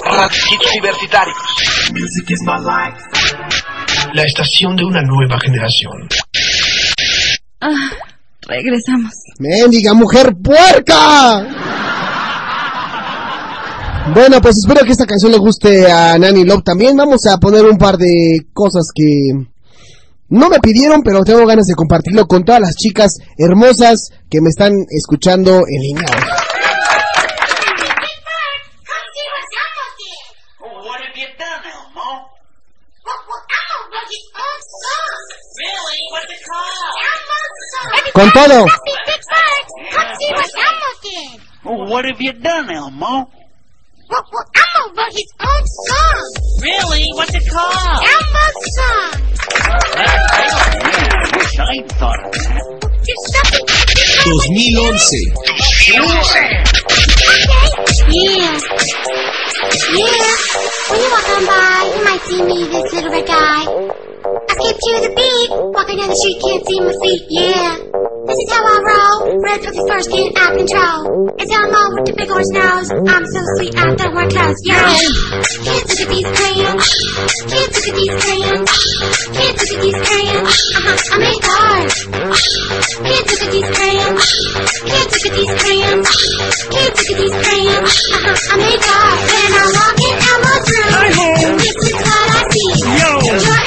Radio 0.05 0.43
Hits 0.53 0.67
Universitarios. 0.73 1.37
Music 1.93 2.31
is 2.31 2.41
my 2.43 2.59
life. 2.63 3.03
La 4.15 4.23
estación 4.23 4.77
de 4.77 4.85
una 4.85 5.03
nueva 5.03 5.39
generación. 5.41 6.09
Ah, 7.61 7.91
regresamos. 8.43 9.13
¡Mendiga 9.41 9.93
mujer 9.95 10.35
puerca! 10.43 11.45
Bueno, 14.15 14.41
pues 14.41 14.55
espero 14.59 14.85
que 14.85 14.93
esta 14.93 15.05
canción 15.05 15.33
le 15.33 15.39
guste 15.39 15.91
a 15.91 16.17
Nani 16.17 16.45
Love 16.45 16.63
también. 16.63 16.97
Vamos 16.97 17.27
a 17.27 17.39
poner 17.39 17.65
un 17.65 17.77
par 17.77 17.97
de 17.97 18.47
cosas 18.53 18.87
que 18.95 19.33
no 20.29 20.49
me 20.49 20.59
pidieron, 20.59 21.03
pero 21.03 21.23
tengo 21.25 21.47
ganas 21.47 21.67
de 21.67 21.75
compartirlo 21.75 22.27
con 22.27 22.45
todas 22.45 22.61
las 22.61 22.75
chicas 22.75 23.19
hermosas 23.39 24.11
que 24.29 24.41
me 24.41 24.49
están 24.49 24.73
escuchando 24.91 25.63
en 25.69 25.83
línea. 25.83 26.07
Con 38.13 38.33
todo. 38.33 38.67
What 41.65 42.05
have 42.05 42.21
you 42.21 42.33
done, 42.33 42.71
Elmo? 42.71 43.29
Elmo 44.11 44.95
wrote 44.95 45.13
his 45.13 45.33
own 45.41 45.67
song. 45.67 46.23
Really? 46.63 47.07
What's 47.15 47.35
it 47.35 47.43
called? 47.51 48.05
Elmo's 48.07 48.55
song. 48.77 49.13
2011. 54.27 55.47
Yeah. 58.09 58.37
Yeah. 58.37 58.59
When 60.89 61.01
you 61.01 61.09
walk 61.11 61.29
on 61.31 61.43
by, 61.47 61.93
you 61.95 62.03
might 62.05 62.23
see 62.23 62.43
me, 62.43 62.59
this 62.67 62.93
little 62.93 63.11
red 63.11 63.27
guy. 63.27 63.67
I 63.67 64.55
skip 64.55 64.77
to 64.79 64.91
the 65.03 65.11
beat, 65.17 65.51
walking 65.51 65.99
down 65.99 66.09
the 66.09 66.17
street, 66.17 66.39
can't 66.43 66.63
see 66.67 66.81
my 66.81 66.93
feet, 67.03 67.23
yeah. 67.31 68.06
This 68.37 68.53
is 68.53 68.53
how 68.53 68.69
I 68.69 68.77
roll, 68.85 69.41
red 69.41 69.65
with 69.65 69.73
the 69.73 69.85
first, 69.89 70.13
get 70.13 70.29
out 70.37 70.53
control. 70.53 71.33
It's 71.41 71.49
Elmo 71.57 71.97
with 71.97 72.05
the 72.05 72.13
big 72.21 72.29
orange 72.29 72.53
nose, 72.53 72.93
I'm 72.93 73.25
so 73.33 73.41
sweet, 73.57 73.73
I 73.73 73.97
don't 73.97 74.13
wear 74.13 74.29
clothes, 74.29 74.61
yo. 74.61 74.77
Kids, 75.65 75.89
look 75.97 76.05
at 76.05 76.11
these 76.13 76.29
crayons, 76.37 76.85
kids, 77.49 77.73
look 77.81 77.89
at 77.89 77.97
these 77.97 78.13
crayons, 78.21 78.73
kids, 79.41 79.57
look 79.57 79.73
at 79.73 79.81
these 79.89 80.01
crayons, 80.05 80.53
uh-huh, 80.53 81.01
I 81.01 81.17
make 81.17 81.49
art. 81.49 81.97
Kids, 83.09 83.29
look 83.33 83.41
at 83.41 83.53
these 83.57 83.71
crayons, 83.73 84.25
kids, 84.85 85.13
look 85.17 85.33
at 85.33 85.33
these 85.33 85.55
crayons, 85.57 86.09
kids, 86.77 86.97
look 87.01 87.09
at 87.09 87.17
these 87.17 87.37
crayons, 87.41 87.93
uh-huh, 88.21 88.53
I 88.53 88.57
make 88.61 88.85
art. 88.85 89.17
When 89.33 89.49
I'm 89.57 89.71
walking 89.81 90.13
Elmo's 90.13 90.69
room, 90.77 91.57
this 91.57 91.73
is 91.89 91.97
what 92.05 92.29
I 92.37 92.45
see. 92.53 92.85
Jordan, 93.01 93.41
Mr. 93.41 93.66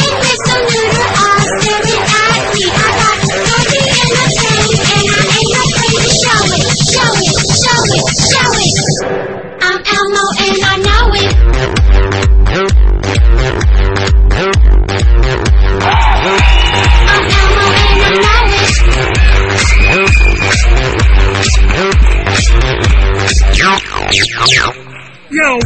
Yo! 23.99 24.07
When 24.07 25.61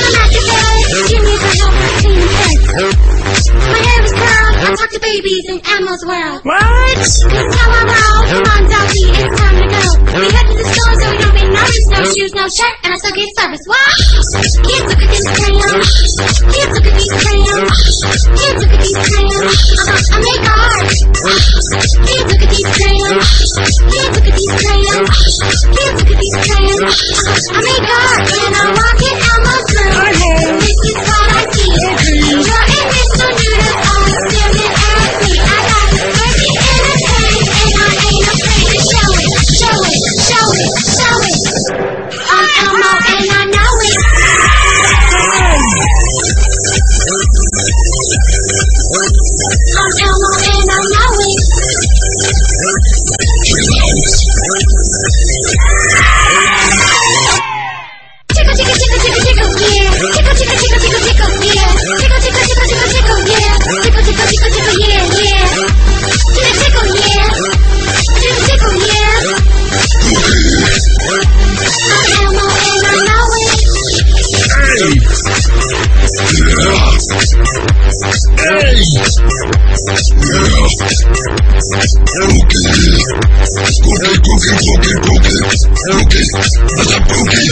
I'm 0.00 0.16
at 0.16 0.32
the 0.32 0.40
bed, 0.48 0.80
Jimmy's 1.12 1.44
a 1.44 1.52
helper 1.60 1.92
clean 2.00 2.24
place. 2.24 2.64
My 3.52 3.76
hair 3.84 4.00
is 4.00 4.12
curled, 4.16 4.49
I 4.60 4.76
talk 4.76 4.90
to 4.92 5.00
babies 5.00 5.44
in 5.48 5.56
Elmo's 5.64 6.04
world. 6.04 6.44
What? 6.44 6.96
This 7.00 7.16
is 7.16 7.32
how 7.32 7.72
I 7.72 7.80
roll, 7.80 8.20
come 8.28 8.44
on 8.44 8.62
Zelty, 8.68 9.08
it's 9.08 9.32
time 9.40 9.56
to 9.56 9.66
go. 9.72 9.80
We 10.20 10.28
head 10.36 10.46
to 10.52 10.54
the 10.60 10.66
store 10.68 10.94
so 11.00 11.06
we 11.10 11.16
don't 11.16 11.32
get 11.32 11.48
noticed, 11.48 11.88
no 11.88 12.00
shoes, 12.12 12.32
no 12.36 12.44
shirt, 12.44 12.76
and 12.84 12.92
I 12.92 12.96
still 13.00 13.16
get 13.16 13.32
service. 13.40 13.64
What? 13.64 13.88
Kids 14.60 14.84
look 14.84 15.00
at 15.00 15.08
this 15.08 15.26
crayon, 15.32 15.80
kids 15.80 16.72
look 16.76 16.86
at 16.86 16.96
these 17.00 17.14
crayons, 17.24 17.72
kids 18.36 18.60
look 18.60 18.72
at 18.76 18.80
these 18.84 19.00
crayons, 19.00 19.48
uh-huh, 19.80 20.12
I 20.12 20.28
make 20.28 20.44
art. 20.44 20.92
Kids 22.04 22.28
look 22.28 22.42
at 22.44 22.50
these 22.52 22.68
crayons, 22.76 23.32
kids 23.90 24.12
look 24.12 24.28
at 24.28 24.36
these 24.36 24.54
crayons, 24.60 25.08
kids 25.72 25.96
look 25.96 26.10
at 26.10 26.20
these 26.20 26.36
crayons, 26.36 26.84
uh-huh, 26.84 27.56
I 27.56 27.64
make 27.64 27.88
art. 27.96 28.28
When 28.28 28.52
I 28.60 28.76
walk 28.76 29.00
in 29.08 29.16
Elmo's 29.24 29.72
room, 29.72 30.60
this 30.60 30.78
is 30.84 31.00
what 31.00 31.32
I 31.32 31.48
see. 31.48 31.70
Mr. 33.00 33.24
Noodle 33.24 33.30
are 33.30 33.36
staring 33.40 33.69
Tickle, 64.40 64.80
Okay. 81.70 81.78
Okay, 82.90 84.16
cookie, 84.26 84.58
cookie, 84.66 84.98
cookie. 85.06 85.38
Okay. 85.86 86.26
What's 86.74 86.90
up, 86.90 87.06
cookie? 87.06 87.46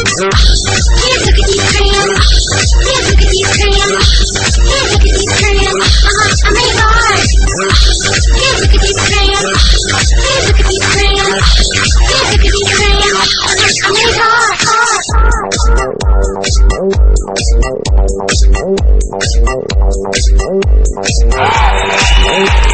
Ah! 21.41 22.68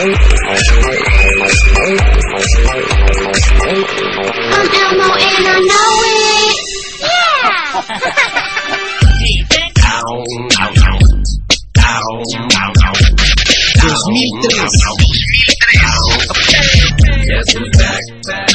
I'm 0.00 0.08
Elmo 4.48 5.12
and 5.12 5.44
I 5.44 5.60
know 5.60 5.92
it. 6.08 6.56
Yeah. 7.04 7.28
down, 9.76 10.24
down, 10.48 10.72
down, 10.72 11.04
down, 11.76 12.24
down, 12.48 12.72
down. 12.80 12.96
Dos 13.76 14.02
mil 14.08 14.32
tres. 14.40 14.72
Yes, 17.28 17.44
we're 17.54 17.68
back, 17.76 18.00
back, 18.24 18.48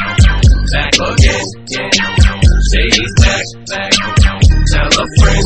back 0.73 0.97
again. 0.97 1.45
Say 2.73 2.89
he's 2.89 3.13
back, 3.21 3.45
back. 3.69 3.93
Tell 4.73 4.89
a 4.89 5.05
friend. 5.21 5.45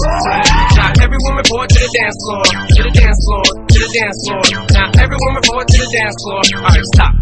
Now 0.79 0.95
everyone 1.03 1.35
report 1.35 1.67
to 1.67 1.75
the 1.75 1.89
dance 1.91 2.15
floor, 2.23 2.47
to 2.47 2.83
the 2.83 2.91
dance 2.95 3.19
floor 3.27 3.58
to 3.79 3.87
the 3.87 3.95
dance 3.95 4.19
floor. 4.27 4.43
Now 4.75 4.91
everyone 4.99 5.33
report 5.39 5.63
to 5.71 5.77
the 5.79 5.89
dance 5.95 6.17
floor. 6.19 6.43
Alright, 6.59 6.87
stop. 6.99 7.13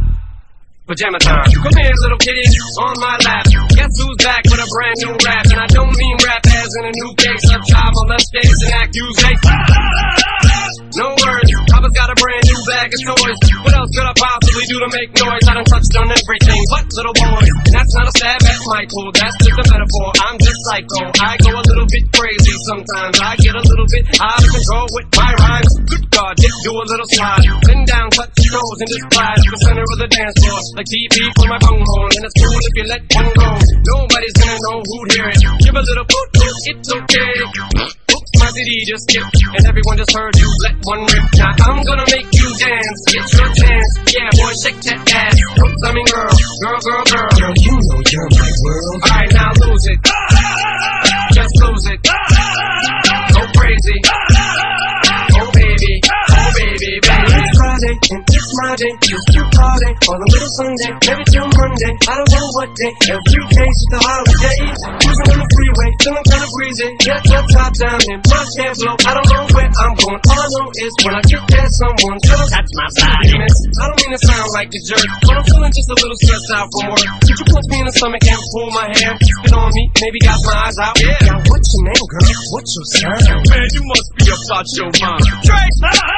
Pajama 0.89 1.19
time. 1.19 1.45
Come 1.51 1.75
here, 1.77 1.91
little 2.07 2.17
kitty, 2.17 2.41
on 2.79 2.95
my 2.97 3.19
lap. 3.27 3.43
Guess 3.75 3.91
who's 3.99 4.17
back 4.23 4.41
with 4.47 4.57
a 4.57 4.69
brand 4.71 4.97
new 5.03 5.13
rap? 5.19 5.45
And 5.51 5.59
I 5.59 5.67
don't 5.67 5.91
mean 5.91 6.15
rap 6.23 6.41
as 6.47 6.71
in 6.79 6.83
a 6.87 6.93
new 6.95 7.11
case 7.19 7.45
of 7.51 7.59
child 7.67 7.91
molestation 7.93 8.57
and 8.71 8.87
accusation. 8.87 9.57
No 10.95 11.11
words, 11.11 11.51
Papa's 11.69 11.93
got 11.93 12.09
a 12.09 12.17
brand 12.17 12.43
new 12.47 12.61
bag 12.71 12.87
of 12.89 12.99
toys. 13.03 13.37
What 13.61 13.73
else 13.75 13.91
could 13.91 14.07
I 14.07 14.15
possibly 14.57 14.73
do 14.73 14.77
to 14.81 14.89
make 14.89 15.09
noise? 15.13 15.45
I 15.45 15.53
done 15.53 15.69
touched 15.69 15.95
on 16.01 16.07
everything 16.09 16.61
but 16.73 16.85
little. 16.97 17.13
And 17.13 17.73
that's 17.73 17.93
not 17.93 18.05
a 18.09 18.13
stab 18.17 18.41
at 18.41 18.59
Michael, 18.65 19.11
that's 19.13 19.37
just 19.37 19.57
a 19.57 19.65
metaphor. 19.69 20.09
I'm 20.25 20.37
just 20.41 20.59
psycho. 20.69 21.01
I 21.21 21.37
go 21.37 21.51
a 21.53 21.63
little 21.63 21.87
bit 21.87 22.05
crazy 22.13 22.55
sometimes. 22.65 23.15
I 23.21 23.35
get 23.37 23.53
a 23.53 23.61
little 23.61 23.87
bit 23.89 24.03
out 24.17 24.41
of 24.41 24.49
control 24.49 24.87
with 24.97 25.07
my 25.13 25.31
rhymes. 25.37 25.73
Good 25.85 26.05
God, 26.09 26.33
dip, 26.37 26.53
do 26.65 26.71
a 26.73 26.85
little 26.89 27.09
slide. 27.13 27.45
Bend 27.69 27.85
down, 27.85 28.07
touch 28.09 28.33
your 28.33 28.57
toes, 28.57 28.77
and 28.81 28.89
just 28.89 29.05
glide 29.13 29.37
to 29.37 29.49
the 29.53 29.59
center 29.61 29.85
of 29.85 29.97
the 30.01 30.09
dance 30.09 30.35
floor. 30.41 30.59
Like 30.73 30.87
TP 30.89 31.15
for 31.37 31.47
my 31.47 31.59
phone 31.61 31.77
bunghole. 31.77 32.09
And 32.17 32.23
it's 32.25 32.35
cool 32.41 32.57
if 32.57 32.73
you 32.73 32.85
let 32.89 33.01
one 33.13 33.29
go. 33.37 33.49
Nobody's 33.93 34.35
gonna 34.41 34.57
know 34.57 34.77
who'd 34.81 35.11
hear 35.13 35.27
it. 35.29 35.41
Give 35.61 35.75
a 35.75 35.83
little 35.85 36.07
poot, 36.07 36.27
it's 36.33 36.89
okay. 36.89 38.06
My 38.35 38.49
CD 38.51 38.85
just 38.85 39.03
skipped, 39.09 39.39
and 39.55 39.63
everyone 39.65 39.97
just 39.97 40.11
heard 40.11 40.35
you 40.35 40.49
let 40.67 40.75
one 40.83 41.01
rip. 41.07 41.25
Now 41.39 41.53
I'm 41.63 41.83
gonna 41.83 42.05
make 42.11 42.27
you 42.35 42.47
dance, 42.59 42.99
get 43.07 43.25
your 43.33 43.49
chance. 43.55 43.89
Yeah, 44.11 44.29
boy, 44.35 44.51
shake 44.63 44.79
that 44.83 44.99
ass. 45.07 45.35
Oops, 45.63 45.81
I 45.83 45.91
mean 45.95 46.05
girl, 46.11 46.31
girl, 46.61 46.79
girl, 46.83 47.03
girl. 47.07 47.29
Girl, 47.39 47.53
you 47.55 47.75
know 47.77 47.99
you're 48.03 48.29
my 48.35 48.51
world. 48.63 48.99
Alright, 49.07 49.31
now 49.31 49.51
lose 49.63 49.85
it. 49.87 49.99
Just 51.33 51.53
lose 51.63 51.85
it. 51.87 51.99
Go 53.33 53.41
crazy. 53.55 54.36
Friday 57.77 57.93
and 57.93 58.23
it's 58.25 58.49
my 58.57 58.73
day. 58.73 58.93
You 59.05 59.17
still 59.29 59.47
party 59.53 59.91
on 59.93 60.17
a 60.17 60.27
little 60.33 60.51
Sunday, 60.57 60.91
maybe 60.97 61.23
till 61.29 61.45
Monday. 61.45 61.93
I 62.09 62.13
don't 62.17 62.31
know 62.33 62.47
what 62.57 62.69
day. 62.73 62.93
Every 63.13 63.43
day's 63.53 63.77
just 63.77 63.93
a 63.93 63.99
holiday. 64.01 64.57
Cruising 64.97 65.29
on 65.29 65.37
the 65.37 65.47
freeway, 65.53 65.89
feeling 66.01 66.25
kinda 66.25 66.47
breezy. 66.57 66.89
Get 67.05 67.21
the 67.21 67.39
top 67.53 67.71
down 67.77 67.99
and 68.01 68.21
my 68.25 68.41
hair 68.57 68.73
blow. 68.81 68.95
I 68.97 69.11
don't 69.13 69.29
know 69.29 69.43
where 69.53 69.69
I'm 69.69 69.93
going. 69.93 70.21
All 70.25 70.41
I 70.41 70.47
know 70.57 70.67
is 70.73 70.93
when 71.05 71.13
I 71.13 71.21
get 71.29 71.43
there, 71.53 71.69
someone 71.77 72.17
tell 72.25 72.45
that's 72.49 72.73
my 72.73 72.87
body. 72.97 73.33
I 73.37 73.83
don't 73.85 73.97
mean 74.01 74.11
to 74.17 74.19
sound 74.25 74.49
like 74.57 74.69
a 74.73 74.79
jerk, 74.81 75.05
but 75.21 75.33
I'm 75.37 75.45
feeling 75.45 75.73
just 75.77 75.89
a 75.93 75.97
little 76.01 76.17
stressed 76.17 76.51
out 76.57 76.67
from 76.73 76.85
work. 76.97 77.05
Could 77.29 77.37
you 77.37 77.45
punch 77.45 77.67
me 77.69 77.77
in 77.77 77.85
the 77.85 77.93
stomach 77.93 78.25
and 78.25 78.41
pull 78.57 78.67
my 78.73 78.87
hair? 78.89 79.13
Spit 79.21 79.53
on 79.53 79.69
me, 79.69 79.83
maybe 80.01 80.17
got 80.25 80.39
my 80.41 80.55
eyes 80.65 80.77
out. 80.81 80.97
Yeah. 80.97 81.29
Now 81.29 81.37
what's 81.45 81.69
your 81.77 81.83
name, 81.93 82.05
girl? 82.09 82.25
What's 82.57 82.71
your 82.73 82.85
sign? 82.97 83.37
Man, 83.53 83.67
you 83.69 83.83
must 83.85 84.07
be 84.17 84.25
about 84.33 84.65
your 84.81 84.89
mind. 84.97 85.21
Dre, 85.45 85.61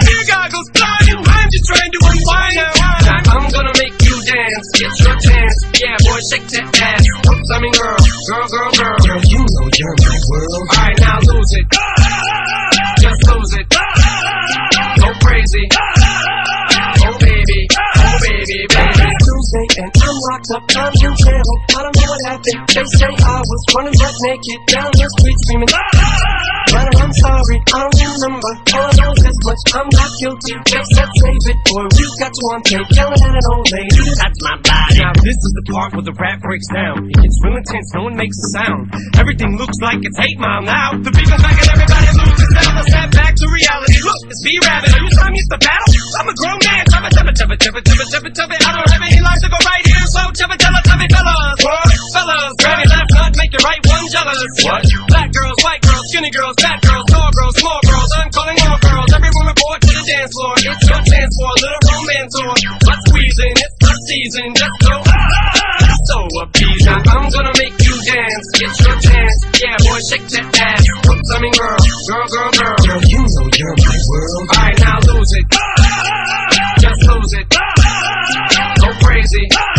here 0.08 0.24
goggles, 0.24 0.68
flying. 0.72 1.20
I'm 1.20 1.49
just 1.50 1.66
trying 1.66 1.92
to 1.92 2.00
unwind 2.06 2.56
now. 2.56 3.34
I'm 3.34 3.46
gonna 3.50 3.76
make 3.82 3.96
you 4.06 4.16
dance. 4.30 4.68
Get 4.78 4.94
your 5.02 5.18
chance. 5.18 5.56
Yeah, 5.82 5.98
boy, 6.06 6.20
shake 6.30 6.48
that 6.54 6.70
ass. 6.78 7.04
I 7.50 7.58
mean, 7.60 7.74
girl, 7.74 7.98
girl, 8.30 8.46
girl, 8.48 8.70
girl. 8.78 8.98
Girl, 9.02 9.22
you 9.26 9.42
know 9.42 9.68
you're 9.74 9.96
my 9.98 10.18
world. 10.30 10.66
Alright, 10.70 10.98
now 11.02 11.18
lose 11.26 11.52
it. 11.58 11.66
Just 13.02 13.22
lose 13.26 13.54
it. 13.58 13.66
Go 15.02 15.10
crazy. 15.26 15.89
Locked 20.28 20.50
up. 20.56 20.64
I'm 20.76 20.92
in 20.92 21.14
jail. 21.16 21.50
I 21.76 21.80
don't 21.84 21.96
know 21.96 22.08
what 22.10 22.22
happened. 22.28 22.62
They 22.70 22.86
say 23.00 23.12
I 23.12 23.40
was 23.40 23.62
running 23.76 23.96
butt 23.96 24.16
naked 24.28 24.60
down 24.68 24.90
the 24.92 25.08
street 25.20 25.38
screaming. 25.48 25.72
Ah, 25.72 25.80
ah, 25.80 26.04
ah, 26.04 26.60
but 26.70 26.88
I'm 27.00 27.14
sorry, 27.24 27.58
I 27.60 27.78
don't 27.84 27.96
remember. 27.96 28.52
All 28.76 28.86
I 28.86 28.94
know 29.00 29.12
is 29.16 29.22
this 29.24 29.40
much. 29.48 29.62
I'm 29.74 29.90
not 29.90 30.12
guilty. 30.20 30.54
They 30.70 30.84
said 30.94 31.10
save 31.10 31.46
it, 31.50 31.58
for 31.66 31.82
you 31.90 32.08
got 32.20 32.34
on 32.52 32.60
tape, 32.68 32.90
yelling 32.94 33.24
at 33.24 33.34
an 33.34 33.46
old 33.54 33.68
lady. 33.72 34.04
That's 34.20 34.40
my 34.46 34.56
body. 34.62 35.00
Now 35.00 35.14
this 35.20 35.38
is 35.40 35.52
the 35.58 35.64
part 35.72 35.90
where 35.96 36.06
the 36.06 36.16
rap 36.18 36.38
breaks 36.44 36.70
down. 36.70 37.08
It 37.10 37.18
gets 37.18 37.38
real 37.46 37.58
intense, 37.58 37.88
no 37.96 38.02
one 38.10 38.16
makes 38.16 38.38
a 38.38 38.48
sound. 38.60 38.82
Everything 39.18 39.58
looks 39.58 39.78
like 39.82 40.00
it's 40.04 40.20
8 40.20 40.40
mile 40.40 40.64
now. 40.64 40.98
The 41.00 41.12
beat 41.12 41.30
back 41.30 41.58
and 41.58 41.70
everybody 41.74 42.10
loses 42.18 42.52
down. 42.54 42.72
Let's 42.76 42.90
snap 42.92 43.10
back 43.16 43.34
to 43.36 43.46
reality. 43.50 43.98
Look, 44.04 44.22
it's 44.30 44.42
B-Rabbit. 44.44 44.90
Are 44.94 45.02
you 45.02 45.10
telling 45.16 45.34
me 45.34 45.40
it's 45.40 45.52
the 45.54 45.60
battle? 45.60 45.94
I'm 46.20 46.28
a 46.30 46.36
grown 46.36 46.60
man. 46.60 46.84
Chubba, 46.90 47.10
chubba, 47.14 47.32
chubba, 47.34 47.56
chubba, 47.56 47.80
chubba, 47.82 48.06
chubba, 48.10 48.30
chubba. 48.30 48.56
I 48.60 48.72
don't 48.76 48.90
have 48.90 49.04
any 49.06 49.22
life 49.22 49.40
to 49.42 49.50
go 49.50 49.60
right 49.64 49.86
here, 49.86 50.06
so 50.10 50.22
chubba, 50.34 50.56
chubba, 50.58 50.80
chubby 50.86 51.08
fellas. 51.12 51.58
What? 51.62 51.86
Fellas, 52.14 52.52
grab 52.58 52.78
your 52.82 52.90
left 52.90 53.12
nut, 53.14 53.32
make 53.38 53.52
your 53.54 53.64
right 53.66 53.82
one 53.86 54.06
jealous. 54.10 54.42
What? 54.66 54.84
Black 55.10 55.30
girls, 55.30 55.58
white 55.62 55.82
girls, 55.86 56.06
skinny 56.10 56.32
girls, 56.32 56.56
fat 56.58 56.80
girls, 56.82 57.06
tall 57.10 57.30
girls, 57.30 57.56
small 57.60 57.80
girls. 57.86 58.10
I'm 58.18 58.30
calling 58.34 58.58
all 58.66 58.80
girls. 58.82 59.10
Every 59.14 59.32
woman 59.38 59.56
board 59.58 59.80
to 59.86 59.92
the 59.94 60.06
dance 60.10 60.32
floor. 60.34 60.54
It's 60.58 60.86
your 60.90 61.02
chance 61.06 61.34
for 61.38 61.50
a 61.50 61.58
little 61.62 61.82
romance 61.94 62.34
or 62.42 62.50
what's 62.90 63.04
squeezing. 63.10 63.56
It's 63.60 63.76
the 63.80 63.92
season. 64.10 64.48
Just 64.58 64.78
go. 64.82 64.94
Ah, 64.98 65.94
so 66.10 66.18
appeasing. 66.42 67.02
I'm 67.06 67.26
gonna 67.30 67.56
make 67.62 67.76
you 67.78 67.96
dance. 68.10 68.46
Get 68.58 68.74
your 68.82 68.98
chance. 68.98 69.36
Yeah, 69.62 69.78
boy, 69.86 70.00
shake 70.10 70.26
that 70.34 70.48
ass. 70.58 70.84
I 71.30 71.38
mean, 71.42 71.54
girl, 71.54 71.78
girl, 72.10 72.26
girl, 72.26 72.52
girl. 72.58 72.78
Girl, 72.82 73.02
you 73.06 73.22
know 73.22 73.48
you're 73.54 73.76
my 73.78 73.98
world. 74.10 74.46
Alright, 74.58 74.78
now 74.82 74.98
lose 75.06 75.32
it. 75.38 75.46
Just 76.82 77.02
lose 77.06 77.34
it. 77.38 77.46
Go 78.82 78.90
crazy. 79.06 79.79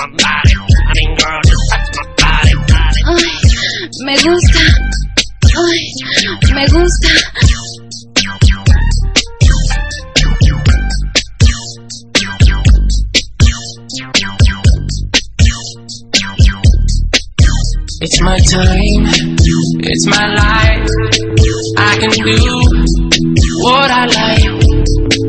Me 0.00 0.06
gusta. 4.16 4.62
Ay, 5.58 5.82
me 6.54 6.64
gusta. 6.72 7.10
It's 18.02 18.22
my 18.22 18.38
time, 18.38 19.04
it's 19.84 20.06
my 20.06 20.26
life. 20.32 20.88
I 21.76 21.98
can 22.00 22.10
do 22.24 22.40
what 23.60 23.90
I 23.90 24.06
like 24.06 24.48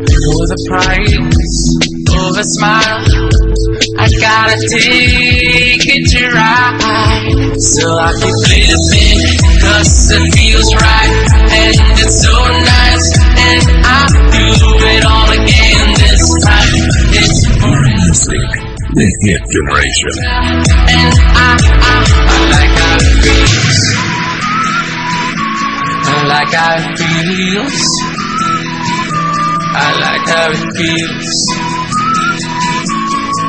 for 0.08 0.48
the 0.48 0.56
price 0.70 1.92
of 2.16 2.38
a 2.38 2.44
smile. 2.46 3.81
I 4.02 4.10
gotta 4.20 4.58
take 4.82 5.86
it 5.86 6.04
to 6.10 6.22
ride. 6.34 7.54
So 7.62 7.86
I 7.86 8.10
keep 8.18 8.34
living, 8.50 9.22
cause 9.62 10.10
it 10.10 10.26
feels 10.34 10.70
right. 10.74 11.14
And 11.54 11.78
it's 12.02 12.18
so 12.26 12.34
nice. 12.34 13.08
And 13.38 13.62
I 13.86 14.02
do 14.34 14.42
it 14.90 15.06
all 15.06 15.30
again 15.30 15.86
this 16.02 16.24
time. 16.42 16.82
It's 17.14 17.46
Music, 17.62 18.50
the 18.98 19.06
hit 19.22 19.42
generation. 19.54 20.14
and 20.98 21.14
I, 21.38 21.62
I, 21.62 22.02
I 22.26 22.42
like 22.58 22.74
how 22.82 22.98
it 22.98 23.22
feels. 23.22 23.80
I 26.10 26.26
like 26.26 26.54
how 26.58 26.74
it 26.82 26.98
feels. 26.98 27.80
I 29.74 29.94
like 30.02 30.26
how 30.26 30.50
it 30.50 30.74
feels. 30.76 31.71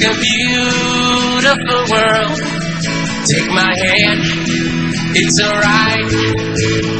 Let's 0.00 0.14
a 0.14 0.20
beautiful 0.20 1.80
world. 1.90 2.38
Take 3.26 3.50
my 3.50 3.74
hand, 3.74 4.22
it's 5.18 5.42
alright. 5.42 6.06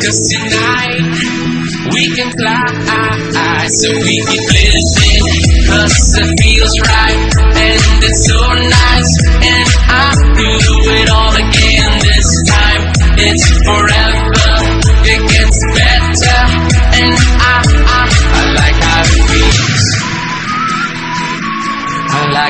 Cause 0.03 0.19
tonight 0.35 1.07
we 1.95 2.11
can 2.17 2.31
fly. 2.35 3.67
So 3.69 3.93
we 4.03 4.19
keep 4.27 4.43
living, 4.51 5.23
cause 5.71 6.19
it 6.19 6.31
feels 6.43 6.75
right. 6.91 7.23
And 7.55 8.03
it's 8.03 8.27
so 8.27 8.41
nice. 8.67 9.13
And 9.47 9.69
I 9.87 10.11
do 10.35 10.51
it 10.99 11.09
all 11.09 11.35
again 11.39 12.01
this 12.03 12.29
time. 12.51 12.83
It's 13.15 13.47
forever, 13.63 14.08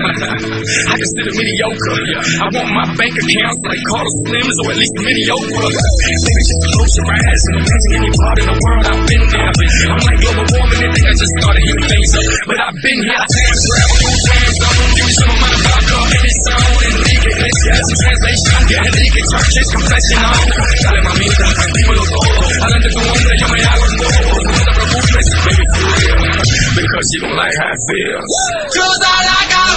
I 0.00 0.94
consider 0.96 1.32
mediocre. 1.36 2.00
I 2.40 2.46
want 2.48 2.70
my 2.72 2.86
bank 2.96 3.12
account 3.12 3.58
like 3.68 3.82
Carter 3.84 4.14
Slims 4.24 4.56
or 4.64 4.72
at 4.72 4.78
least 4.80 4.94
mediocre. 4.96 5.60
Baby, 5.60 6.40
just 6.40 6.64
close 6.72 6.92
your 6.96 7.08
eyes 7.10 7.42
and 7.50 7.56
imagine 7.60 7.92
any 8.00 8.10
part 8.16 8.36
of 8.40 8.44
the 8.48 8.56
world 8.56 8.84
I've 8.90 9.04
been 9.04 9.24
there. 9.28 9.50
I'm 9.50 10.00
like 10.00 10.18
global 10.24 10.46
warming, 10.56 10.80
they 10.80 10.90
think 10.90 11.04
I 11.04 11.14
just 11.20 11.32
started 11.40 11.62
heating 11.68 11.88
things 11.90 12.10
up, 12.16 12.26
but 12.48 12.58
I've 12.64 12.78
been 12.80 13.00
here. 13.04 13.24
Travel 13.28 13.96
through 14.00 14.20
time 14.24 14.52
zone, 14.56 14.90
give 14.96 15.04
me 15.04 15.14
some 15.20 15.30
of 15.30 15.38
my 15.40 15.52
vodka 15.60 15.98
and 16.00 16.24
it's 16.24 16.48
on. 16.48 16.80
Enrique 16.80 17.80
Some 17.80 18.00
translation, 18.00 18.60
yeah, 18.72 18.88
Enrique 18.88 19.22
Church 19.30 19.52
is 19.60 19.68
confessional. 19.68 20.40
Dale 20.80 21.00
mamita, 21.04 21.46
dímelo 21.76 22.04
todo. 22.08 22.40
Adelante 22.40 22.88
tu 22.88 23.00
hombre, 23.04 23.32
yo 23.36 23.46
me 23.52 23.60
hago 23.68 23.84
el 23.84 23.94
bobo. 24.00 24.32
No 24.48 24.60
te 24.64 24.72
preocupes, 24.80 25.26
baby, 25.44 25.64
for 25.70 25.92
real. 25.92 26.18
Because 26.70 27.06
you 27.12 27.20
don't 27.20 27.36
like 27.36 27.56
how 27.60 27.68
it 27.68 27.80
feels. 27.90 28.32
Cause 28.70 29.00
I 29.04 29.18
like 29.28 29.52
how 29.52 29.69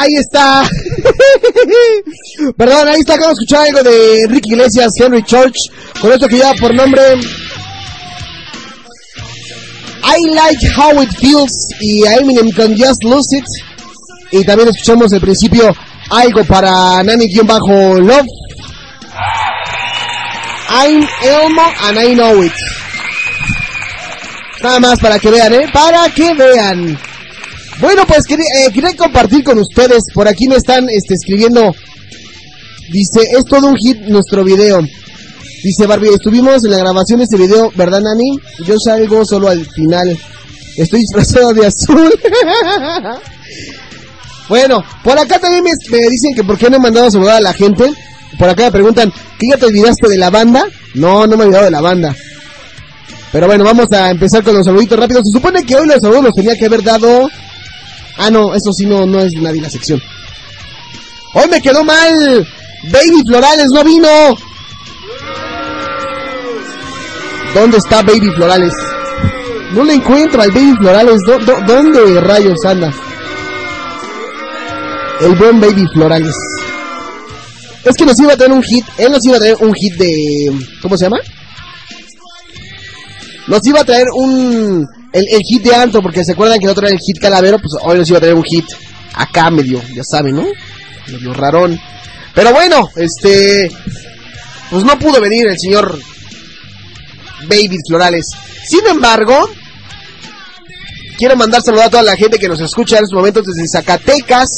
Ahí 0.00 0.14
está. 0.14 0.62
Perdón, 2.56 2.88
ahí 2.88 3.00
está. 3.00 3.14
Acabo 3.16 3.28
de 3.28 3.32
escuchar 3.34 3.66
algo 3.66 3.82
de 3.82 4.26
Ricky 4.28 4.52
Iglesias, 4.52 4.92
Henry 4.98 5.22
Church. 5.24 5.54
Con 6.00 6.10
esto 6.10 6.26
que 6.26 6.36
lleva 6.36 6.54
por 6.54 6.74
nombre. 6.74 7.02
I 10.02 10.34
like 10.34 10.66
how 10.74 11.02
it 11.02 11.10
feels. 11.18 11.52
Y 11.80 12.04
Eminem 12.06 12.50
con 12.52 12.74
Just 12.78 13.04
Lose 13.04 13.36
It. 13.36 13.44
Y 14.32 14.42
también 14.44 14.70
escuchamos 14.70 15.12
al 15.12 15.20
principio 15.20 15.70
algo 16.08 16.44
para 16.46 17.02
Nani-Love. 17.02 18.26
I'm 20.70 21.06
Elmo 21.22 21.72
and 21.82 21.98
I 21.98 22.14
know 22.14 22.42
it. 22.42 22.54
Nada 24.62 24.80
más 24.80 24.98
para 24.98 25.18
que 25.18 25.30
vean, 25.30 25.52
¿eh? 25.52 25.68
Para 25.70 26.08
que 26.08 26.32
vean. 26.32 27.09
Bueno, 27.80 28.02
pues 28.06 28.26
quería, 28.26 28.44
eh, 28.58 28.72
quería 28.72 28.94
compartir 28.94 29.42
con 29.42 29.58
ustedes. 29.58 30.04
Por 30.12 30.28
aquí 30.28 30.48
me 30.48 30.56
están 30.56 30.88
este, 30.90 31.14
escribiendo. 31.14 31.74
Dice, 32.90 33.20
es 33.22 33.44
todo 33.44 33.68
un 33.68 33.76
hit 33.76 33.98
nuestro 34.02 34.44
video. 34.44 34.80
Dice 35.62 35.86
Barbie, 35.86 36.14
estuvimos 36.14 36.64
en 36.64 36.72
la 36.72 36.78
grabación 36.78 37.18
de 37.18 37.24
este 37.24 37.36
video, 37.36 37.70
¿verdad, 37.74 38.00
Nani? 38.00 38.38
Yo 38.66 38.76
salgo 38.82 39.24
solo 39.24 39.48
al 39.48 39.66
final. 39.66 40.18
Estoy 40.76 41.00
disfrazado 41.00 41.54
de 41.54 41.66
azul. 41.66 42.10
bueno, 44.48 44.82
por 45.02 45.18
acá 45.18 45.38
también 45.38 45.64
me, 45.64 45.70
me 45.90 45.98
dicen 45.98 46.34
que 46.34 46.44
por 46.44 46.58
qué 46.58 46.70
no 46.70 46.76
he 46.76 46.80
mandado 46.80 47.06
a 47.06 47.10
saludar 47.10 47.36
a 47.36 47.40
la 47.40 47.52
gente. 47.52 47.90
Por 48.38 48.48
acá 48.48 48.64
me 48.64 48.72
preguntan, 48.72 49.12
¿qué 49.38 49.48
ya 49.50 49.56
te 49.56 49.66
olvidaste 49.66 50.08
de 50.08 50.16
la 50.16 50.30
banda? 50.30 50.64
No, 50.94 51.26
no 51.26 51.36
me 51.36 51.44
he 51.44 51.46
olvidado 51.46 51.66
de 51.66 51.70
la 51.70 51.80
banda. 51.80 52.16
Pero 53.32 53.46
bueno, 53.46 53.64
vamos 53.64 53.90
a 53.92 54.10
empezar 54.10 54.42
con 54.42 54.54
los 54.54 54.64
saluditos 54.64 54.98
rápidos. 54.98 55.22
Se 55.30 55.38
supone 55.38 55.64
que 55.64 55.76
hoy 55.76 55.86
los 55.86 56.00
saludos 56.00 56.24
los 56.24 56.34
tenía 56.34 56.56
que 56.56 56.66
haber 56.66 56.82
dado... 56.82 57.28
Ah, 58.20 58.30
no, 58.30 58.54
eso 58.54 58.70
sí 58.72 58.84
no, 58.86 59.06
no 59.06 59.20
es 59.20 59.32
nadie 59.34 59.60
la 59.62 59.70
sección. 59.70 60.00
Hoy 61.34 61.48
me 61.48 61.60
quedó 61.62 61.82
mal. 61.84 62.46
Baby 62.92 63.22
Florales 63.26 63.66
no 63.72 63.82
vino. 63.84 64.08
¿Dónde 67.54 67.78
está 67.78 68.02
Baby 68.02 68.30
Florales? 68.36 68.72
No 69.72 69.84
le 69.84 69.94
encuentro 69.94 70.42
al 70.42 70.50
Baby 70.50 70.74
Florales. 70.80 71.20
¿Dó- 71.26 71.38
dó- 71.38 71.60
¿Dónde 71.66 72.20
rayos 72.20 72.58
anda? 72.64 72.92
El 75.20 75.34
buen 75.36 75.60
Baby 75.60 75.86
Florales. 75.92 76.34
Es 77.84 77.96
que 77.96 78.04
nos 78.04 78.18
iba 78.20 78.34
a 78.34 78.36
tener 78.36 78.52
un 78.56 78.62
hit. 78.62 78.84
Él 78.98 79.10
nos 79.12 79.24
iba 79.24 79.36
a 79.36 79.40
traer 79.40 79.56
un 79.60 79.72
hit 79.74 79.94
de... 79.94 80.52
¿Cómo 80.82 80.96
se 80.96 81.04
llama? 81.04 81.18
Nos 83.46 83.66
iba 83.66 83.80
a 83.80 83.84
traer 83.84 84.06
un... 84.14 84.86
El, 85.12 85.24
el 85.30 85.40
hit 85.40 85.62
de 85.62 85.74
Anto, 85.74 86.02
porque 86.02 86.24
se 86.24 86.32
acuerdan 86.32 86.58
que 86.58 86.66
el 86.66 86.70
otro 86.70 86.86
el 86.86 86.98
hit 86.98 87.18
Calavero, 87.20 87.58
pues 87.58 87.72
hoy 87.82 87.98
nos 87.98 88.08
iba 88.08 88.18
a 88.18 88.20
traer 88.20 88.36
un 88.36 88.44
hit 88.44 88.66
acá 89.14 89.50
medio, 89.50 89.82
ya 89.94 90.04
saben, 90.04 90.36
¿no? 90.36 90.46
Medio 91.08 91.34
rarón. 91.34 91.78
Pero 92.34 92.52
bueno, 92.52 92.88
este... 92.96 93.70
Pues 94.70 94.84
no 94.84 94.96
pudo 95.00 95.20
venir 95.20 95.48
el 95.48 95.58
señor 95.58 95.98
Baby 97.48 97.76
Florales. 97.88 98.26
Sin 98.68 98.86
embargo, 98.86 99.50
quiero 101.18 101.36
mandar 101.36 101.60
saludar 101.60 101.88
a 101.88 101.90
toda 101.90 102.02
la 102.04 102.16
gente 102.16 102.38
que 102.38 102.48
nos 102.48 102.60
escucha 102.60 102.98
en 102.98 103.04
estos 103.04 103.16
momentos 103.16 103.44
desde 103.46 103.66
Zacatecas, 103.68 104.48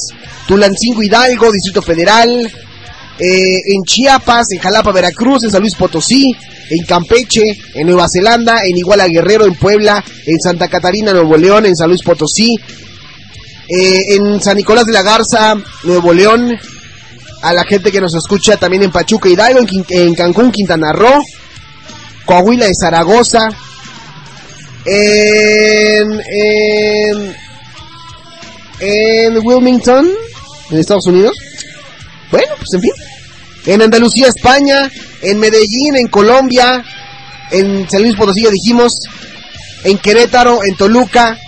Tulancingo 0.46 1.02
Hidalgo, 1.02 1.50
Distrito 1.50 1.80
Federal, 1.80 2.52
eh, 3.18 3.74
en 3.74 3.82
Chiapas, 3.84 4.46
en 4.52 4.60
Jalapa, 4.60 4.92
Veracruz, 4.92 5.44
en 5.44 5.50
San 5.50 5.60
Luis 5.60 5.74
Potosí, 5.74 6.34
en 6.70 6.84
Campeche, 6.86 7.42
en 7.74 7.86
Nueva 7.86 8.06
Zelanda, 8.12 8.60
en 8.64 8.76
Iguala 8.76 9.06
Guerrero, 9.06 9.44
en 9.44 9.54
Puebla, 9.54 10.02
en 10.26 10.40
Santa 10.40 10.68
Catarina, 10.68 11.12
Nuevo 11.12 11.36
León, 11.36 11.66
en 11.66 11.76
San 11.76 11.88
Luis 11.88 12.02
Potosí, 12.02 12.56
eh, 13.68 14.00
en 14.16 14.40
San 14.40 14.56
Nicolás 14.56 14.86
de 14.86 14.92
la 14.92 15.02
Garza, 15.02 15.56
Nuevo 15.84 16.12
León, 16.12 16.58
a 17.42 17.52
la 17.52 17.64
gente 17.64 17.92
que 17.92 18.00
nos 18.00 18.14
escucha 18.14 18.56
también 18.56 18.84
en 18.84 18.90
Pachuca 18.90 19.28
Hidalgo, 19.28 19.60
en, 19.60 19.68
en 19.88 20.14
Cancún, 20.14 20.50
Quintana 20.50 20.92
Roo, 20.92 21.22
Coahuila 22.24 22.66
de 22.66 22.72
Zaragoza, 22.78 23.50
en, 24.84 26.22
en 28.80 29.38
Wilmington, 29.44 30.10
en 30.70 30.78
Estados 30.78 31.06
Unidos. 31.06 31.36
Bueno, 32.32 32.54
pues 32.56 32.68
en 32.74 32.80
fin. 32.80 32.92
En 33.66 33.82
Andalucía, 33.82 34.26
España, 34.26 34.90
en 35.20 35.38
Medellín, 35.38 35.94
en 35.94 36.08
Colombia, 36.08 36.84
en 37.52 37.88
San 37.88 38.02
Luis 38.02 38.16
Potosí, 38.16 38.42
ya 38.42 38.50
dijimos, 38.50 38.98
en 39.84 39.98
Querétaro, 39.98 40.64
en 40.64 40.74
Toluca. 40.74 41.38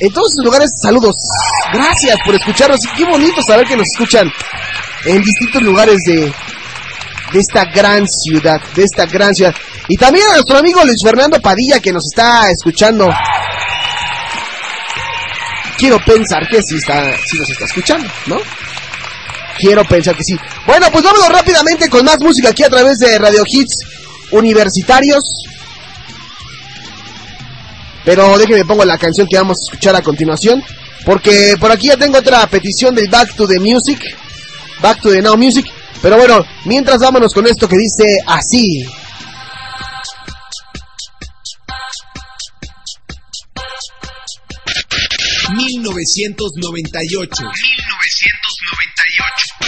En 0.00 0.12
todos 0.12 0.28
esos 0.32 0.44
lugares, 0.44 0.70
saludos. 0.80 1.14
Gracias 1.72 2.18
por 2.24 2.34
escucharnos. 2.34 2.80
Y 2.84 2.88
qué 2.96 3.04
bonito 3.04 3.42
saber 3.42 3.66
que 3.66 3.76
nos 3.76 3.86
escuchan 3.92 4.30
en 5.06 5.22
distintos 5.22 5.62
lugares 5.62 5.98
de, 6.04 6.32
de 7.32 7.38
esta 7.38 7.64
gran 7.66 8.06
ciudad, 8.06 8.60
de 8.74 8.84
esta 8.84 9.06
gran 9.06 9.34
ciudad. 9.34 9.54
Y 9.88 9.96
también 9.96 10.26
a 10.26 10.34
nuestro 10.34 10.58
amigo 10.58 10.84
Luis 10.84 11.00
Fernando 11.02 11.40
Padilla 11.40 11.80
que 11.80 11.92
nos 11.92 12.04
está 12.12 12.50
escuchando. 12.50 13.08
Quiero 15.78 15.98
pensar 16.04 16.48
que 16.48 16.60
sí, 16.60 16.76
está, 16.76 17.16
sí 17.24 17.38
nos 17.38 17.50
está 17.50 17.64
escuchando, 17.64 18.08
¿no? 18.26 18.36
Quiero 19.58 19.84
pensar 19.84 20.16
que 20.16 20.24
sí. 20.24 20.36
Bueno, 20.66 20.86
pues 20.92 21.04
vámonos 21.04 21.28
rápidamente 21.30 21.88
con 21.88 22.04
más 22.04 22.18
música 22.20 22.50
aquí 22.50 22.62
a 22.62 22.68
través 22.68 22.98
de 22.98 23.18
Radio 23.18 23.42
Hits 23.46 23.76
Universitarios. 24.30 25.22
Pero 28.04 28.38
déjenme 28.38 28.64
pongo 28.64 28.84
la 28.84 28.96
canción 28.96 29.26
que 29.28 29.36
vamos 29.36 29.58
a 29.58 29.64
escuchar 29.70 29.96
a 29.96 30.02
continuación. 30.02 30.62
Porque 31.04 31.56
por 31.58 31.70
aquí 31.70 31.88
ya 31.88 31.96
tengo 31.96 32.18
otra 32.18 32.46
petición 32.46 32.94
del 32.94 33.08
Back 33.08 33.34
to 33.34 33.46
the 33.46 33.58
Music. 33.58 34.00
Back 34.80 35.00
to 35.00 35.10
the 35.10 35.22
Now 35.22 35.36
Music. 35.36 35.66
Pero 36.00 36.16
bueno, 36.16 36.44
mientras 36.64 37.00
vámonos 37.00 37.32
con 37.32 37.46
esto 37.46 37.68
que 37.68 37.76
dice 37.76 38.04
así. 38.26 38.86
Mil 45.58 45.82
novecientos 45.82 46.52
noventa 46.54 47.00
y 47.02 47.16
ocho. 47.16 47.42
Mil 47.42 47.78
novecientos 47.90 48.54
noventa 48.70 49.02
y 49.08 49.16
ocho. 49.26 49.58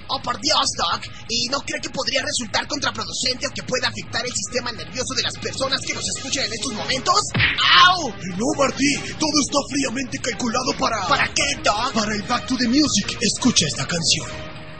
Oh, 0.09 0.19
por 0.23 0.41
Dios, 0.41 0.65
Doc. 0.75 1.05
¿Y 1.29 1.47
no 1.49 1.59
cree 1.59 1.79
que 1.81 1.89
podría 1.89 2.23
resultar 2.25 2.67
contraproducente 2.67 3.45
o 3.45 3.51
que 3.53 3.61
pueda 3.61 3.89
afectar 3.89 4.25
el 4.25 4.33
sistema 4.33 4.71
nervioso 4.71 5.13
de 5.13 5.21
las 5.21 5.37
personas 5.37 5.79
que 5.85 5.93
nos 5.93 6.03
escuchan 6.17 6.45
en 6.45 6.53
estos 6.53 6.73
momentos? 6.73 7.21
¡Au! 7.85 8.09
No, 8.09 8.45
Marty. 8.57 8.95
Todo 9.19 9.37
está 9.45 9.59
fríamente 9.69 10.17
calculado 10.17 10.73
para... 10.79 11.07
¿Para 11.07 11.27
qué, 11.27 11.61
Doc? 11.63 11.93
Para 11.93 12.15
el 12.15 12.23
Back 12.23 12.47
to 12.47 12.57
the 12.57 12.67
Music. 12.67 13.17
Escucha 13.21 13.67
esta 13.67 13.85
canción. 13.85 14.25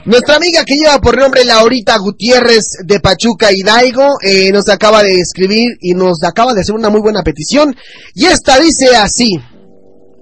Nuestra 0.06 0.38
amiga 0.38 0.66
que 0.66 0.76
lleva 0.76 1.00
por 1.00 1.16
nombre 1.16 1.46
Laurita 1.46 1.96
Gutiérrez 2.00 2.80
de 2.84 3.00
Pachuca 3.00 3.52
Hidalgo 3.52 4.18
eh, 4.24 4.52
nos 4.52 4.68
acaba 4.70 5.04
de 5.04 5.20
escribir 5.20 5.78
y 5.82 5.94
nos 5.94 6.24
acaba 6.24 6.56
de 6.56 6.62
hacer 6.62 6.74
una 6.74 6.90
muy 6.90 7.02
buena 7.02 7.22
petición. 7.22 7.76
Y 8.16 8.26
esta 8.26 8.60
dice 8.60 8.96
así. 8.96 9.38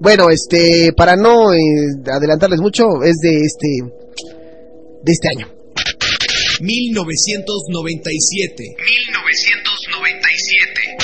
Bueno, 0.01 0.29
este, 0.29 0.91
para 0.91 1.15
no 1.15 1.53
eh, 1.53 1.57
adelantarles 2.11 2.59
mucho, 2.59 3.01
es 3.03 3.17
de 3.17 3.41
este, 3.41 3.67
de 5.03 5.11
este 5.11 5.27
año. 5.29 5.47
1997. 6.61 8.63
1997. 8.63 10.97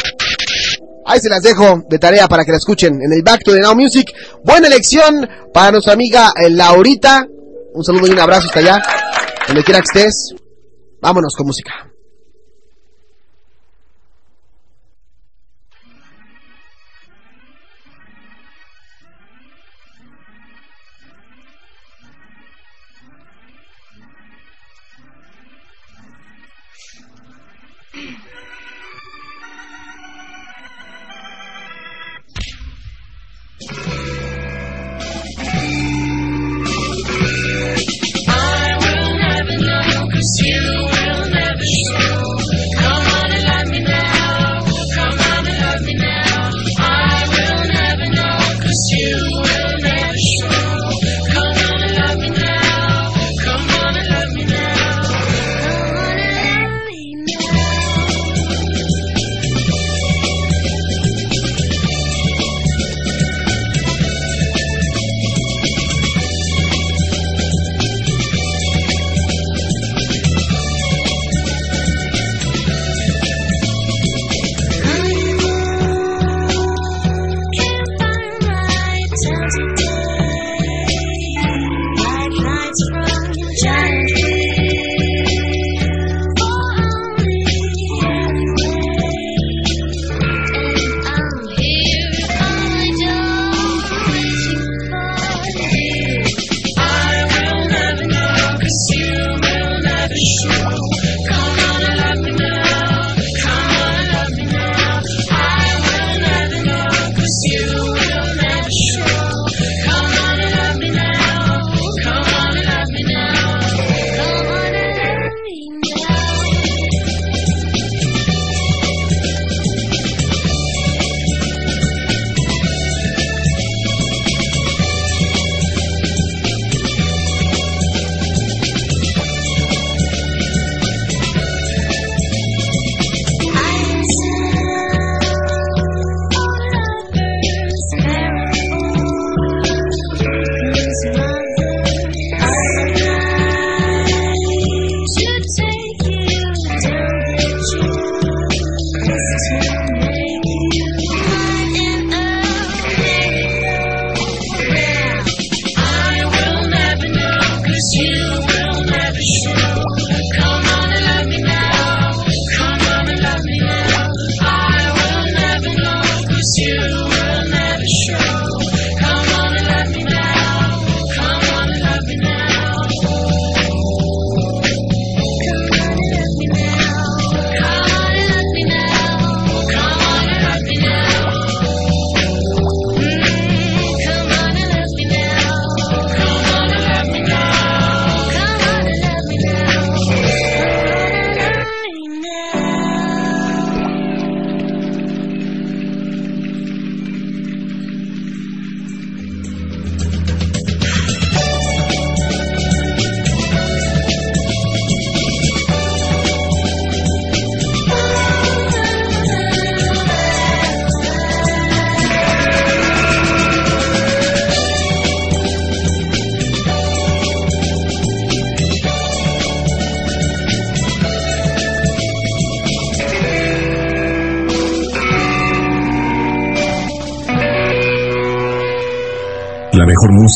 Ahí 1.05 1.19
se 1.19 1.27
las 1.29 1.43
dejo 1.43 1.83
de 1.89 1.99
tarea 1.99 2.27
para 2.27 2.43
que 2.45 2.51
la 2.51 2.57
escuchen 2.57 2.95
en 2.95 3.13
el 3.13 3.21
Back 3.23 3.43
to 3.43 3.53
the 3.53 3.59
Now 3.59 3.75
Music. 3.75 4.11
Buena 4.43 4.67
elección 4.67 5.29
para 5.53 5.71
nuestra 5.71 5.93
amiga 5.93 6.33
eh, 6.35 6.49
Laurita. 6.49 7.27
Un 7.73 7.83
saludo 7.83 8.07
y 8.07 8.11
un 8.11 8.19
abrazo 8.19 8.47
hasta 8.47 8.59
allá, 8.59 8.81
donde 9.47 9.63
quiera 9.63 9.81
que 9.81 9.99
estés. 9.99 10.33
Vámonos 11.01 11.33
con 11.35 11.47
música. 11.47 11.92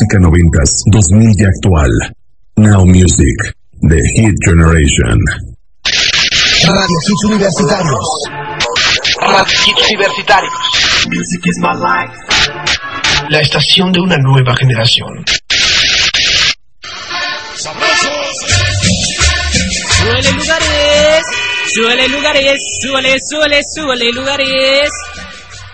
Música 0.08 0.18
noventas, 0.20 0.82
2000 0.86 1.32
y 1.36 1.44
actual. 1.44 1.90
Now 2.56 2.86
Music, 2.86 3.54
The 3.82 4.00
Hit 4.16 4.34
Generation. 4.44 5.18
Radio 6.64 6.96
Hits 7.08 7.24
Universitarios. 7.24 8.08
Radio 9.20 9.58
Hits 9.66 9.90
Universitarios. 9.90 10.52
Music 11.08 11.46
is 11.46 11.58
my 11.60 11.74
life. 11.74 12.14
La 13.28 13.40
estación 13.40 13.92
de 13.92 14.00
una 14.00 14.16
nueva 14.18 14.54
generación. 14.56 15.24
Suele 19.98 20.32
lugares, 20.32 21.24
suele 21.74 22.08
lugares, 22.08 22.60
suele, 22.80 23.16
suele, 23.20 23.60
suele 23.74 24.12
lugares. 24.12 24.90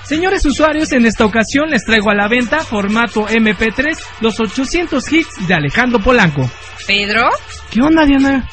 Señores 0.04 0.44
usuarios, 0.44 0.92
en 0.92 1.06
esta 1.06 1.24
ocasión 1.24 1.70
les 1.70 1.84
traigo 1.84 2.10
a 2.10 2.14
la 2.14 2.28
venta 2.28 2.60
formato 2.60 3.26
MP3 3.26 3.96
los 4.20 4.38
800 4.38 5.12
hits 5.12 5.46
de 5.48 5.54
Alejandro 5.54 5.98
Polanco. 5.98 6.48
¿Pedro? 6.86 7.30
¿Qué 7.70 7.80
onda, 7.80 8.04
Diana? 8.04 8.46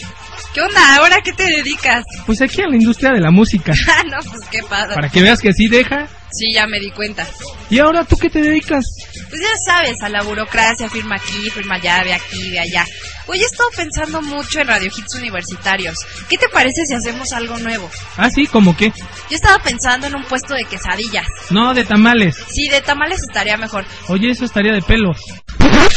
¿Qué 0.54 0.62
onda? 0.62 0.96
¿Ahora 0.98 1.22
qué 1.24 1.32
te 1.34 1.44
dedicas? 1.44 2.04
Pues 2.26 2.42
aquí 2.42 2.62
a 2.62 2.68
la 2.68 2.76
industria 2.76 3.12
de 3.12 3.20
la 3.20 3.32
música. 3.32 3.74
Ah, 3.88 4.04
no, 4.04 4.18
pues 4.30 4.48
qué 4.50 4.60
padre. 4.64 4.96
Para 4.96 5.10
que 5.10 5.22
veas 5.22 5.42
que 5.42 5.54
sí 5.54 5.68
deja. 5.68 6.08
Sí, 6.32 6.54
ya 6.54 6.66
me 6.66 6.80
di 6.80 6.90
cuenta. 6.92 7.28
¿Y 7.70 7.80
ahora 7.80 8.06
tú 8.06 8.16
qué 8.16 8.30
te 8.30 8.42
dedicas? 8.42 8.86
Pues 9.30 9.42
ya 9.42 9.58
sabes, 9.66 10.02
a 10.02 10.08
la 10.08 10.24
burocracia, 10.24 10.90
firma 10.90 11.16
aquí, 11.16 11.50
firma 11.50 11.76
allá, 11.76 12.04
de 12.06 12.14
aquí, 12.14 12.50
de 12.50 12.60
allá. 12.60 12.86
Oye, 13.32 13.44
he 13.44 13.46
estado 13.46 13.70
pensando 13.78 14.22
mucho 14.22 14.60
en 14.60 14.68
Radio 14.68 14.92
Hits 14.94 15.16
Universitarios. 15.16 15.96
¿Qué 16.30 16.38
te 16.38 16.50
parece 16.50 16.86
si 16.86 16.94
hacemos 16.94 17.32
algo 17.32 17.58
nuevo? 17.60 17.90
Ah, 18.18 18.30
sí, 18.30 18.46
¿cómo 18.46 18.76
qué? 18.76 18.92
Yo 19.30 19.36
estaba 19.38 19.64
pensando 19.64 20.08
en 20.08 20.16
un 20.16 20.26
puesto 20.26 20.54
de 20.54 20.66
quesadillas. 20.66 21.26
No, 21.50 21.74
de 21.74 21.86
tamales. 21.86 22.36
Sí, 22.50 22.68
de 22.68 22.82
tamales 22.82 23.20
estaría 23.22 23.56
mejor. 23.56 23.86
Oye, 24.10 24.32
eso 24.32 24.44
estaría 24.44 24.74
de 24.74 24.82
pelos. 24.82 25.18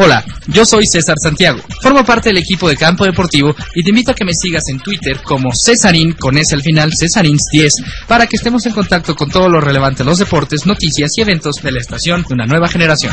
Hola, 0.00 0.24
yo 0.46 0.64
soy 0.64 0.86
César 0.86 1.16
Santiago. 1.20 1.58
Formo 1.82 2.04
parte 2.04 2.28
del 2.28 2.38
equipo 2.38 2.68
de 2.68 2.76
Campo 2.76 3.04
Deportivo 3.04 3.54
y 3.74 3.82
te 3.82 3.90
invito 3.90 4.12
a 4.12 4.14
que 4.14 4.24
me 4.24 4.32
sigas 4.32 4.68
en 4.68 4.78
Twitter 4.78 5.20
como 5.24 5.50
Cesarín 5.52 6.12
con 6.12 6.38
S 6.38 6.54
al 6.54 6.62
final, 6.62 6.92
Cesarins10, 6.92 8.06
para 8.06 8.28
que 8.28 8.36
estemos 8.36 8.64
en 8.66 8.72
contacto 8.72 9.16
con 9.16 9.28
todo 9.28 9.48
lo 9.48 9.60
relevante 9.60 10.02
a 10.02 10.06
los 10.06 10.18
deportes, 10.18 10.66
noticias 10.66 11.10
y 11.16 11.22
eventos 11.22 11.56
de 11.62 11.72
la 11.72 11.80
estación 11.80 12.24
de 12.28 12.34
una 12.34 12.46
nueva 12.46 12.68
generación. 12.68 13.12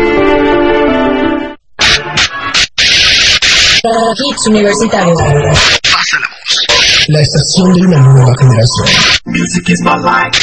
Hits 3.91 4.47
universitarios. 4.47 5.17
Pasa 5.19 6.19
la 6.19 6.27
voz. 6.27 7.07
La 7.07 7.21
estación 7.21 7.73
de 7.73 7.81
una 7.81 7.97
nueva 7.99 8.33
generación. 8.39 8.87
Music 9.25 9.69
is 9.69 9.81
my 9.81 9.97
life. 9.97 10.39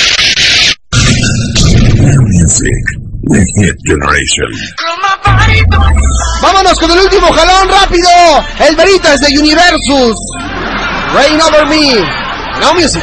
Music, 2.27 2.85
The 3.31 3.45
Hit 3.57 3.77
Generation. 3.87 4.51
Vámonos 6.43 6.79
con 6.79 6.91
el 6.91 6.99
último 6.99 7.33
jalón 7.33 7.69
rápido. 7.69 8.09
El 8.69 8.77
Veritas 8.77 9.21
de 9.21 9.39
Universus. 9.39 10.17
Rain 11.15 11.41
over 11.41 11.67
me. 11.67 11.95
Now 12.61 12.75
music. 12.75 13.03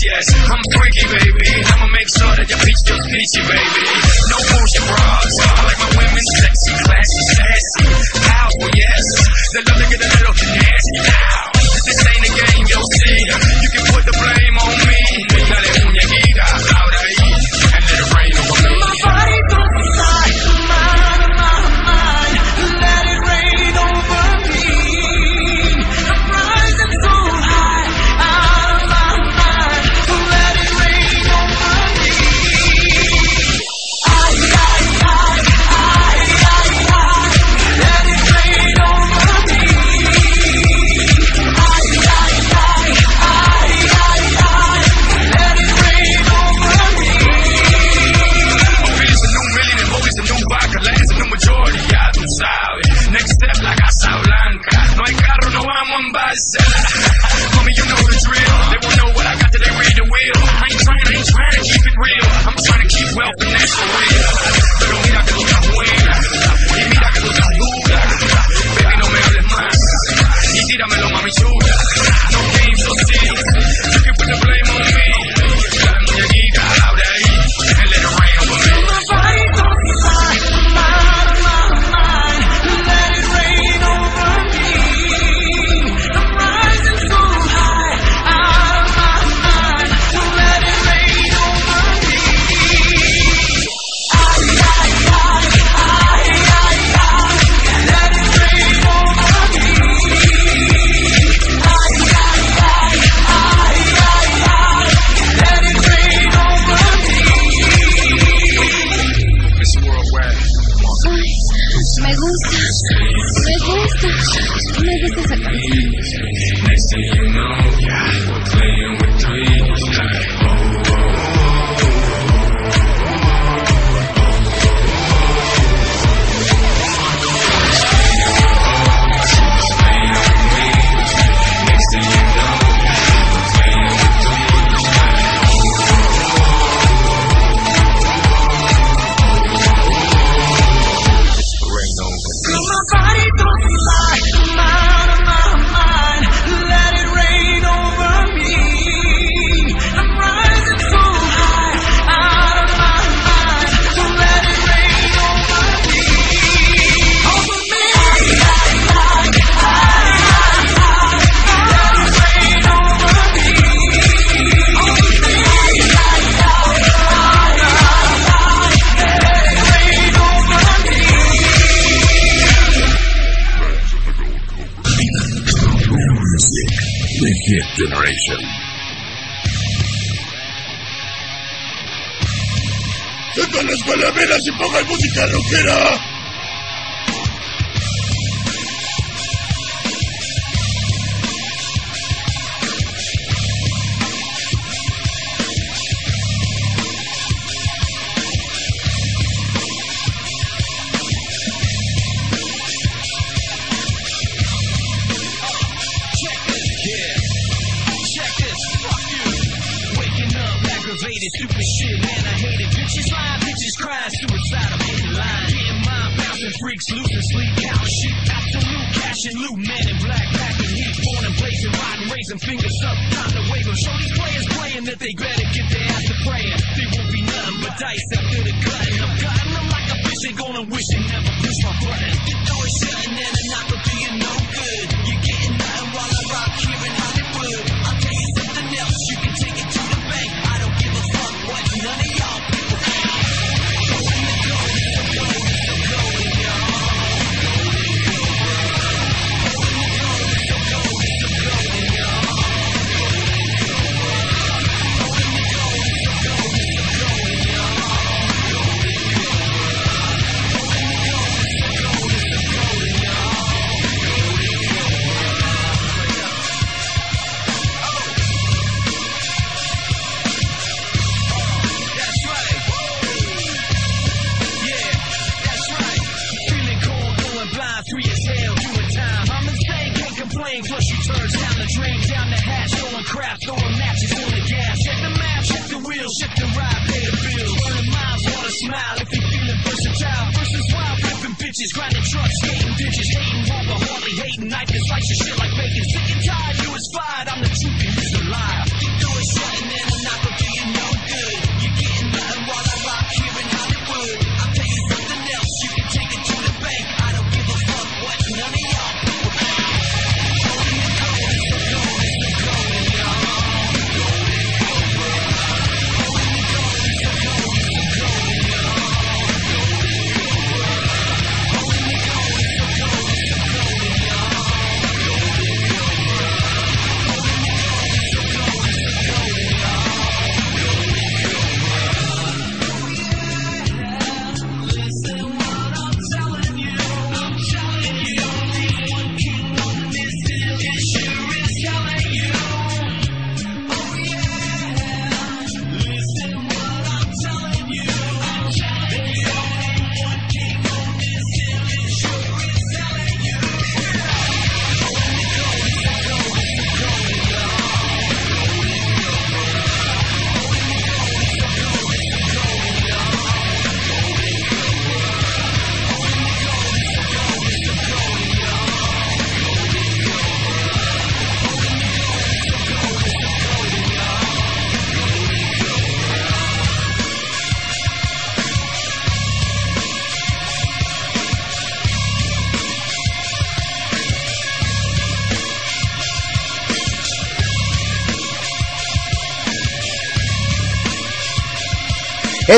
Yes. 0.00 0.24
I'm 0.32 0.64
freaky, 0.72 1.04
baby. 1.12 1.46
I'ma 1.60 1.86
make 1.92 2.08
sure 2.08 2.32
that 2.32 2.48
your 2.48 2.56
bitch 2.56 2.80
feels 2.88 3.04
peachy, 3.04 3.42
baby. 3.44 3.84
No 4.32 4.38
bullshit 4.48 4.84
bras. 4.88 5.34
I 5.44 5.60
like 5.68 5.80
my 5.84 5.90
women 5.92 6.24
sexy, 6.40 6.72
classy, 6.80 7.22
sassy. 7.36 7.84
Powerful, 8.24 8.70
yes. 8.72 9.04
They 9.52 9.60
love 9.60 9.76
to 9.76 9.86
get 9.92 10.00
a 10.00 10.08
little 10.08 10.36
nasty 10.56 11.29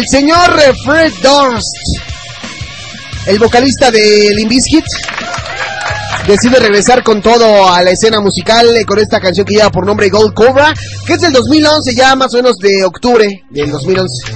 El 0.03 0.09
señor 0.09 0.61
Fred 0.85 1.13
Durst, 1.23 1.77
el 3.27 3.39
vocalista 3.39 3.89
de 3.93 4.33
Limbiskit, 4.35 4.85
decide 6.27 6.59
regresar 6.59 7.05
con 7.05 7.23
todo 7.23 7.71
a 7.71 7.81
la 7.85 7.93
escena 7.93 8.21
musical 8.21 8.77
eh, 8.77 8.85
con 8.85 8.99
esta 8.99 9.21
canción 9.21 9.47
que 9.47 9.55
lleva 9.55 9.71
por 9.71 9.87
nombre 9.87 10.11
Gold 10.11 10.35
Cobra, 10.35 10.75
que 11.07 11.13
es 11.13 11.21
del 11.21 11.33
2011, 11.33 11.95
ya 11.95 12.17
más 12.17 12.35
o 12.35 12.39
menos 12.39 12.57
de 12.57 12.85
octubre 12.85 13.45
del 13.49 13.71
2011. 13.71 14.33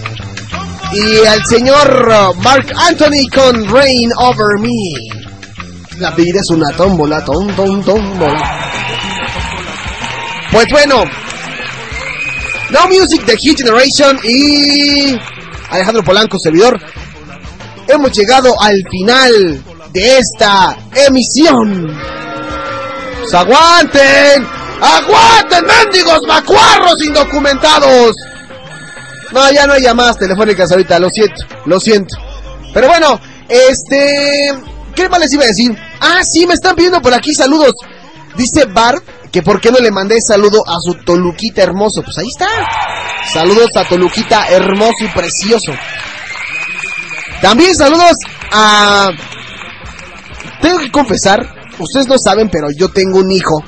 Y 0.93 1.26
al 1.26 1.44
señor 1.44 2.09
uh, 2.10 2.40
Mark 2.43 2.72
Anthony 2.88 3.28
con 3.34 3.68
Rain 3.68 4.12
Over 4.18 4.60
Me. 4.60 5.98
La 5.98 6.12
vida 6.12 6.38
es 6.43 6.51
una 6.51 6.70
tómbola, 6.76 7.24
tom, 7.24 7.48
tom, 7.56 7.82
tómbola. 7.82 8.70
Pues 10.52 10.66
bueno, 10.70 11.02
No 12.70 12.86
Music 12.86 13.24
de 13.26 13.36
Hit 13.36 13.59
Generation 13.59 14.20
y 14.22 15.16
Alejandro 15.70 16.05
Polanco, 16.05 16.38
servidor. 16.38 16.80
Hemos 17.88 18.12
llegado 18.12 18.60
al 18.60 18.82
final 18.90 19.62
de 19.93 20.18
esta 20.18 20.76
emisión. 21.06 21.86
Pues 23.20 23.34
aguanten, 23.34 24.47
aguanten, 24.80 25.64
mendigos 25.66 26.20
macuarros 26.26 27.02
indocumentados. 27.05 28.14
No, 29.32 29.51
ya 29.52 29.66
no 29.66 29.72
hay 29.72 29.82
llamadas 29.82 30.18
telefónicas 30.18 30.70
ahorita, 30.70 30.98
lo 30.98 31.10
siento, 31.10 31.44
lo 31.64 31.80
siento. 31.80 32.16
Pero 32.72 32.88
bueno, 32.88 33.20
este... 33.48 34.52
¿Qué 34.94 35.09
más 35.10 35.20
les 35.20 35.32
iba 35.34 35.44
a 35.44 35.48
decir? 35.48 35.76
Ah, 36.01 36.20
sí, 36.24 36.47
me 36.47 36.55
están 36.55 36.74
pidiendo 36.74 37.02
por 37.02 37.12
aquí 37.12 37.34
saludos. 37.34 37.74
Dice 38.36 38.64
Bart 38.64 39.05
que 39.36 39.42
por 39.42 39.60
qué 39.60 39.70
no 39.70 39.80
le 39.80 39.90
mandé 39.90 40.16
saludo 40.26 40.62
a 40.66 40.76
su 40.82 40.94
Toluquita 40.94 41.62
hermoso. 41.62 42.00
Pues 42.02 42.16
ahí 42.16 42.26
está. 42.26 42.48
Saludos 43.30 43.68
a 43.76 43.84
Toluquita 43.84 44.48
hermoso 44.48 45.04
y 45.04 45.08
precioso. 45.08 45.72
También 47.42 47.76
saludos 47.76 48.16
a... 48.50 49.10
Tengo 50.62 50.78
que 50.78 50.90
confesar, 50.90 51.46
ustedes 51.78 52.06
no 52.08 52.16
saben, 52.16 52.48
pero 52.50 52.68
yo 52.70 52.88
tengo 52.88 53.18
un 53.18 53.30
hijo. 53.30 53.62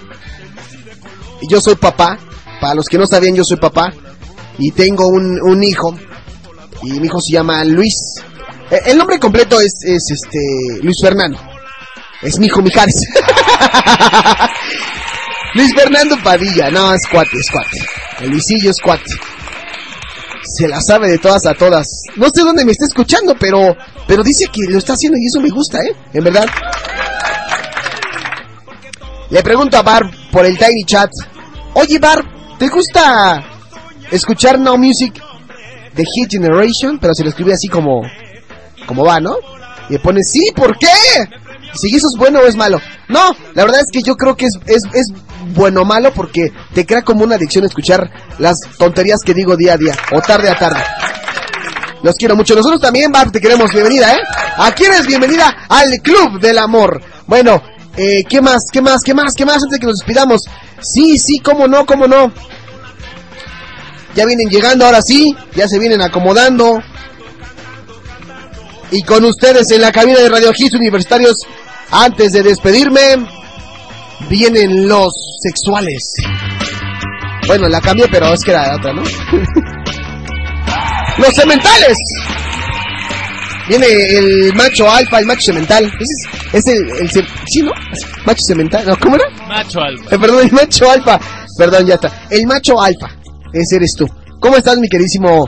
Y 1.42 1.52
yo 1.52 1.60
soy 1.60 1.74
papá. 1.74 2.18
Para 2.62 2.76
los 2.76 2.86
que 2.86 2.96
no 2.96 3.06
sabían, 3.06 3.34
yo 3.34 3.44
soy 3.44 3.58
papá. 3.58 3.92
Y 4.56 4.70
tengo 4.70 5.06
un, 5.08 5.62
hijo. 5.62 5.94
Y 6.82 6.92
mi 6.92 7.08
hijo 7.08 7.20
se 7.20 7.34
llama 7.34 7.62
Luis. 7.66 7.92
Eh, 8.70 8.80
El 8.86 8.96
nombre 8.96 9.20
completo 9.20 9.60
es, 9.60 9.74
es 9.84 10.02
este 10.12 10.82
Luis 10.82 10.96
Fernando. 11.02 11.38
Es 12.22 12.38
mi 12.38 12.46
hijo 12.46 12.62
Mijares. 12.62 12.94
Luis 15.54 15.74
Fernando 15.74 16.16
Padilla. 16.22 16.70
No, 16.70 16.92
es 16.92 17.06
cuate, 17.10 17.36
es 17.36 17.50
cuate. 17.50 17.78
El 18.20 18.30
Luisillo 18.30 18.70
es 18.70 18.80
cuate. 18.80 19.12
Se 20.44 20.68
la 20.68 20.80
sabe 20.80 21.08
de 21.08 21.18
todas 21.18 21.46
a 21.46 21.54
todas. 21.54 21.86
No 22.16 22.28
sé 22.32 22.42
dónde 22.42 22.64
me 22.64 22.72
está 22.72 22.84
escuchando, 22.86 23.34
pero, 23.38 23.76
pero 24.06 24.22
dice 24.22 24.46
que 24.52 24.62
lo 24.68 24.78
está 24.78 24.94
haciendo 24.94 25.18
y 25.18 25.26
eso 25.26 25.40
me 25.40 25.50
gusta, 25.50 25.78
¿eh? 25.82 25.94
En 26.12 26.24
verdad. 26.24 26.46
Le 29.30 29.42
pregunto 29.42 29.76
a 29.76 29.82
Barb 29.82 30.10
por 30.30 30.46
el 30.46 30.56
Tiny 30.56 30.84
Chat. 30.84 31.10
Oye, 31.74 31.98
Barb, 31.98 32.24
¿te 32.58 32.68
gusta 32.68 33.44
escuchar 34.10 34.58
Now 34.58 34.78
Music 34.78 35.22
de 35.94 36.04
Hit 36.04 36.30
Generation? 36.30 36.98
Pero 36.98 37.14
se 37.14 37.24
lo 37.24 37.30
escribe 37.30 37.52
así 37.52 37.68
como, 37.68 38.02
como 38.86 39.04
va, 39.04 39.20
¿no? 39.20 39.36
Y 39.88 39.94
le 39.94 39.98
pone, 39.98 40.22
sí, 40.22 40.50
¿por 40.54 40.78
qué? 40.78 40.88
Si 41.74 41.94
eso 41.94 42.06
es 42.12 42.18
bueno 42.18 42.40
o 42.40 42.46
es 42.46 42.56
malo. 42.56 42.80
No, 43.08 43.36
la 43.54 43.64
verdad 43.64 43.80
es 43.80 43.86
que 43.92 44.02
yo 44.02 44.16
creo 44.16 44.34
que 44.34 44.46
es, 44.46 44.54
es, 44.66 44.82
es 44.94 45.12
bueno 45.54 45.82
o 45.82 45.84
malo 45.84 46.12
porque 46.12 46.52
te 46.74 46.86
crea 46.86 47.02
como 47.02 47.24
una 47.24 47.36
adicción 47.36 47.64
escuchar 47.64 48.10
las 48.38 48.58
tonterías 48.78 49.20
que 49.24 49.34
digo 49.34 49.56
día 49.56 49.74
a 49.74 49.76
día 49.76 49.94
o 50.12 50.20
tarde 50.20 50.50
a 50.50 50.58
tarde. 50.58 50.82
Los 52.02 52.14
quiero 52.14 52.36
mucho. 52.36 52.54
Nosotros 52.54 52.80
también, 52.80 53.10
Barb, 53.10 53.32
te 53.32 53.40
queremos. 53.40 53.72
Bienvenida, 53.72 54.12
¿eh? 54.12 54.20
¿A 54.56 54.72
quién 54.72 54.92
es 54.92 55.06
bienvenida? 55.06 55.66
Al 55.68 56.00
Club 56.00 56.40
del 56.40 56.58
Amor. 56.58 57.02
Bueno, 57.26 57.60
eh, 57.96 58.24
¿qué 58.28 58.40
más? 58.40 58.62
¿Qué 58.72 58.80
más? 58.80 59.00
¿Qué 59.04 59.14
más? 59.14 59.34
¿Qué 59.34 59.44
más? 59.44 59.56
Antes 59.56 59.72
de 59.72 59.78
que 59.80 59.86
nos 59.86 59.98
despidamos. 59.98 60.42
Sí, 60.80 61.18
sí, 61.18 61.40
cómo 61.40 61.66
no, 61.66 61.84
cómo 61.84 62.06
no. 62.06 62.32
Ya 64.14 64.24
vienen 64.24 64.48
llegando, 64.48 64.86
ahora 64.86 65.00
sí. 65.02 65.36
Ya 65.54 65.66
se 65.66 65.78
vienen 65.78 66.00
acomodando. 66.00 66.80
Y 68.90 69.02
con 69.02 69.24
ustedes 69.24 69.70
en 69.70 69.82
la 69.82 69.92
cabina 69.92 70.18
de 70.20 70.28
Radio 70.28 70.52
Hits 70.56 70.74
Universitarios, 70.74 71.36
antes 71.90 72.32
de 72.32 72.42
despedirme, 72.42 73.16
vienen 74.28 74.88
los 74.88 75.12
sexuales. 75.42 76.12
Bueno, 77.46 77.68
la 77.68 77.80
cambié, 77.80 78.08
pero 78.08 78.32
es 78.32 78.44
que 78.44 78.50
era 78.50 78.76
otra, 78.76 78.92
¿no? 78.92 79.02
los 81.18 81.34
sementales. 81.34 81.96
Viene 83.68 83.86
el 83.86 84.52
macho 84.54 84.90
alfa, 84.90 85.18
el 85.18 85.26
macho 85.26 85.42
semental. 85.42 85.90
Ese 86.52 86.52
es, 86.52 86.54
es 86.54 86.66
el, 86.66 86.90
el 86.90 87.10
sí, 87.46 87.62
¿no? 87.62 87.72
Macho 88.24 88.42
semental, 88.46 88.86
¿no? 88.86 88.98
¿Cómo 88.98 89.16
era? 89.16 89.24
Macho 89.46 89.80
alfa. 89.80 90.14
Eh, 90.14 90.18
perdón, 90.18 90.46
el 90.46 90.52
macho 90.52 90.90
alfa. 90.90 91.20
Perdón, 91.56 91.86
ya 91.86 91.94
está. 91.94 92.12
El 92.30 92.46
macho 92.46 92.80
alfa. 92.80 93.08
Ese 93.52 93.76
eres 93.76 93.94
tú. 93.96 94.06
¿Cómo 94.40 94.56
estás, 94.56 94.78
mi 94.78 94.88
queridísimo 94.88 95.46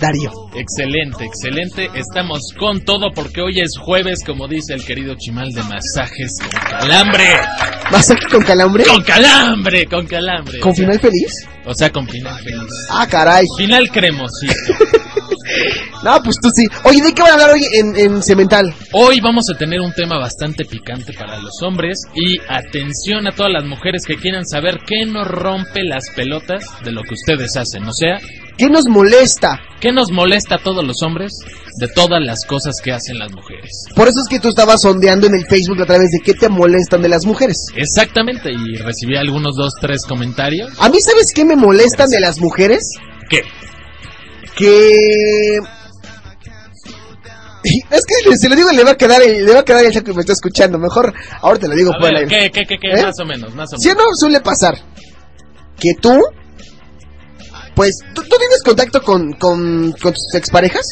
Darío? 0.00 0.30
Excelente, 0.54 1.24
excelente. 1.24 1.90
Estamos 1.94 2.40
con 2.58 2.80
todo 2.84 3.12
porque 3.14 3.42
hoy 3.42 3.60
es 3.60 3.76
jueves, 3.78 4.24
como 4.24 4.48
dice 4.48 4.72
el 4.72 4.84
querido 4.84 5.14
Chimal, 5.14 5.52
de 5.52 5.62
masajes 5.62 6.32
con 6.40 6.50
calambre. 6.50 7.28
¿Masaje 7.92 8.26
con 8.30 8.42
calambre? 8.42 8.84
Con 8.84 9.02
calambre, 9.02 9.86
con 9.86 10.06
calambre. 10.06 10.58
¿Con 10.60 10.74
final 10.74 10.98
feliz? 10.98 11.46
O 11.66 11.74
sea, 11.74 11.90
con 11.90 12.08
final 12.08 12.38
feliz. 12.42 12.70
Ah, 12.90 13.06
caray. 13.06 13.44
Final 13.58 13.90
cremosito. 13.90 14.54
No, 16.02 16.18
pues 16.22 16.36
tú 16.40 16.48
sí. 16.54 16.66
Oye, 16.84 17.02
¿de 17.02 17.12
qué 17.12 17.22
van 17.22 17.32
a 17.32 17.34
hablar 17.34 17.50
hoy 17.50 17.62
en, 17.74 17.96
en 17.96 18.22
Cemental? 18.22 18.72
Hoy 18.92 19.20
vamos 19.20 19.44
a 19.52 19.58
tener 19.58 19.80
un 19.80 19.92
tema 19.92 20.18
bastante 20.18 20.64
picante 20.64 21.12
para 21.12 21.38
los 21.38 21.60
hombres 21.62 21.98
y 22.14 22.38
atención 22.48 23.26
a 23.26 23.32
todas 23.32 23.52
las 23.52 23.64
mujeres 23.64 24.04
que 24.06 24.16
quieran 24.16 24.46
saber 24.46 24.78
qué 24.86 25.04
nos 25.06 25.26
rompe 25.26 25.82
las 25.82 26.08
pelotas 26.14 26.64
de 26.84 26.92
lo 26.92 27.02
que 27.02 27.14
ustedes 27.14 27.56
hacen. 27.56 27.86
O 27.86 27.92
sea, 27.92 28.18
¿Qué 28.60 28.68
nos 28.68 28.84
molesta? 28.88 29.58
¿qué 29.80 29.90
nos 29.90 30.12
molesta 30.12 30.56
a 30.56 30.58
todos 30.58 30.86
los 30.86 31.02
hombres 31.02 31.32
de 31.78 31.88
todas 31.88 32.20
las 32.22 32.44
cosas 32.44 32.74
que 32.84 32.92
hacen 32.92 33.18
las 33.18 33.32
mujeres? 33.32 33.70
Por 33.96 34.06
eso 34.06 34.20
es 34.20 34.28
que 34.28 34.38
tú 34.38 34.48
estabas 34.50 34.82
sondeando 34.82 35.26
en 35.26 35.34
el 35.34 35.46
Facebook 35.48 35.80
a 35.80 35.86
través 35.86 36.10
de 36.10 36.18
qué 36.22 36.34
te 36.34 36.50
molestan 36.50 37.00
de 37.00 37.08
las 37.08 37.24
mujeres. 37.24 37.56
Exactamente, 37.74 38.50
y 38.52 38.76
recibí 38.76 39.16
algunos 39.16 39.56
dos, 39.56 39.72
tres 39.80 40.04
comentarios. 40.06 40.70
A 40.78 40.90
mí, 40.90 41.00
¿sabes 41.00 41.32
qué 41.34 41.46
me 41.46 41.56
molestan 41.56 42.10
de 42.10 42.20
las 42.20 42.38
mujeres? 42.38 42.82
¿Qué? 43.30 43.40
Que... 44.56 45.58
Es 47.90 48.02
que 48.06 48.36
se 48.36 48.48
lo 48.48 48.56
digo, 48.56 48.70
le 48.72 48.84
va 48.84 48.92
a 48.92 48.96
quedar 48.96 49.22
el, 49.22 49.44
le 49.44 49.52
va 49.52 49.60
a 49.60 49.64
quedar 49.64 49.84
el 49.84 49.92
que 49.92 50.12
me 50.12 50.20
está 50.20 50.32
escuchando. 50.32 50.78
Mejor 50.78 51.12
ahora 51.40 51.58
te 51.58 51.68
lo 51.68 51.74
digo 51.74 51.92
A 51.94 51.98
por 51.98 52.08
el 52.08 52.26
ver, 52.26 52.34
aire. 52.34 52.50
¿qué, 52.50 52.66
qué, 52.66 52.66
qué, 52.66 52.76
qué? 52.78 53.00
¿Eh? 53.00 53.02
Más 53.02 53.18
o 53.20 53.24
menos, 53.24 53.54
más 53.54 53.72
o 53.72 53.76
¿Sí 53.78 53.88
o 53.88 53.92
menos. 53.92 54.04
no 54.04 54.16
suele 54.16 54.40
pasar? 54.40 54.78
Que 55.78 55.92
tú, 56.00 56.18
pues, 57.74 57.98
¿tú, 58.14 58.22
tú 58.22 58.36
tienes 58.38 58.62
contacto 58.64 59.02
con, 59.02 59.32
con, 59.34 59.92
con 59.92 60.12
tus 60.12 60.34
exparejas? 60.34 60.84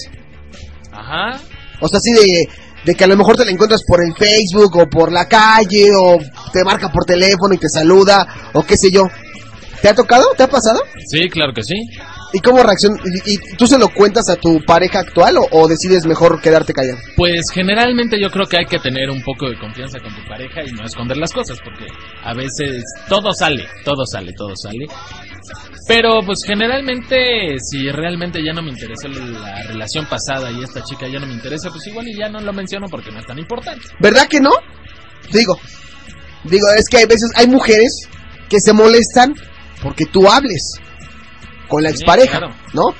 Ajá. 0.92 1.40
O 1.80 1.88
sea, 1.88 1.98
así 1.98 2.12
de, 2.12 2.48
de 2.84 2.94
que 2.94 3.04
a 3.04 3.06
lo 3.06 3.16
mejor 3.16 3.36
te 3.36 3.44
la 3.44 3.50
encuentras 3.50 3.82
por 3.86 4.00
el 4.02 4.14
Facebook 4.16 4.76
o 4.76 4.88
por 4.88 5.12
la 5.12 5.26
calle 5.28 5.90
o 5.96 6.18
te 6.52 6.64
marca 6.64 6.90
por 6.90 7.04
teléfono 7.04 7.54
y 7.54 7.58
te 7.58 7.68
saluda 7.68 8.26
o 8.54 8.62
qué 8.62 8.76
sé 8.76 8.90
yo. 8.90 9.04
¿Te 9.80 9.88
ha 9.88 9.94
tocado? 9.94 10.24
¿Te 10.36 10.42
ha 10.42 10.48
pasado? 10.48 10.80
Sí, 11.06 11.28
claro 11.28 11.52
que 11.54 11.62
sí. 11.62 11.74
¿Y 12.32 12.40
cómo 12.40 12.62
reacciona? 12.62 12.96
¿Y, 13.04 13.34
y 13.34 13.56
tú 13.56 13.66
se 13.66 13.78
lo 13.78 13.88
cuentas 13.88 14.28
a 14.28 14.36
tu 14.36 14.58
pareja 14.66 14.98
actual 14.98 15.38
o, 15.38 15.46
o 15.52 15.68
decides 15.68 16.04
mejor 16.04 16.40
quedarte 16.42 16.72
callado? 16.72 16.98
Pues 17.16 17.50
generalmente 17.52 18.20
yo 18.20 18.28
creo 18.28 18.44
que 18.46 18.58
hay 18.58 18.66
que 18.66 18.80
tener 18.80 19.08
un 19.08 19.22
poco 19.22 19.48
de 19.48 19.56
confianza 19.58 19.98
con 20.00 20.14
tu 20.14 20.28
pareja 20.28 20.62
y 20.66 20.72
no 20.72 20.84
esconder 20.84 21.16
las 21.16 21.32
cosas, 21.32 21.58
porque 21.64 21.86
a 22.24 22.34
veces 22.34 22.82
todo 23.08 23.32
sale, 23.32 23.66
todo 23.84 24.04
sale, 24.04 24.32
todo 24.36 24.52
sale. 24.56 24.84
Pero 25.86 26.20
pues 26.24 26.38
generalmente 26.46 27.56
si 27.58 27.90
realmente 27.90 28.44
ya 28.44 28.52
no 28.52 28.62
me 28.62 28.70
interesa 28.70 29.08
la 29.08 29.62
relación 29.62 30.06
pasada 30.06 30.50
y 30.50 30.62
esta 30.62 30.82
chica 30.82 31.06
ya 31.08 31.18
no 31.18 31.26
me 31.26 31.34
interesa, 31.34 31.70
pues 31.70 31.86
igual 31.86 32.06
y 32.08 32.16
ya 32.16 32.28
no 32.28 32.40
lo 32.40 32.52
menciono 32.52 32.86
porque 32.90 33.10
no 33.10 33.20
es 33.20 33.26
tan 33.26 33.38
importante. 33.38 33.86
¿Verdad 34.00 34.28
que 34.28 34.40
no? 34.40 34.50
Digo, 35.32 35.58
digo, 36.44 36.66
es 36.76 36.88
que 36.88 36.98
hay 36.98 37.06
veces, 37.06 37.30
hay 37.36 37.46
mujeres 37.46 38.08
que 38.48 38.60
se 38.60 38.72
molestan 38.72 39.34
porque 39.82 40.06
tú 40.06 40.28
hables 40.28 40.74
con 41.68 41.82
la 41.82 41.90
Sí, 41.90 41.96
expareja, 41.96 42.38
claro. 42.38 42.54
¿no? 42.72 42.94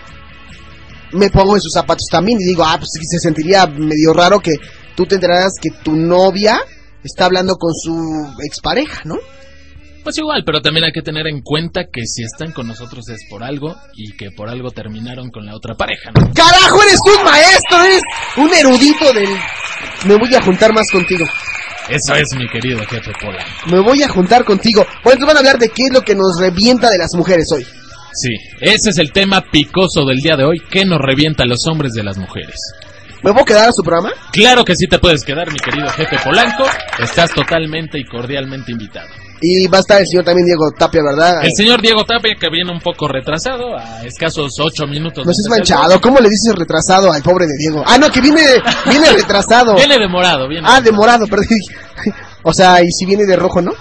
Me 1.12 1.30
pongo 1.30 1.54
en 1.54 1.62
sus 1.62 1.72
zapatos 1.72 2.06
también 2.10 2.38
y 2.40 2.44
digo, 2.44 2.64
ah, 2.64 2.76
pues 2.78 2.90
se 3.00 3.18
sentiría 3.18 3.66
medio 3.66 4.12
raro 4.12 4.40
que 4.40 4.54
tú 4.94 5.06
te 5.06 5.14
enteraras 5.14 5.52
que 5.60 5.70
tu 5.82 5.96
novia 5.96 6.60
está 7.02 7.24
hablando 7.26 7.56
con 7.56 7.72
su 7.74 7.96
expareja, 8.44 9.02
¿no? 9.04 9.16
Pues 10.08 10.16
igual, 10.16 10.42
pero 10.42 10.62
también 10.62 10.86
hay 10.86 10.92
que 10.92 11.02
tener 11.02 11.26
en 11.26 11.42
cuenta 11.42 11.82
que 11.92 12.06
si 12.06 12.22
están 12.22 12.50
con 12.52 12.66
nosotros 12.66 13.06
es 13.10 13.26
por 13.28 13.44
algo 13.44 13.76
y 13.94 14.16
que 14.16 14.30
por 14.30 14.48
algo 14.48 14.70
terminaron 14.70 15.28
con 15.28 15.44
la 15.44 15.54
otra 15.54 15.74
pareja, 15.74 16.10
¿no? 16.14 16.32
¡Carajo, 16.32 16.82
eres 16.82 16.98
un 17.14 17.24
maestro! 17.24 17.84
¡Eres 17.84 18.02
un 18.38 18.54
erudito 18.54 19.12
del... 19.12 19.28
Me 20.06 20.14
voy 20.14 20.34
a 20.34 20.40
juntar 20.40 20.72
más 20.72 20.90
contigo. 20.90 21.26
Eso 21.90 22.14
es 22.14 22.34
mi 22.38 22.48
querido 22.48 22.78
jefe 22.86 23.12
Pola. 23.20 23.44
Me 23.66 23.80
voy 23.80 24.02
a 24.02 24.08
juntar 24.08 24.46
contigo. 24.46 24.86
Bueno, 25.04 25.26
van 25.26 25.36
a 25.36 25.40
hablar 25.40 25.58
de 25.58 25.68
qué 25.68 25.82
es 25.88 25.92
lo 25.92 26.00
que 26.00 26.14
nos 26.14 26.40
revienta 26.40 26.88
de 26.88 26.96
las 26.96 27.14
mujeres 27.14 27.44
hoy. 27.54 27.66
Sí, 28.14 28.34
ese 28.62 28.88
es 28.88 28.96
el 28.96 29.12
tema 29.12 29.42
picoso 29.42 30.06
del 30.06 30.22
día 30.22 30.36
de 30.36 30.44
hoy, 30.46 30.62
que 30.70 30.86
nos 30.86 31.00
revienta 31.02 31.42
a 31.42 31.46
los 31.46 31.66
hombres 31.66 31.92
de 31.92 32.04
las 32.04 32.16
mujeres. 32.16 32.56
¿Me 33.22 33.30
puedo 33.34 33.44
quedar 33.44 33.68
a 33.68 33.72
su 33.72 33.82
programa? 33.82 34.12
Claro 34.32 34.64
que 34.64 34.74
sí 34.74 34.86
te 34.86 34.98
puedes 34.98 35.22
quedar, 35.22 35.52
mi 35.52 35.58
querido 35.58 35.90
jefe 35.90 36.16
Polanco. 36.24 36.64
Estás 36.98 37.30
totalmente 37.34 37.98
y 37.98 38.04
cordialmente 38.04 38.72
invitado. 38.72 39.27
Y 39.40 39.66
va 39.68 39.78
a 39.78 39.80
estar 39.80 40.00
el 40.00 40.06
señor 40.06 40.24
también 40.24 40.46
Diego 40.46 40.70
Tapia, 40.76 41.00
¿verdad? 41.02 41.44
El 41.44 41.52
señor 41.54 41.80
Diego 41.80 42.04
Tapia 42.04 42.34
que 42.38 42.48
viene 42.50 42.72
un 42.72 42.80
poco 42.80 43.06
retrasado, 43.08 43.76
a 43.76 44.04
escasos 44.04 44.52
ocho 44.60 44.86
minutos. 44.86 45.24
No 45.24 45.32
seas 45.32 45.48
manchado, 45.48 46.00
¿cómo 46.00 46.18
le 46.18 46.28
dices 46.28 46.54
retrasado 46.56 47.12
al 47.12 47.22
pobre 47.22 47.46
de 47.46 47.54
Diego? 47.58 47.84
Ah, 47.86 47.98
no, 47.98 48.10
que 48.10 48.20
viene, 48.20 48.42
viene 48.88 49.12
retrasado. 49.12 49.74
viene 49.76 49.98
demorado, 49.98 50.48
viene. 50.48 50.66
Ah, 50.68 50.80
demorado, 50.80 51.26
perdón. 51.26 51.46
O 52.42 52.52
sea, 52.52 52.82
y 52.82 52.90
si 52.90 53.04
viene 53.06 53.26
de 53.26 53.36
rojo, 53.36 53.60
¿no? 53.60 53.72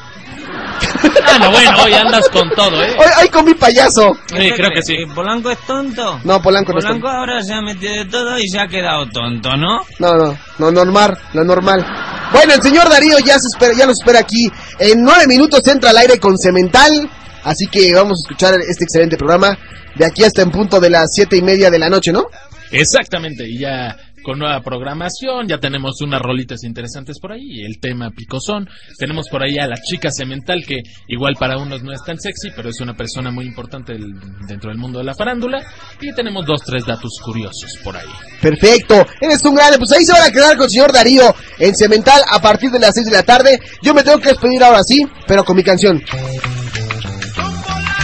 Ah, 1.26 1.40
no, 1.40 1.52
bueno, 1.52 1.72
hoy 1.84 1.94
andas 1.94 2.28
con 2.30 2.50
todo, 2.52 2.84
¿eh? 2.84 2.96
Hoy, 3.00 3.24
hoy 3.24 3.30
con 3.30 3.46
mi 3.46 3.54
payaso. 3.54 4.18
Sí, 4.28 4.52
creo 4.56 4.72
que 4.72 4.82
sí. 4.82 4.96
¿Polanco 5.14 5.52
es 5.52 5.60
tonto? 5.60 6.20
No, 6.24 6.42
Polanco 6.42 6.74
no 6.74 6.80
es 6.80 6.86
Polanco 6.86 7.08
ahora 7.08 7.42
se 7.42 7.54
ha 7.54 7.62
metido 7.62 7.94
de 7.94 8.06
todo 8.06 8.38
y 8.40 8.48
se 8.48 8.60
ha 8.60 8.68
quedado 8.68 9.08
tonto, 9.08 9.56
¿no? 9.58 9.82
No, 10.00 10.16
no, 10.16 10.38
no, 10.60 10.72
normal, 10.72 11.18
lo 11.34 11.44
normal. 11.44 11.86
Bueno, 12.32 12.54
el 12.54 12.62
señor 12.62 12.90
Darío 12.90 13.18
ya, 13.20 13.38
se 13.40 13.48
espera, 13.54 13.74
ya 13.78 13.86
nos 13.86 14.00
espera 14.00 14.20
aquí. 14.20 14.52
En 14.80 15.04
nueve 15.04 15.28
minutos 15.28 15.66
entra 15.68 15.92
al 15.92 15.98
aire 15.98 16.20
con 16.20 16.38
Cemental. 16.38 17.10
Así 17.44 17.68
que 17.68 17.94
vamos 17.94 18.20
a 18.20 18.28
escuchar 18.28 18.60
este 18.68 18.84
excelente 18.84 19.18
programa. 19.18 19.58
De 19.96 20.06
aquí 20.06 20.24
hasta 20.24 20.42
en 20.42 20.52
punto 20.52 20.80
de 20.80 20.90
las 20.90 21.10
siete 21.12 21.38
y 21.38 21.42
media 21.42 21.72
de 21.72 21.80
la 21.80 21.90
noche, 21.90 22.12
¿no? 22.12 22.26
Exactamente, 22.72 23.48
y 23.48 23.60
ya 23.60 23.96
con 24.28 24.40
nueva 24.40 24.60
programación, 24.60 25.48
ya 25.48 25.58
tenemos 25.58 26.02
unas 26.02 26.22
rolitas 26.22 26.66
interesantes 26.66 27.18
por 27.18 27.32
ahí, 27.32 27.62
el 27.64 27.80
tema 27.80 28.10
picosón, 28.12 28.68
tenemos 29.00 29.30
por 29.32 29.42
ahí 29.42 29.58
a 29.58 29.68
la 29.68 29.78
chica 29.78 30.10
cemental 30.12 30.66
que 30.68 30.80
igual 31.08 31.36
para 31.40 31.58
unos 31.58 31.82
no 31.82 31.94
es 31.94 32.02
tan 32.06 32.20
sexy, 32.20 32.50
pero 32.54 32.68
es 32.68 32.82
una 32.82 32.94
persona 32.94 33.32
muy 33.32 33.46
importante 33.46 33.94
del- 33.94 34.12
dentro 34.46 34.70
del 34.70 34.80
mundo 34.80 35.00
de 35.00 35.06
la 35.06 35.16
farándula, 35.16 35.64
y 36.02 36.14
tenemos 36.14 36.46
dos, 36.46 36.60
tres 36.66 36.86
datos 36.86 37.14
curiosos 37.24 37.72
por 37.86 37.96
ahí. 37.96 38.10
Perfecto, 38.42 39.06
eres 39.22 39.42
un 39.46 39.56
grande. 39.56 39.78
Pues 39.78 39.94
ahí 39.94 40.04
se 40.04 40.12
van 40.12 40.24
a 40.24 40.32
quedar 40.32 40.58
con 40.58 40.66
el 40.66 40.72
señor 40.72 40.92
Darío 40.92 41.34
en 41.60 41.74
Cemental 41.74 42.22
a 42.30 42.42
partir 42.42 42.70
de 42.70 42.80
las 42.80 42.96
6 42.96 43.06
de 43.06 43.14
la 43.14 43.24
tarde. 43.24 43.58
Yo 43.82 43.94
me 43.94 44.04
tengo 44.04 44.20
que 44.20 44.28
despedir 44.28 44.62
ahora 44.62 44.82
sí, 44.84 45.08
pero 45.26 45.46
con 45.46 45.56
mi 45.56 45.64
canción. 45.64 46.04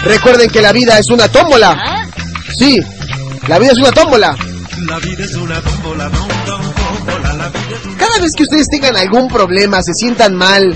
Recuerden 0.05 0.49
que 0.49 0.61
la 0.61 0.71
vida 0.71 0.97
es 0.97 1.09
una 1.09 1.27
tómbola. 1.27 2.07
Sí, 2.57 2.79
la 3.49 3.59
vida 3.59 3.73
es 3.73 3.77
una 3.79 3.91
tómbola. 3.91 4.37
La 4.85 4.99
vida 4.99 5.23
es 5.23 5.33
una 5.35 5.61
tómbola, 5.61 6.09
tom, 6.09 6.27
tom, 6.45 6.61
tómbola, 6.73 7.33
la 7.33 7.49
vida 7.49 7.75
es 7.79 7.85
una... 7.85 7.97
Cada 7.97 8.19
vez 8.19 8.31
que 8.35 8.43
ustedes 8.43 8.67
tengan 8.69 8.95
algún 8.97 9.27
problema, 9.29 9.81
se 9.81 9.93
sientan 9.93 10.35
mal, 10.35 10.75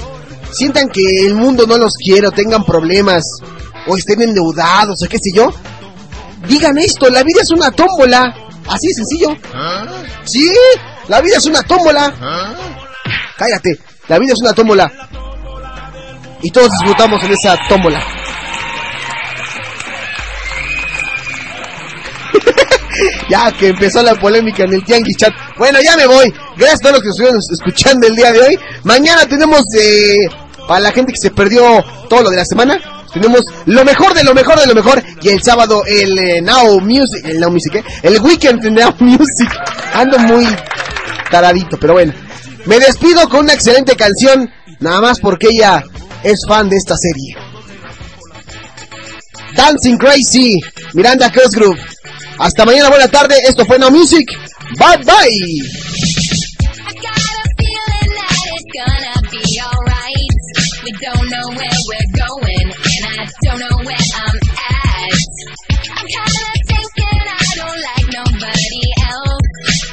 sientan 0.52 0.90
que 0.90 1.26
el 1.26 1.36
mundo 1.36 1.68
no 1.68 1.78
los 1.78 1.92
quiere, 2.02 2.28
o 2.28 2.32
tengan 2.32 2.64
problemas, 2.64 3.24
o 3.86 3.98
estén 3.98 4.22
endeudados, 4.22 5.04
o 5.04 5.10
qué 5.10 5.18
sé 5.18 5.32
yo, 5.36 5.54
digan 6.48 6.78
esto, 6.78 7.10
la 7.10 7.24
vida 7.24 7.42
es 7.42 7.52
una 7.52 7.72
tómbola. 7.72 8.34
Así 8.68 8.88
de 8.88 8.94
sencillo. 8.94 9.38
Sí, 10.24 10.50
la 11.08 11.22
vida 11.22 11.38
es 11.38 11.46
una 11.46 11.64
tómbola. 11.64 12.14
Cállate, 13.38 13.80
la 14.08 14.20
vida 14.20 14.34
es 14.34 14.42
una 14.42 14.54
tómbola. 14.54 14.92
Y 16.42 16.52
todos 16.52 16.70
disfrutamos 16.80 17.24
en 17.24 17.32
esa 17.32 17.58
tómbola. 17.68 18.02
Ya 23.30 23.52
que 23.52 23.70
empezó 23.70 24.02
la 24.04 24.16
polémica 24.16 24.64
en 24.64 24.74
el 24.74 24.84
Tianguis 24.84 25.18
Chat. 25.18 25.34
Bueno, 25.58 25.80
ya 25.84 25.98
me 25.98 26.06
voy. 26.06 26.34
Gracias 26.58 26.80
a 26.80 26.84
todos 26.84 26.94
los 26.94 27.02
que 27.04 27.10
estuvieron 27.10 27.40
escuchando 27.52 28.08
el 28.08 28.16
día 28.16 28.32
de 28.32 28.42
hoy. 28.42 28.60
Mañana 28.84 29.26
tenemos, 29.26 29.62
eh, 29.80 30.18
para 30.68 30.80
la 30.80 30.92
gente 30.92 31.14
que 31.14 31.20
se 31.20 31.32
perdió 31.32 31.84
todo 32.10 32.24
lo 32.24 32.30
de 32.30 32.38
la 32.38 32.46
semana, 32.46 32.80
tenemos 33.14 33.42
lo 33.66 33.84
mejor 33.86 34.14
de 34.14 34.24
lo 34.24 34.34
mejor 34.34 34.60
de 34.60 34.68
lo 34.68 34.76
mejor. 34.76 35.04
Y 35.22 35.30
el 35.30 35.42
sábado 35.42 35.84
el 35.86 36.18
eh, 36.18 36.42
Now 36.42 36.80
Music, 36.82 37.26
el 37.26 37.40
Now 37.40 37.52
Music, 37.52 37.76
¿eh? 37.76 37.84
el 38.04 38.20
Weekend 38.22 38.64
Now 38.66 38.96
Music. 39.00 39.50
Ando 39.94 40.20
muy 40.20 40.48
taradito, 41.32 41.78
pero 41.78 41.94
bueno. 41.94 42.14
Me 42.66 42.80
despido 42.80 43.30
con 43.30 43.42
una 43.42 43.54
excelente 43.54 43.96
canción, 43.96 44.50
nada 44.80 45.00
más 45.00 45.20
porque 45.22 45.48
ella 45.50 45.84
es 46.24 46.40
fan 46.48 46.70
de 46.70 46.76
esta 46.76 46.96
serie. 46.98 47.36
Dancing 49.56 49.98
Crazy, 49.98 50.60
Miranda 50.94 51.32
Cosgrove. 51.32 51.80
Hasta 52.40 52.66
mañana, 52.66 52.90
buena 52.90 53.08
tarde. 53.08 53.36
Esto 53.48 53.66
fue 53.66 53.80
No 53.80 53.90
Music. 53.92 54.28
Bye 54.78 54.98
bye. 55.04 55.28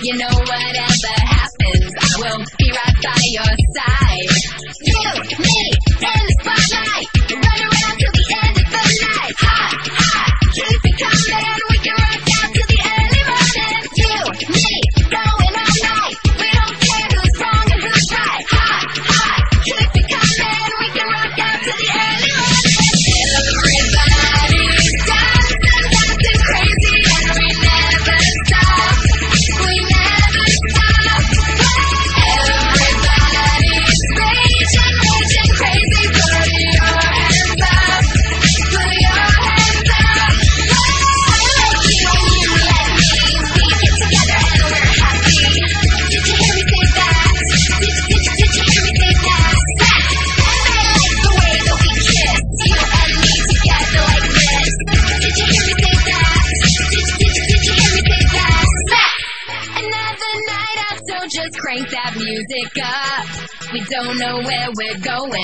You 0.03 0.19
know, 0.19 0.29
whatever 0.29 1.15
happens, 1.17 1.95
I 1.99 2.21
will 2.21 2.45
be 2.59 2.71
right 2.71 2.97
by 3.03 3.21
your 3.33 3.57
side. 3.75 4.04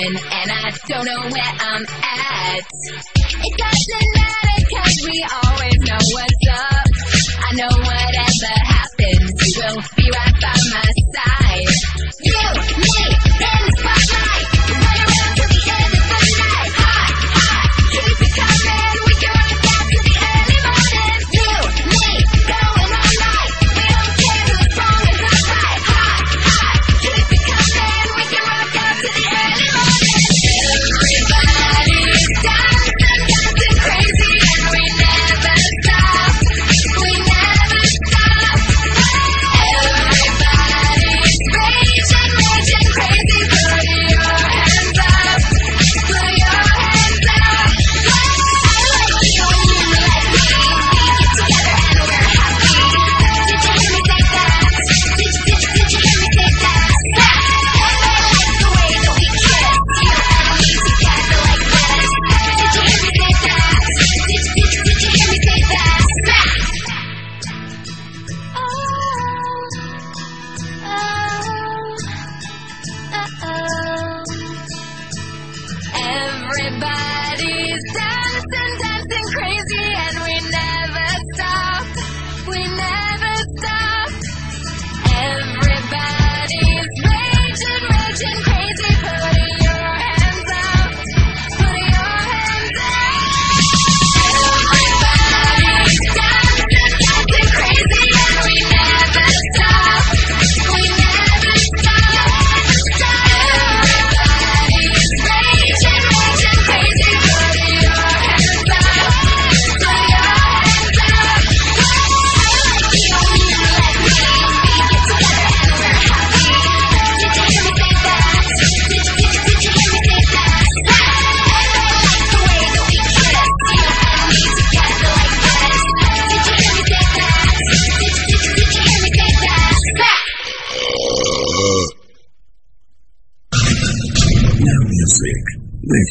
And 0.05 0.51
I 0.51 0.71
don't 0.87 1.05
know 1.05 1.21
where 1.21 1.53
I'm 1.59 1.85
at. 1.85 2.65
It 3.43 3.57
doesn't 3.57 4.15
matter, 4.15 4.20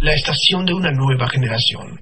La 0.00 0.14
estación 0.14 0.64
de 0.66 0.74
una 0.74 0.92
nueva 0.92 1.28
generación. 1.28 2.00